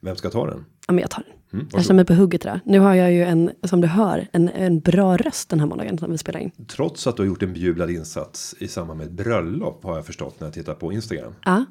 Vem 0.00 0.16
ska 0.16 0.30
ta 0.30 0.46
den? 0.46 0.64
Ja, 0.86 0.92
men 0.92 0.98
jag 0.98 1.10
tar 1.10 1.22
den. 1.22 1.60
Mm, 1.60 1.68
jag 1.72 1.84
känner 1.84 1.94
mig 1.94 2.04
på 2.04 2.14
hugget 2.14 2.44
idag. 2.44 2.60
Nu 2.64 2.78
har 2.78 2.94
jag 2.94 3.12
ju 3.12 3.24
en, 3.24 3.50
som 3.62 3.80
du 3.80 3.88
hör, 3.88 4.28
en, 4.32 4.48
en 4.48 4.80
bra 4.80 5.16
röst 5.16 5.48
den 5.48 5.60
här 5.60 5.66
måndagen 5.66 5.98
som 5.98 6.10
vi 6.10 6.18
spelar 6.18 6.40
in. 6.40 6.50
Trots 6.66 7.06
att 7.06 7.16
du 7.16 7.22
har 7.22 7.26
gjort 7.26 7.42
en 7.42 7.52
bejublad 7.52 7.90
insats 7.90 8.54
i 8.58 8.68
samband 8.68 8.98
med 8.98 9.06
ett 9.06 9.12
bröllop 9.12 9.84
har 9.84 9.96
jag 9.96 10.06
förstått 10.06 10.40
när 10.40 10.46
jag 10.46 10.54
tittar 10.54 10.74
på 10.74 10.92
Instagram. 10.92 11.34
Ja, 11.44 11.64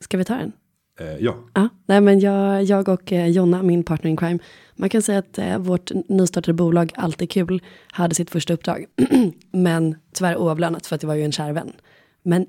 ska 0.00 0.18
vi 0.18 0.24
ta 0.24 0.34
den? 0.34 0.52
Eh, 0.98 1.16
ja, 1.20 1.36
Ja, 1.54 1.68
nej 1.86 2.00
men 2.00 2.20
jag, 2.20 2.64
jag 2.64 2.88
och 2.88 3.12
eh, 3.12 3.26
Jonna, 3.26 3.62
min 3.62 3.84
partner 3.84 4.10
in 4.10 4.16
crime, 4.16 4.38
man 4.76 4.88
kan 4.88 5.02
säga 5.02 5.18
att 5.18 5.38
eh, 5.38 5.58
vårt 5.58 5.90
nystartade 6.08 6.52
bolag 6.52 6.92
Alltid 6.94 7.30
Kul 7.30 7.62
hade 7.92 8.14
sitt 8.14 8.30
första 8.30 8.54
uppdrag. 8.54 8.84
men 9.52 9.96
tyvärr 10.12 10.36
oavlönat 10.36 10.86
för 10.86 10.94
att 10.94 11.00
det 11.00 11.06
var 11.06 11.14
ju 11.14 11.24
en 11.24 11.32
kär 11.32 11.52
vän. 11.52 11.72
Men 12.22 12.46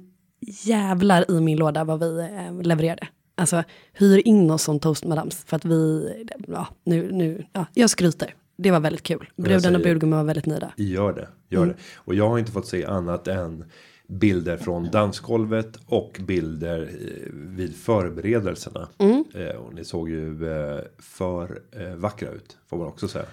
jävlar 0.65 1.31
i 1.31 1.41
min 1.41 1.57
låda 1.57 1.83
vad 1.83 1.99
vi 1.99 2.29
levererade. 2.63 3.07
Alltså 3.35 3.63
hyr 3.93 4.27
in 4.27 4.51
oss 4.51 4.63
som 4.63 4.79
toastmadams 4.79 5.43
för 5.45 5.55
att 5.55 5.65
vi, 5.65 6.11
ja 6.47 6.67
nu, 6.83 7.11
nu, 7.11 7.45
ja, 7.53 7.65
jag 7.73 7.89
skryter. 7.89 8.33
Det 8.57 8.71
var 8.71 8.79
väldigt 8.79 9.03
kul. 9.03 9.29
Bruden 9.35 9.75
och 9.75 9.81
brudgummen 9.81 10.17
var 10.17 10.25
väldigt 10.25 10.45
nöjda. 10.45 10.71
gör 10.75 11.13
det. 11.13 11.27
Gör 11.49 11.65
det. 11.65 11.75
Och 11.95 12.15
jag 12.15 12.29
har 12.29 12.39
inte 12.39 12.51
fått 12.51 12.67
se 12.67 12.85
annat 12.85 13.27
än 13.27 13.65
bilder 14.09 14.57
från 14.57 14.91
dansgolvet 14.91 15.79
och 15.85 16.19
bilder 16.27 16.81
eh, 16.81 17.31
vid 17.33 17.75
förberedelserna. 17.75 18.89
Eh, 19.33 19.55
och 19.55 19.73
ni 19.73 19.85
såg 19.85 20.09
ju 20.09 20.51
eh, 20.53 20.79
för 20.99 21.61
vackra 21.95 22.29
ut 22.29 22.57
får 22.67 22.77
man 22.77 22.87
också 22.87 23.07
säga. 23.07 23.25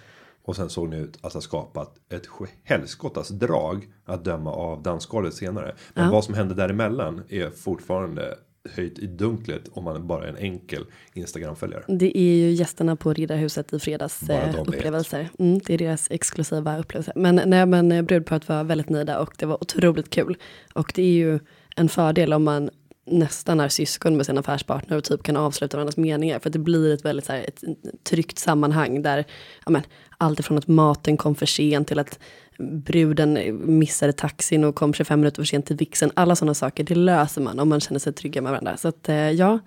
Och 0.43 0.57
sen 0.57 0.69
såg 0.69 0.89
ni 0.89 0.97
ut 0.97 1.19
att 1.21 1.33
ha 1.33 1.41
skapat 1.41 1.95
ett 2.09 2.27
helskottas 2.65 3.29
drag 3.29 3.89
att 4.05 4.25
döma 4.25 4.53
av 4.53 4.83
dansgolvet 4.83 5.35
senare. 5.35 5.75
Men 5.95 6.05
Ja. 6.05 6.11
vad 6.13 6.25
som 6.25 6.35
hände 6.35 6.55
däremellan 6.55 7.23
är 7.29 7.51
fortfarande 7.51 8.39
höjt 8.75 8.99
i 8.99 9.07
dunklet 9.07 9.69
om 9.73 9.85
man 9.85 10.07
bara 10.07 10.25
är 10.25 10.29
en 10.29 10.37
enkel 10.37 10.85
Instagram-följare. 11.15 11.85
Det 11.89 12.19
är 12.19 12.35
ju 12.37 12.51
gästerna 12.51 12.97
på 12.97 13.13
Riddarhuset 13.13 13.73
i 13.73 13.79
fredags 13.79 14.31
eh, 14.31 14.61
upplevelser. 14.61 15.29
Mm, 15.39 15.59
det 15.59 15.75
är 15.75 15.79
deras 15.79 16.11
exklusiva 16.11 16.79
upplevelser. 16.79 17.13
Men, 17.17 17.41
nej, 17.47 17.67
men 17.67 17.93
eh, 17.93 18.03
brudparet 18.03 18.49
var 18.49 18.65
väldigt 18.65 18.89
nöjda 18.89 19.19
och 19.19 19.35
det 19.39 19.47
var 19.47 19.63
otroligt 19.63 20.11
kul. 20.11 20.37
Och 20.73 20.93
det 20.95 21.03
är 21.03 21.13
ju 21.13 21.39
en 21.77 21.89
fördel 21.89 22.33
om 22.33 22.45
man 22.45 22.71
nästan 23.07 23.61
är 23.61 23.69
syskon 23.69 24.17
med 24.17 24.27
sin 24.27 24.39
affärspartner 24.39 24.97
och 24.97 25.05
typ 25.05 25.23
kan 25.23 25.37
avsluta 25.37 25.77
varandras 25.77 25.97
meningar. 25.97 26.39
För 26.39 26.49
att 26.49 26.53
det 26.53 26.59
blir 26.59 26.95
ett 26.95 27.05
väldigt 27.05 27.25
så 27.25 27.33
här, 27.33 27.45
ett 27.49 27.63
tryggt 28.05 28.39
sammanhang 28.39 29.03
där 29.03 29.25
ja, 29.65 29.71
men, 29.71 29.83
allt 30.19 30.41
ifrån 30.41 30.59
att 30.59 30.69
maten 30.69 31.17
kom 31.17 31.35
för 31.35 31.47
sent 31.47 31.89
till 31.89 31.99
att 31.99 32.19
bruden 32.59 33.39
missade 33.79 34.13
taxin 34.13 34.65
och 34.65 34.75
kom 34.75 34.95
25 34.95 35.21
minuter 35.21 35.43
för 35.43 35.47
sent 35.47 35.67
till 35.67 35.77
vixen. 35.77 36.11
Alla 36.15 36.37
sådana 36.37 36.55
saker, 36.55 36.85
det 36.85 36.95
löser 36.95 37.41
man 37.41 37.59
om 37.59 37.69
man 37.69 37.81
känner 37.81 37.99
sig 37.99 38.13
trygga 38.13 38.43
med 38.43 38.53
varandra. 38.53 38.77
Så 38.77 38.89
att 38.89 39.09
eh, 39.09 39.31
ja, 39.31 39.59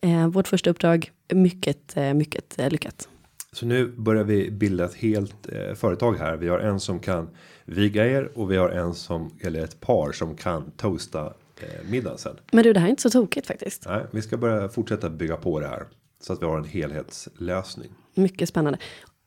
eh, 0.00 0.28
vårt 0.28 0.48
första 0.48 0.70
uppdrag, 0.70 1.10
mycket, 1.32 1.96
eh, 1.96 2.14
mycket 2.14 2.72
lyckat. 2.72 3.08
Så 3.52 3.66
nu 3.66 3.86
börjar 3.86 4.24
vi 4.24 4.50
bilda 4.50 4.84
ett 4.84 4.94
helt 4.94 5.48
eh, 5.52 5.74
företag 5.74 6.14
här. 6.14 6.36
Vi 6.36 6.48
har 6.48 6.58
en 6.58 6.80
som 6.80 7.00
kan 7.00 7.28
viga 7.64 8.06
er 8.06 8.38
och 8.38 8.50
vi 8.50 8.56
har 8.56 8.70
en 8.70 8.94
som 8.94 9.38
eller 9.40 9.64
ett 9.64 9.80
par 9.80 10.12
som 10.12 10.36
kan 10.36 10.70
toasta 10.70 11.26
eh, 11.60 11.90
middagen 11.90 12.18
sen. 12.18 12.36
Men 12.52 12.64
du, 12.64 12.72
det 12.72 12.80
här 12.80 12.86
är 12.86 12.90
inte 12.90 13.02
så 13.02 13.10
tokigt 13.10 13.46
faktiskt. 13.46 13.86
Nej, 13.86 14.02
vi 14.10 14.22
ska 14.22 14.36
börja 14.36 14.68
fortsätta 14.68 15.10
bygga 15.10 15.36
på 15.36 15.60
det 15.60 15.66
här 15.66 15.84
så 16.20 16.32
att 16.32 16.42
vi 16.42 16.46
har 16.46 16.58
en 16.58 16.64
helhetslösning. 16.64 17.90
Mycket 18.14 18.48
spännande. 18.48 18.78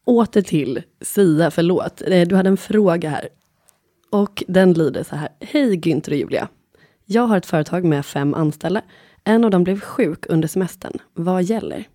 Åter 0.10 0.42
till 0.42 0.82
Sia, 1.02 1.52
förlåt. 1.52 2.02
Eh, 2.02 2.28
du 2.28 2.36
hade 2.36 2.50
en 2.50 2.58
fråga 2.58 3.10
här. 3.10 3.30
Och 4.10 4.44
den 4.48 4.74
lyder 4.74 5.04
så 5.04 5.16
här. 5.16 5.30
Hej 5.40 5.78
Günther 5.78 6.10
och 6.12 6.18
Julia. 6.18 6.48
Jag 7.06 7.22
har 7.22 7.38
ett 7.38 7.46
företag 7.46 7.84
med 7.84 8.06
fem 8.06 8.34
anställda. 8.34 8.82
En 9.24 9.46
av 9.46 9.52
dem 9.52 9.64
blev 9.64 9.80
sjuk 9.80 10.26
under 10.30 10.48
semestern. 10.48 10.98
Vad 11.14 11.44
gäller? 11.44 11.88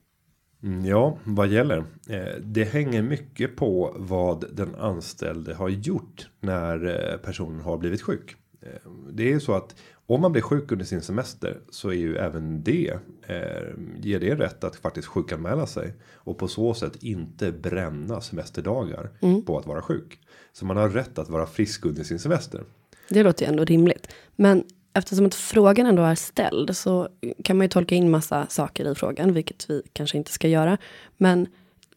Mm, 0.63 0.85
ja, 0.85 1.19
vad 1.25 1.49
gäller? 1.49 1.79
Eh, 2.09 2.41
det 2.43 2.65
hänger 2.65 3.03
mycket 3.03 3.57
på 3.57 3.95
vad 3.99 4.45
den 4.57 4.75
anställde 4.75 5.55
har 5.55 5.69
gjort 5.69 6.29
när 6.41 6.87
eh, 6.87 7.17
personen 7.17 7.61
har 7.61 7.79
blivit 7.79 8.03
sjuk. 8.03 8.37
Eh, 8.65 8.91
det 9.13 9.33
är 9.33 9.39
så 9.39 9.53
att 9.53 9.75
om 10.07 10.21
man 10.21 10.33
blir 10.33 10.43
sjuk 10.43 10.73
under 10.73 10.85
sin 10.85 11.03
semester 11.03 11.61
så 11.71 11.89
är 11.89 11.95
ju 11.95 12.17
även 12.17 12.63
det 12.63 12.99
eh, 13.27 13.73
ger 14.01 14.21
det 14.21 14.35
rätt 14.35 14.65
att 14.65 14.77
faktiskt 14.77 15.09
sjukanmäla 15.09 15.67
sig 15.67 15.93
och 16.15 16.39
på 16.39 16.49
så 16.49 16.75
sätt 16.75 17.03
inte 17.03 17.53
bränna 17.53 18.21
semesterdagar 18.21 19.11
på 19.47 19.59
att 19.59 19.67
vara 19.67 19.83
sjuk. 19.83 20.19
Så 20.53 20.67
man 20.67 20.77
har 20.77 20.89
rätt 20.89 21.19
att 21.19 21.29
vara 21.29 21.47
frisk 21.47 21.85
under 21.85 22.05
sin 22.05 22.19
semester. 22.19 22.65
Det 23.09 23.23
låter 23.23 23.45
ju 23.45 23.51
ändå 23.51 23.65
rimligt. 23.65 24.09
Men 24.37 24.65
eftersom 24.93 25.27
att 25.27 25.35
frågan 25.35 25.87
ändå 25.87 26.03
är 26.03 26.15
ställd 26.15 26.77
så 26.77 27.09
kan 27.45 27.57
man 27.57 27.65
ju 27.65 27.69
tolka 27.69 27.95
in 27.95 28.11
massa 28.11 28.47
saker 28.47 28.93
i 28.93 28.95
frågan, 28.95 29.33
vilket 29.33 29.71
vi 29.71 29.83
kanske 29.93 30.19
inte 30.19 30.33
ska 30.33 30.49
göra. 30.49 30.79
Men 31.17 31.47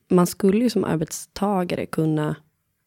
man 0.08 0.28
skulle 0.28 0.64
ju 0.64 0.70
som 0.70 0.84
arbetstagare 0.84 1.86
kunna 1.86 2.36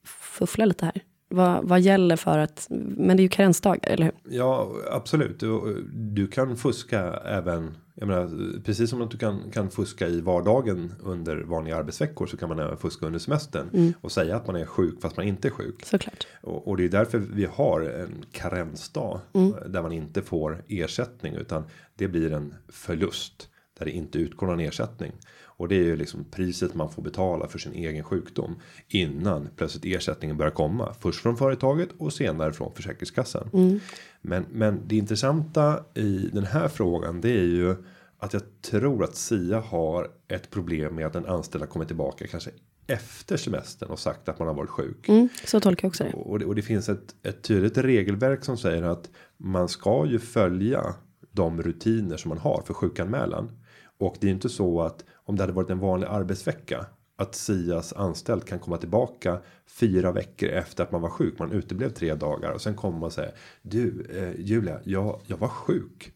fuffla 0.04 0.64
lite 0.64 0.84
här. 0.84 1.02
Vad, 1.32 1.68
vad 1.68 1.80
gäller 1.80 2.16
för 2.16 2.38
att, 2.38 2.66
men 2.70 3.16
det 3.16 3.20
är 3.20 3.22
ju 3.22 3.28
karensdagar, 3.28 3.90
eller 3.90 4.04
hur? 4.04 4.14
Ja, 4.36 4.72
absolut. 4.90 5.40
Du, 5.40 5.84
du 5.92 6.26
kan 6.26 6.56
fuska 6.56 7.00
även. 7.24 7.76
Jag 7.94 8.08
menar, 8.08 8.30
precis 8.64 8.90
som 8.90 9.02
att 9.02 9.10
du 9.10 9.18
kan, 9.18 9.50
kan 9.50 9.70
fuska 9.70 10.08
i 10.08 10.20
vardagen 10.20 10.92
under 11.02 11.36
vanliga 11.36 11.76
arbetsveckor 11.76 12.26
så 12.26 12.36
kan 12.36 12.48
man 12.48 12.58
även 12.58 12.76
fuska 12.76 13.06
under 13.06 13.18
semestern 13.18 13.94
och 14.00 14.12
säga 14.12 14.36
att 14.36 14.46
man 14.46 14.56
är 14.56 14.64
sjuk 14.64 15.00
fast 15.00 15.16
man 15.16 15.26
inte 15.26 15.48
är 15.48 15.52
sjuk. 15.52 15.84
Såklart. 15.84 16.26
Och, 16.42 16.68
och 16.68 16.76
det 16.76 16.84
är 16.84 16.88
därför 16.88 17.18
vi 17.18 17.44
har 17.44 17.80
en 17.80 18.24
karensdag 18.32 19.20
där 19.66 19.82
man 19.82 19.92
inte 19.92 20.22
får 20.22 20.64
ersättning 20.68 21.34
utan 21.34 21.64
det 21.94 22.08
blir 22.08 22.32
en 22.32 22.54
förlust 22.68 23.48
där 23.78 23.86
det 23.86 23.92
inte 23.92 24.18
utgår 24.18 24.46
någon 24.46 24.60
ersättning. 24.60 25.12
Och 25.60 25.68
det 25.68 25.74
är 25.74 25.84
ju 25.84 25.96
liksom 25.96 26.24
priset 26.24 26.74
man 26.74 26.90
får 26.90 27.02
betala 27.02 27.48
för 27.48 27.58
sin 27.58 27.72
egen 27.72 28.04
sjukdom 28.04 28.56
innan 28.88 29.48
plötsligt 29.56 29.96
ersättningen 29.96 30.36
börjar 30.36 30.50
komma. 30.50 30.94
Först 31.00 31.20
från 31.20 31.36
företaget 31.36 31.88
och 31.98 32.12
senare 32.12 32.52
från 32.52 32.72
Försäkringskassan. 32.74 33.80
Men, 34.20 34.44
men 34.50 34.80
det 34.86 34.96
intressanta 34.96 35.84
i 35.94 36.30
den 36.32 36.44
här 36.44 36.68
frågan 36.68 37.20
det 37.20 37.30
är 37.30 37.44
ju 37.44 37.76
att 38.18 38.32
jag 38.32 38.42
tror 38.62 39.04
att 39.04 39.16
Sia 39.16 39.60
har 39.60 40.10
ett 40.28 40.50
problem 40.50 40.94
med 40.94 41.06
att 41.06 41.12
den 41.12 41.26
anställda 41.26 41.66
kommer 41.66 41.86
tillbaka 41.86 42.26
kanske 42.26 42.50
efter 42.86 43.36
semestern 43.36 43.90
och 43.90 43.98
sagt 43.98 44.28
att 44.28 44.38
man 44.38 44.48
har 44.48 44.54
varit 44.54 44.70
sjuk. 44.70 45.08
Mm, 45.08 45.28
så 45.44 45.60
tolkar 45.60 45.84
jag 45.86 45.90
också 45.90 46.04
det. 46.04 46.12
Och 46.12 46.38
det, 46.38 46.44
och 46.44 46.54
det 46.54 46.62
finns 46.62 46.88
ett, 46.88 47.14
ett 47.22 47.42
tydligt 47.42 47.78
regelverk 47.78 48.44
som 48.44 48.56
säger 48.56 48.82
att 48.82 49.10
man 49.36 49.68
ska 49.68 50.06
ju 50.06 50.18
följa 50.18 50.94
de 51.32 51.62
rutiner 51.62 52.16
som 52.16 52.28
man 52.28 52.38
har 52.38 52.62
för 52.66 52.74
sjukanmälan. 52.74 53.50
Och 53.98 54.16
det 54.20 54.26
är 54.26 54.30
inte 54.30 54.48
så 54.48 54.82
att 54.82 55.04
om 55.30 55.36
det 55.36 55.42
hade 55.42 55.52
varit 55.52 55.70
en 55.70 55.78
vanlig 55.78 56.06
arbetsvecka 56.10 56.86
att 57.16 57.34
Sias 57.34 57.92
anställd 57.92 58.44
kan 58.44 58.58
komma 58.58 58.76
tillbaka 58.76 59.38
fyra 59.80 60.12
veckor 60.12 60.48
efter 60.48 60.84
att 60.84 60.92
man 60.92 61.00
var 61.00 61.10
sjuk. 61.10 61.38
Man 61.38 61.52
uteblev 61.52 61.88
tre 61.90 62.14
dagar 62.14 62.50
och 62.52 62.60
sen 62.60 62.74
kommer 62.74 62.98
man 62.98 63.10
säga 63.10 63.30
du 63.62 64.06
eh, 64.16 64.40
Julia, 64.40 64.80
jag, 64.84 65.20
jag 65.26 65.36
var 65.36 65.48
sjuk 65.48 66.12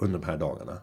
under 0.00 0.18
de 0.18 0.26
här 0.26 0.36
dagarna. 0.36 0.78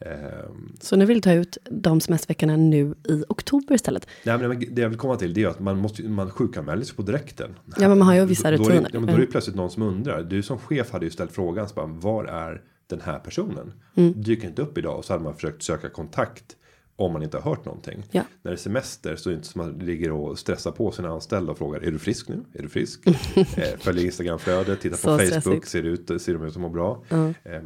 Ehm, 0.00 0.72
Så 0.80 0.96
nu 0.96 1.04
vill 1.06 1.22
ta 1.22 1.32
ut 1.32 1.58
de 1.70 2.00
semesterveckorna 2.00 2.56
nu 2.56 2.94
i 3.08 3.24
oktober 3.28 3.74
istället. 3.74 4.06
Nej, 4.24 4.38
men 4.38 4.74
det 4.74 4.82
jag 4.82 4.88
vill 4.88 4.98
komma 4.98 5.16
till 5.16 5.34
det 5.34 5.42
är 5.42 5.48
att 5.48 5.60
man 5.60 5.78
måste 5.78 6.02
man 6.02 6.30
sjukanmäler 6.30 6.84
sig 6.84 6.96
på 6.96 7.02
direkten. 7.02 7.54
Ja, 7.78 7.88
men 7.88 7.98
man 7.98 8.08
har 8.08 8.14
ju 8.14 8.24
vissa 8.24 8.50
Då- 8.50 8.56
då 8.56 8.64
är 8.64 8.68
det- 8.68 8.72
rutiner. 8.74 8.90
Ja, 8.92 9.00
men 9.00 9.08
då 9.08 9.14
är 9.14 9.20
det 9.20 9.26
plötsligt 9.26 9.56
någon 9.56 9.70
som 9.70 9.82
undrar. 9.82 10.22
Du 10.22 10.42
som 10.42 10.58
chef 10.58 10.90
hade 10.92 11.04
ju 11.04 11.10
ställt 11.10 11.32
frågan. 11.32 11.68
Så 11.68 11.74
bara, 11.74 11.86
var 11.86 12.24
är 12.24 12.62
den 12.86 13.00
här 13.00 13.18
personen? 13.18 13.72
Mm. 13.94 14.22
Dyker 14.22 14.48
inte 14.48 14.62
upp 14.62 14.78
idag. 14.78 14.98
Och 14.98 15.04
så 15.04 15.12
hade 15.12 15.24
man 15.24 15.34
försökt 15.34 15.62
söka 15.62 15.88
kontakt. 15.88 16.56
Om 16.98 17.12
man 17.12 17.22
inte 17.22 17.36
har 17.38 17.50
hört 17.50 17.64
någonting. 17.64 18.02
Ja. 18.10 18.22
När 18.42 18.50
det 18.50 18.54
är 18.54 18.58
semester 18.58 19.16
så 19.16 19.28
är 19.28 19.32
det 19.32 19.36
inte 19.36 19.48
som 19.48 19.60
man 19.62 19.78
ligger 19.78 20.12
och 20.12 20.38
stressar 20.38 20.70
på 20.70 20.90
sina 20.92 21.08
anställda 21.08 21.52
och 21.52 21.58
frågar. 21.58 21.80
Är 21.80 21.90
du 21.90 21.98
frisk 21.98 22.28
nu? 22.28 22.44
Är 22.54 22.62
du 22.62 22.68
frisk? 22.68 23.06
eh, 23.36 23.78
följer 23.78 24.04
Instagramflödet. 24.04 24.80
Titta 24.80 24.96
på 24.96 25.02
Facebook. 25.02 25.20
stressigt. 25.26 25.68
Ser, 25.68 25.82
det 25.82 25.88
ut, 25.88 26.22
ser 26.22 26.32
de 26.34 26.44
ut 26.44 26.50
att 26.52 26.56
må 26.60 26.68
bra? 26.68 27.02
Eh, 27.10 27.62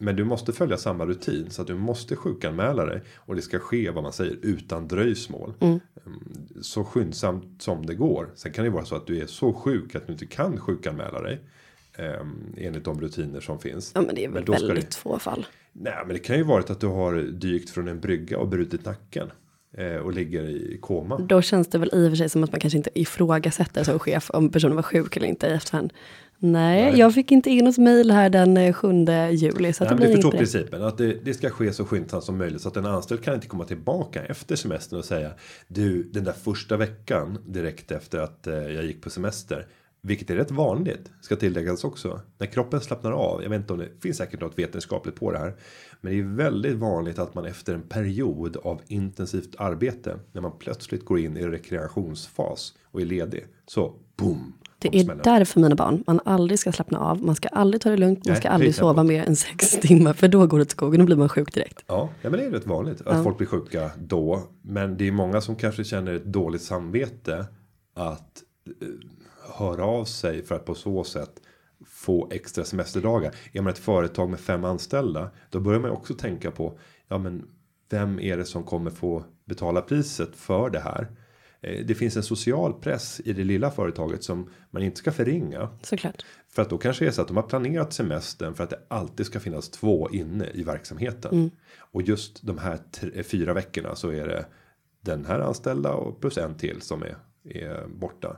men 0.00 0.16
du 0.16 0.24
måste 0.24 0.52
följa 0.52 0.76
samma 0.76 1.06
rutin 1.06 1.50
så 1.50 1.62
att 1.62 1.68
du 1.68 1.74
måste 1.74 2.16
sjukanmäla 2.16 2.84
dig 2.86 3.02
och 3.16 3.36
det 3.36 3.42
ska 3.42 3.58
ske 3.58 3.90
vad 3.90 4.02
man 4.02 4.12
säger 4.12 4.38
utan 4.42 4.88
dröjsmål. 4.88 5.54
Mm. 5.60 5.80
Mm, 6.06 6.22
Så 6.60 6.84
skyndsamt 6.84 7.62
som 7.62 7.86
det 7.86 7.94
går. 7.94 8.30
Sen 8.34 8.52
kan 8.52 8.64
det 8.64 8.70
vara 8.70 8.84
så 8.84 8.96
att 8.96 9.06
du 9.06 9.20
är 9.20 9.26
så 9.26 9.52
sjuk 9.52 9.94
att 9.94 10.06
du 10.06 10.12
inte 10.12 10.26
kan 10.26 10.60
sjukanmäla 10.60 11.20
dig. 11.22 11.40
Um, 11.98 12.54
enligt 12.56 12.84
de 12.84 13.00
rutiner 13.00 13.40
som 13.40 13.58
finns. 13.58 13.92
Ja, 13.94 14.02
men 14.02 14.14
det 14.14 14.24
är 14.24 14.28
väl 14.28 14.44
väldigt 14.44 14.90
det, 14.90 14.96
få 14.96 15.18
fall. 15.18 15.46
Nej, 15.72 15.94
men 16.06 16.14
det 16.14 16.18
kan 16.18 16.36
ju 16.36 16.42
varit 16.42 16.70
att 16.70 16.80
du 16.80 16.86
har 16.86 17.14
dykt 17.22 17.70
från 17.70 17.88
en 17.88 18.00
brygga 18.00 18.38
och 18.38 18.48
brutit 18.48 18.84
nacken. 18.84 19.30
Eh, 19.78 19.96
och 19.96 20.12
ligger 20.12 20.42
i 20.42 20.78
koma. 20.80 21.18
Då 21.18 21.42
känns 21.42 21.68
det 21.68 21.78
väl 21.78 21.90
i 21.92 22.06
och 22.06 22.10
för 22.10 22.16
sig 22.16 22.28
som 22.28 22.44
att 22.44 22.52
man 22.52 22.60
kanske 22.60 22.76
inte 22.76 23.00
ifrågasätter 23.00 23.84
som 23.84 23.98
chef 23.98 24.30
om 24.30 24.50
personen 24.50 24.76
var 24.76 24.82
sjuk 24.82 25.16
eller 25.16 25.26
inte 25.26 25.46
i 25.46 25.50
efterhand. 25.50 25.92
Nej, 26.38 26.82
Nej. 26.82 26.98
jag 26.98 27.14
fick 27.14 27.32
inte 27.32 27.50
in 27.50 27.64
något 27.64 27.78
mejl 27.78 28.10
här 28.10 28.30
den 28.30 28.56
eh, 28.56 28.72
7 28.72 28.88
juli. 29.30 29.72
Så 29.72 29.84
Nej, 29.84 29.90
det 29.90 29.96
blir 29.96 30.06
du 30.06 30.12
inte 30.12 30.22
förstår 30.22 30.30
principen 30.30 30.82
att 30.82 30.98
det, 30.98 31.24
det 31.24 31.34
ska 31.34 31.50
ske 31.50 31.72
så 31.72 31.84
skyndsamt 31.84 32.24
som 32.24 32.38
möjligt 32.38 32.62
så 32.62 32.68
att 32.68 32.76
en 32.76 32.86
anställd 32.86 33.22
kan 33.22 33.34
inte 33.34 33.46
komma 33.46 33.64
tillbaka 33.64 34.24
efter 34.24 34.56
semestern 34.56 34.98
och 34.98 35.04
säga 35.04 35.30
du 35.68 36.02
den 36.02 36.24
där 36.24 36.32
första 36.32 36.76
veckan 36.76 37.38
direkt 37.46 37.92
efter 37.92 38.18
att 38.18 38.46
eh, 38.46 38.54
jag 38.54 38.84
gick 38.84 39.02
på 39.02 39.10
semester. 39.10 39.66
Vilket 40.06 40.30
är 40.30 40.36
rätt 40.36 40.50
vanligt 40.50 41.10
ska 41.20 41.36
tilläggas 41.36 41.84
också. 41.84 42.20
När 42.38 42.46
kroppen 42.46 42.80
slappnar 42.80 43.12
av. 43.12 43.42
Jag 43.42 43.50
vet 43.50 43.60
inte 43.60 43.72
om 43.72 43.78
det 43.78 43.88
finns 44.02 44.16
säkert 44.16 44.40
något 44.40 44.58
vetenskapligt 44.58 45.16
på 45.16 45.32
det 45.32 45.38
här. 45.38 45.54
Men 46.00 46.12
det 46.12 46.18
är 46.18 46.36
väldigt 46.36 46.76
vanligt 46.76 47.18
att 47.18 47.34
man 47.34 47.44
efter 47.46 47.74
en 47.74 47.82
period 47.82 48.56
av 48.64 48.80
intensivt 48.86 49.54
arbete. 49.58 50.18
När 50.32 50.40
man 50.40 50.52
plötsligt 50.58 51.04
går 51.04 51.18
in 51.18 51.36
i 51.36 51.46
rekreationsfas 51.46 52.74
och 52.84 53.00
är 53.00 53.04
ledig. 53.06 53.46
Så 53.66 53.94
boom. 54.16 54.52
Det 54.78 54.96
är 55.00 55.20
därför 55.24 55.60
mina 55.60 55.74
barn, 55.74 56.04
man 56.06 56.20
aldrig 56.24 56.58
ska 56.58 56.72
slappna 56.72 56.98
av, 56.98 57.22
man 57.24 57.34
ska 57.34 57.48
aldrig 57.48 57.80
ta 57.80 57.90
det 57.90 57.96
lugnt, 57.96 58.18
man 58.26 58.32
Nej, 58.32 58.40
ska 58.40 58.48
höj 58.48 58.54
aldrig 58.54 58.74
sova 58.74 59.02
mer 59.02 59.24
än 59.24 59.36
sex 59.36 59.70
timmar, 59.70 60.12
för 60.12 60.28
då 60.28 60.46
går 60.46 60.58
det 60.58 60.62
åt 60.62 60.70
skogen, 60.70 61.00
då 61.00 61.06
blir 61.06 61.16
man 61.16 61.28
sjuk 61.28 61.54
direkt. 61.54 61.84
Ja, 61.86 62.08
ja 62.22 62.30
men 62.30 62.40
det 62.40 62.46
är 62.46 62.50
rätt 62.50 62.66
vanligt 62.66 63.00
att 63.00 63.16
Ja. 63.16 63.24
folk 63.24 63.36
blir 63.38 63.46
sjuka 63.46 63.90
då. 63.98 64.42
Men 64.62 64.96
det 64.96 65.08
är 65.08 65.12
många 65.12 65.40
som 65.40 65.56
kanske 65.56 65.84
känner 65.84 66.14
ett 66.14 66.24
dåligt 66.24 66.62
samvete 66.62 67.46
att 67.94 68.42
eh, 68.80 68.88
höra 69.52 69.84
av 69.84 70.04
sig 70.04 70.42
för 70.42 70.54
att 70.54 70.64
på 70.64 70.74
så 70.74 71.04
sätt 71.04 71.40
få 71.86 72.28
extra 72.30 72.64
semesterdagar. 72.64 73.34
Är 73.52 73.60
man 73.62 73.72
ett 73.72 73.78
företag 73.78 74.30
med 74.30 74.40
fem 74.40 74.64
anställda 74.64 75.30
då 75.50 75.60
börjar 75.60 75.80
man 75.80 75.90
också 75.90 76.14
tänka 76.14 76.50
på 76.50 76.78
ja, 77.08 77.18
men 77.18 77.48
vem 77.90 78.20
är 78.20 78.36
det 78.36 78.44
som 78.44 78.64
kommer 78.64 78.90
få 78.90 79.24
betala 79.44 79.80
priset 79.82 80.36
för 80.36 80.70
det 80.70 80.80
här? 80.80 81.06
Eh, 81.60 81.86
Det 81.86 81.94
finns 81.94 82.16
en 82.16 82.22
social 82.22 82.72
press 82.72 83.20
i 83.24 83.32
det 83.32 83.44
lilla 83.44 83.70
företaget 83.70 84.24
som 84.24 84.50
man 84.70 84.82
inte 84.82 84.96
ska 84.96 85.12
förringa. 85.12 85.68
Såklart. 85.82 86.24
För 86.48 86.62
att 86.62 86.70
då 86.70 86.78
kanske 86.78 87.04
det 87.04 87.08
är 87.08 87.12
så 87.12 87.22
att 87.22 87.28
de 87.28 87.36
har 87.36 87.44
planerat 87.44 87.92
semestern 87.92 88.54
för 88.54 88.64
att 88.64 88.70
det 88.70 88.78
alltid 88.88 89.26
ska 89.26 89.40
finnas 89.40 89.68
två 89.70 90.10
inne 90.10 90.50
i 90.54 90.62
verksamheten. 90.62 91.50
Och 91.78 92.02
just 92.02 92.42
de 92.42 92.58
här 92.58 92.78
tre, 92.90 93.22
fyra 93.22 93.54
veckorna 93.54 93.94
så 93.94 94.08
är 94.10 94.28
det 94.28 94.46
den 95.00 95.24
här 95.26 95.40
anställda 95.40 95.92
och 95.92 96.20
plus 96.20 96.38
en 96.38 96.54
till 96.54 96.80
som 96.80 97.02
är, 97.02 97.16
är 97.44 97.86
borta. 97.86 98.36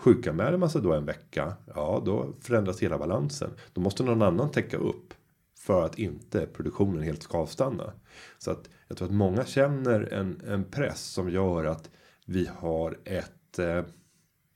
Sjukanmäler 0.00 0.58
man 0.58 0.70
sig 0.70 0.82
då 0.82 0.92
en 0.92 1.04
vecka, 1.04 1.56
ja 1.74 2.02
då 2.04 2.34
förändras 2.40 2.82
hela 2.82 2.98
balansen. 2.98 3.50
Då 3.72 3.80
måste 3.80 4.02
någon 4.02 4.22
annan 4.22 4.50
täcka 4.50 4.76
upp 4.76 5.14
för 5.58 5.84
att 5.84 5.98
inte 5.98 6.46
produktionen 6.46 7.02
helt 7.02 7.22
ska 7.22 7.38
avstanna. 7.38 7.92
Så 8.38 8.50
att 8.50 8.70
jag 8.88 8.96
tror 8.98 9.08
att 9.08 9.14
många 9.14 9.44
känner 9.44 10.12
en, 10.12 10.40
en 10.46 10.64
press 10.64 11.00
som 11.00 11.30
gör 11.30 11.64
att 11.64 11.90
vi 12.26 12.50
har 12.58 12.98
ett 13.04 13.58
eh, 13.58 13.84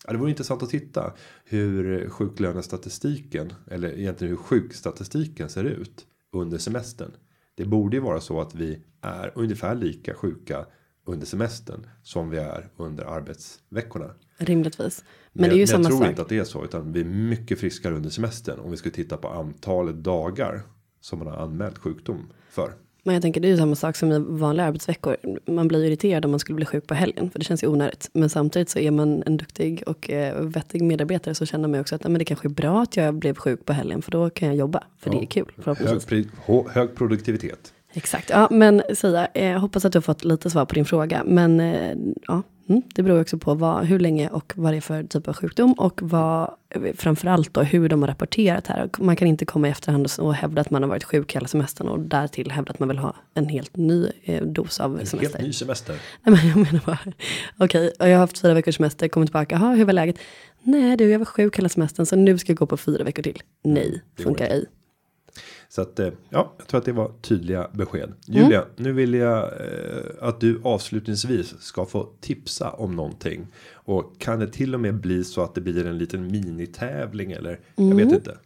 Ja, 0.07 0.13
det 0.13 0.19
vore 0.19 0.31
intressant 0.31 0.63
att 0.63 0.71
titta 0.71 1.13
hur 1.45 2.09
sjuklönestatistiken 2.09 3.53
eller 3.71 3.99
egentligen 3.99 4.31
hur 4.31 4.43
sjukstatistiken 4.43 5.49
ser 5.49 5.65
ut 5.65 6.07
under 6.33 6.59
semestern. 6.59 7.11
Det 7.55 7.65
borde 7.65 7.97
ju 7.97 8.03
vara 8.03 8.21
så 8.21 8.41
att 8.41 8.55
vi 8.55 8.85
är 9.01 9.33
ungefär 9.35 9.75
lika 9.75 10.15
sjuka 10.15 10.67
under 11.05 11.27
semestern 11.27 11.87
som 12.03 12.31
vi 12.31 12.39
är 12.39 12.69
under 12.77 13.05
arbetsveckorna. 13.05 14.11
Rimligtvis. 14.39 15.05
Men, 15.33 15.41
Men, 15.41 15.51
det 15.51 15.55
är 15.55 15.57
ju 15.57 15.61
jag, 15.63 15.69
samma 15.69 15.83
jag 15.83 15.91
tror 15.91 15.99
sak. 16.01 16.09
inte 16.09 16.23
att 16.23 16.29
det 16.29 16.39
är 16.39 16.45
så 16.45 16.65
utan 16.65 16.93
vi 16.93 17.01
är 17.01 17.05
mycket 17.05 17.61
friskare 17.61 17.95
under 17.95 18.11
semestern 18.11 18.59
om 18.61 18.71
vi 18.71 18.77
skulle 18.77 18.95
titta 18.95 19.17
på 19.17 19.29
antalet 19.29 20.05
dagar 20.05 20.63
som 21.01 21.19
man 21.19 21.29
har 21.29 21.37
anmält 21.37 21.79
sjukdom 21.79 22.33
för. 22.51 22.73
Men 23.07 23.15
jag 23.15 23.23
tänker 23.23 23.41
det 23.41 23.49
är 23.49 23.51
ju 23.51 23.57
samma 23.59 23.75
sak 23.75 23.97
som 23.97 24.13
i 24.13 24.19
vanliga 24.19 24.67
arbetsveckor. 24.67 25.17
Man 25.47 25.69
blir 25.69 25.85
irriterad 25.85 26.25
om 26.25 26.31
man 26.31 26.41
skulle 26.41 26.57
bli 26.57 26.65
sjuk 26.67 26.87
på 26.87 26.95
helgen, 26.95 27.31
för 27.31 27.39
det 27.39 27.45
känns 27.45 27.63
ju 27.65 27.67
onödigt. 27.69 28.11
Men 28.13 28.31
samtidigt 28.31 28.69
så 28.69 28.79
är 28.79 28.91
man 28.91 29.23
en 29.27 29.37
duktig 29.37 29.83
och 29.87 30.11
eh, 30.11 30.41
vettig 30.45 30.83
medarbetare 30.83 31.35
så 31.35 31.47
känner 31.47 31.69
man 31.69 31.75
ju 31.75 31.81
också 31.81 31.95
att 31.95 32.03
men 32.03 32.19
det 32.19 32.25
kanske 32.25 32.49
är 32.49 32.51
bra 32.51 32.83
att 32.83 32.97
jag 32.97 33.15
blev 33.15 33.35
sjuk 33.35 33.65
på 33.65 33.73
helgen, 33.73 34.03
för 34.03 34.11
då 34.11 34.31
kan 34.31 34.49
jag 34.49 34.57
jobba, 34.57 34.85
för 34.99 35.11
det 35.11 35.17
Ja. 35.17 35.23
är 35.23 35.27
kul. 35.27 35.53
Hög, 35.65 36.27
hög 36.69 36.95
produktivitet. 36.95 37.74
Exakt, 37.95 38.31
ja 38.31 38.49
men 38.51 38.83
Sia, 38.95 39.27
eh, 39.27 39.59
hoppas 39.59 39.85
att 39.85 39.93
du 39.93 39.97
har 39.97 40.03
fått 40.03 40.25
lite 40.25 40.51
svar 40.51 40.65
på 40.65 40.75
din 40.75 40.85
fråga. 40.85 41.23
Men 41.27 41.61
eh, 41.61 41.97
ja, 42.27 42.43
mm, 42.69 42.83
det 42.95 43.03
beror 43.03 43.21
också 43.21 43.39
på 43.39 43.55
vad, 43.55 43.85
hur 43.85 43.99
länge 43.99 44.29
och 44.29 44.53
vad 44.57 44.73
det 44.73 44.77
är 44.77 44.81
för 44.81 45.03
typ 45.03 45.29
av 45.29 45.35
sjukdom 45.35 45.73
och 45.73 46.03
vad, 46.03 46.51
eh, 46.71 46.83
framförallt 46.97 47.55
då 47.55 47.63
hur 47.63 47.89
de 47.89 48.03
har 48.03 48.09
rapporterat 48.09 48.67
här. 48.67 48.91
Man 48.99 49.17
kan 49.17 49.29
inte 49.29 49.45
komma 49.45 49.69
i 49.69 49.71
efterhand 49.71 50.09
och, 50.19 50.35
hävda 50.35 50.61
att 50.61 50.71
man 50.71 50.83
har 50.83 50.89
varit 50.89 51.05
sjuk 51.05 51.37
hela 51.37 51.49
semestern 51.49 51.89
och 51.89 52.01
därtill 52.01 52.51
hävda 52.51 52.71
att 52.71 52.79
man 52.79 52.89
vill 52.89 52.99
ha 52.99 53.15
en 53.35 53.49
helt 53.49 53.77
ny 53.77 54.07
eh, 54.25 54.43
dos 54.43 54.81
av 54.81 55.01
En 55.01 55.07
semester. 55.07 55.39
helt 55.39 55.47
ny 55.47 55.53
semester. 55.53 55.97
Nej, 56.23 56.37
men 56.37 56.49
jag 56.49 56.57
menar 56.57 56.81
bara, 56.87 56.99
okej, 57.59 57.93
och 57.99 58.09
jag 58.09 58.13
har 58.13 58.21
haft 58.21 58.39
fyra 58.39 58.55
veckors 58.55 58.77
semester, 58.77 59.09
kommit 59.09 59.29
tillbaka, 59.29 59.55
jaha, 59.55 59.75
hur 59.75 59.85
var 59.85 59.93
läget? 59.93 60.17
Nej 60.63 60.97
du, 60.97 61.11
jag 61.11 61.19
var 61.19 61.27
sjuk 61.27 61.59
hela 61.59 61.69
semestern, 61.69 62.07
så 62.07 62.17
nu 62.17 62.39
ska 62.39 62.53
jag 62.53 62.59
gå 62.59 62.67
på 62.67 62.77
fyra 62.77 63.05
veckor 63.05 63.23
till. 63.23 63.43
Nej, 63.65 64.03
det 64.17 64.23
funkar 64.23 64.47
ej. 64.47 64.67
Så 65.69 65.83
att 65.83 65.99
eh, 65.99 66.11
ja, 66.31 66.53
jag 66.59 66.67
tror 66.67 66.79
att 66.79 66.85
det 66.85 66.93
var 66.93 67.13
tydliga 67.23 67.69
besked. 67.73 68.13
Julia, 68.27 68.65
nu 68.77 68.93
vill 68.93 69.15
jag 69.15 69.45
eh, 69.45 69.49
att 70.21 70.41
du 70.41 70.61
avslutningsvis 70.65 71.55
ska 71.61 71.87
få 71.87 72.09
tipsa 72.21 72.71
om 72.71 72.97
någonting. 72.97 73.47
Och 73.73 74.19
kan 74.19 74.39
det 74.39 74.47
till 74.47 74.75
och 74.75 74.81
med 74.81 74.95
bli 74.95 75.25
så 75.25 75.43
att 75.43 75.55
det 75.55 75.61
blir 75.61 75.87
en 75.87 75.99
liten 75.99 76.27
minitävling 76.27 77.33
eller 77.33 77.61
jag 77.75 77.95
vet 77.95 78.13
inte. 78.13 78.37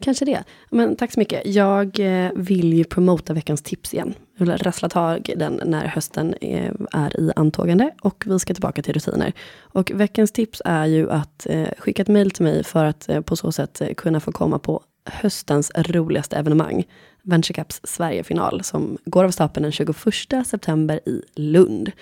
Kanske 0.00 0.24
det. 0.24 0.44
Men 0.70 0.96
tack 0.96 1.12
så 1.12 1.20
mycket. 1.20 1.46
Jag 1.46 2.00
eh, 2.00 2.30
vill 2.34 2.72
ju 2.72 2.84
promota 2.84 3.32
veckans 3.32 3.62
tips 3.62 3.94
igen. 3.94 4.14
Jag 4.36 4.46
vill 4.46 4.56
rassla 4.56 4.88
tag 4.88 5.28
i 5.28 5.34
den 5.34 5.60
när 5.64 5.86
hösten 5.86 6.34
är 6.40 7.20
i 7.20 7.32
antågande 7.36 7.90
och 8.02 8.24
vi 8.26 8.38
ska 8.38 8.54
tillbaka 8.54 8.82
till 8.82 8.94
rutiner. 8.94 9.32
Och 9.58 9.92
veckans 9.94 10.32
tips 10.32 10.62
är 10.64 10.86
ju 10.86 11.10
att 11.10 11.46
skicka 11.78 12.02
ett 12.02 12.08
mejl 12.08 12.30
till 12.30 12.44
mig 12.44 12.64
för 12.64 12.84
att 12.84 13.08
på 13.24 13.36
så 13.36 13.52
sätt 13.52 13.82
kunna 13.96 14.20
få 14.20 14.32
komma 14.32 14.58
på 14.58 14.82
höstens 15.12 15.72
roligaste 15.74 16.36
evenemang. 16.36 16.84
Venture 17.22 17.54
Cups 17.54 17.80
Sverigefinal 17.84 18.64
som 18.64 18.98
går 19.04 19.24
av 19.24 19.30
stapeln 19.30 19.62
den 19.62 19.72
21 19.72 20.46
september 20.46 21.00
i 21.08 21.22
Lund. 21.36 21.92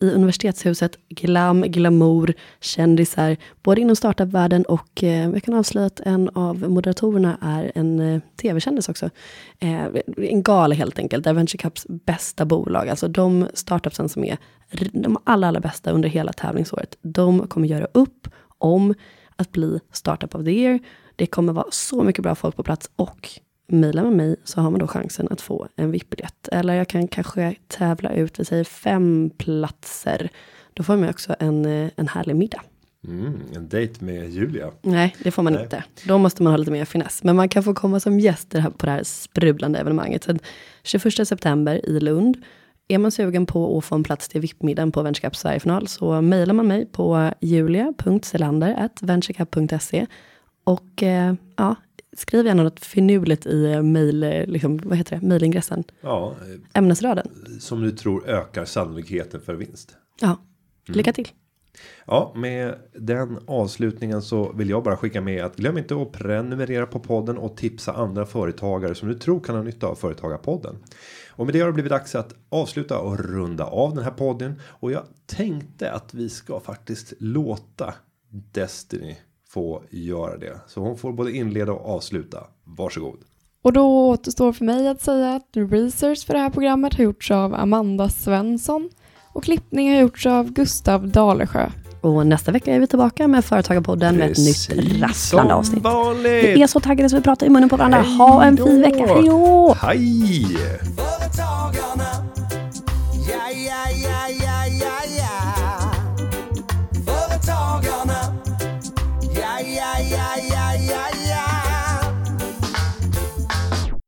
i 0.00 0.10
universitetshuset, 0.10 0.96
glam, 1.08 1.62
glamour, 1.62 2.34
kändisar, 2.60 3.36
både 3.62 3.80
inom 3.80 3.96
startupvärlden 3.96 4.64
och 4.64 5.02
eh, 5.02 5.30
jag 5.30 5.42
kan 5.42 5.54
avslöja 5.54 5.86
att 5.86 6.00
en 6.00 6.28
av 6.28 6.70
moderatorerna 6.70 7.38
är 7.42 7.72
en 7.74 8.00
eh, 8.00 8.20
tv-kändis 8.36 8.88
också. 8.88 9.10
Eh, 9.58 9.86
en 10.16 10.42
gala 10.42 10.74
helt 10.74 10.98
enkelt, 10.98 11.24
där 11.24 11.32
Venture 11.32 11.58
Cups 11.58 11.86
bästa 11.88 12.44
bolag, 12.44 12.88
alltså 12.88 13.08
de 13.08 13.48
startupsen 13.54 14.08
som 14.08 14.24
är 14.24 14.38
de 14.92 15.18
allra, 15.24 15.48
allra 15.48 15.60
bästa 15.60 15.90
under 15.90 16.08
hela 16.08 16.32
tävlingsåret, 16.32 16.96
de 17.02 17.46
kommer 17.48 17.68
göra 17.68 17.86
upp 17.92 18.28
om 18.58 18.94
att 19.36 19.52
bli 19.52 19.80
startup 19.92 20.34
of 20.34 20.44
the 20.44 20.50
year. 20.50 20.78
Det 21.22 21.26
kommer 21.26 21.52
vara 21.52 21.66
så 21.70 22.02
mycket 22.02 22.22
bra 22.22 22.34
folk 22.34 22.56
på 22.56 22.62
plats 22.62 22.90
och 22.96 23.28
mejlar 23.68 24.02
med 24.02 24.12
mig 24.12 24.36
så 24.44 24.60
har 24.60 24.70
man 24.70 24.80
då 24.80 24.86
chansen 24.86 25.28
att 25.30 25.40
få 25.40 25.68
en 25.76 25.90
VIP-biljett. 25.90 26.48
Eller 26.52 26.74
jag 26.74 26.88
kan 26.88 27.08
kanske 27.08 27.54
tävla 27.68 28.12
ut, 28.12 28.40
vi 28.40 28.44
säger 28.44 28.64
fem 28.64 29.30
platser. 29.38 30.28
Då 30.74 30.82
får 30.82 30.96
man 30.96 31.08
också 31.08 31.34
en, 31.38 31.66
eh, 31.66 31.90
en 31.96 32.08
härlig 32.08 32.36
middag. 32.36 32.60
Mm, 33.08 33.40
en 33.54 33.68
dejt 33.68 34.04
med 34.04 34.30
Julia. 34.30 34.70
Nej, 34.82 35.16
det 35.24 35.30
får 35.30 35.42
man 35.42 35.52
Nej. 35.52 35.62
inte. 35.62 35.84
Då 36.06 36.18
måste 36.18 36.42
man 36.42 36.52
ha 36.52 36.56
lite 36.56 36.70
mer 36.70 36.84
finess. 36.84 37.22
Men 37.22 37.36
man 37.36 37.48
kan 37.48 37.62
få 37.62 37.74
komma 37.74 38.00
som 38.00 38.20
gäst 38.20 38.52
här- 38.54 38.70
på 38.70 38.86
det 38.86 38.92
här 38.92 39.02
sprudlande 39.04 39.78
evenemanget. 39.78 40.24
Så 40.24 40.36
21 40.82 41.28
september 41.28 41.86
i 41.86 42.00
Lund. 42.00 42.36
Är 42.88 42.98
man 42.98 43.10
sugen 43.10 43.46
på 43.46 43.78
att 43.78 43.84
få 43.84 43.94
en 43.94 44.02
plats 44.02 44.28
till 44.28 44.40
VIP-middagen 44.40 44.92
på 44.92 45.02
Venture 45.02 45.28
Cup 45.28 45.36
Sverigefinal 45.36 45.88
så 45.88 46.20
mejlar 46.20 46.54
man 46.54 46.66
mig 46.66 46.86
på 46.86 47.30
julia.selander.venturecup.se 47.40 50.06
och 50.64 51.02
eh, 51.02 51.34
ja, 51.56 51.74
skriv 52.16 52.46
gärna 52.46 52.62
något 52.62 52.80
finurligt 52.80 53.46
i 53.46 53.64
eh, 53.72 53.82
mejl, 53.82 54.22
eh, 54.22 54.46
liksom, 54.46 54.80
vad 54.84 54.98
heter 54.98 55.16
det, 55.20 55.26
mejlingressen, 55.26 55.84
Ja, 56.00 56.36
eh, 56.40 56.78
ämnesraden. 56.78 57.28
som 57.60 57.80
du 57.82 57.90
tror 57.90 58.28
ökar 58.28 58.64
sannolikheten 58.64 59.40
för 59.40 59.54
vinst. 59.54 59.96
Ja, 60.20 60.36
lycka 60.86 61.12
till. 61.12 61.28
Ja, 62.06 62.32
med 62.36 62.74
den 62.98 63.38
avslutningen 63.46 64.22
så 64.22 64.52
vill 64.52 64.70
jag 64.70 64.82
bara 64.84 64.96
skicka 64.96 65.20
med 65.20 65.44
att 65.44 65.56
glöm 65.56 65.78
inte 65.78 66.02
att 66.02 66.12
prenumerera 66.12 66.86
på 66.86 67.00
podden 67.00 67.38
och 67.38 67.56
tipsa 67.56 67.92
andra 67.92 68.26
företagare 68.26 68.94
som 68.94 69.08
du 69.08 69.14
tror 69.14 69.40
kan 69.40 69.54
ha 69.56 69.62
nytta 69.62 69.86
av 69.86 69.94
företagarpodden. 69.94 70.76
Och 71.30 71.46
med 71.46 71.54
det 71.54 71.60
har 71.60 71.66
det 71.66 71.72
blivit 71.72 71.90
dags 71.90 72.14
att 72.14 72.34
avsluta 72.48 72.98
och 72.98 73.18
runda 73.18 73.64
av 73.64 73.94
den 73.94 74.04
här 74.04 74.10
podden 74.10 74.60
och 74.64 74.92
jag 74.92 75.02
tänkte 75.26 75.92
att 75.92 76.14
vi 76.14 76.28
ska 76.28 76.60
faktiskt 76.60 77.12
låta 77.18 77.94
Destiny 78.52 79.16
få 79.52 79.82
göra 79.90 80.36
det. 80.36 80.60
Så 80.66 80.80
hon 80.80 80.96
får 80.96 81.12
både 81.12 81.32
inleda 81.32 81.72
och 81.72 81.94
avsluta. 81.96 82.38
Varsågod. 82.64 83.18
Och 83.62 83.72
då 83.72 84.08
återstår 84.08 84.52
för 84.52 84.64
mig 84.64 84.88
att 84.88 85.02
säga 85.02 85.34
att 85.34 85.48
research 85.52 86.26
för 86.26 86.34
det 86.34 86.40
här 86.40 86.50
programmet 86.50 86.94
har 86.94 87.04
gjorts 87.04 87.30
av 87.30 87.54
Amanda 87.54 88.08
Svensson 88.08 88.90
och 89.32 89.44
klippning 89.44 89.94
har 89.94 90.00
gjorts 90.00 90.26
av 90.26 90.52
Gustav 90.52 91.08
Dalesjö. 91.08 91.70
Och 92.00 92.26
nästa 92.26 92.52
vecka 92.52 92.74
är 92.74 92.80
vi 92.80 92.86
tillbaka 92.86 93.28
med 93.28 93.44
Företagarpodden 93.44 94.16
med 94.16 94.30
ett 94.30 94.38
nytt 94.38 95.00
rasslande 95.02 95.50
som 95.50 95.58
avsnitt. 95.58 95.82
vanligt. 95.82 96.44
Vi 96.44 96.62
är 96.62 96.66
så 96.66 96.80
taggade 96.80 97.08
så 97.08 97.16
vi 97.16 97.22
pratar 97.22 97.46
i 97.46 97.50
munnen 97.50 97.68
på 97.68 97.76
varandra. 97.76 98.00
Hej 98.00 98.16
Ha 98.16 98.44
en 98.44 98.56
fin 98.56 98.80
vecka. 98.82 99.06
Hej 99.06 99.26
då! 99.26 99.76
Hej! 99.80 100.46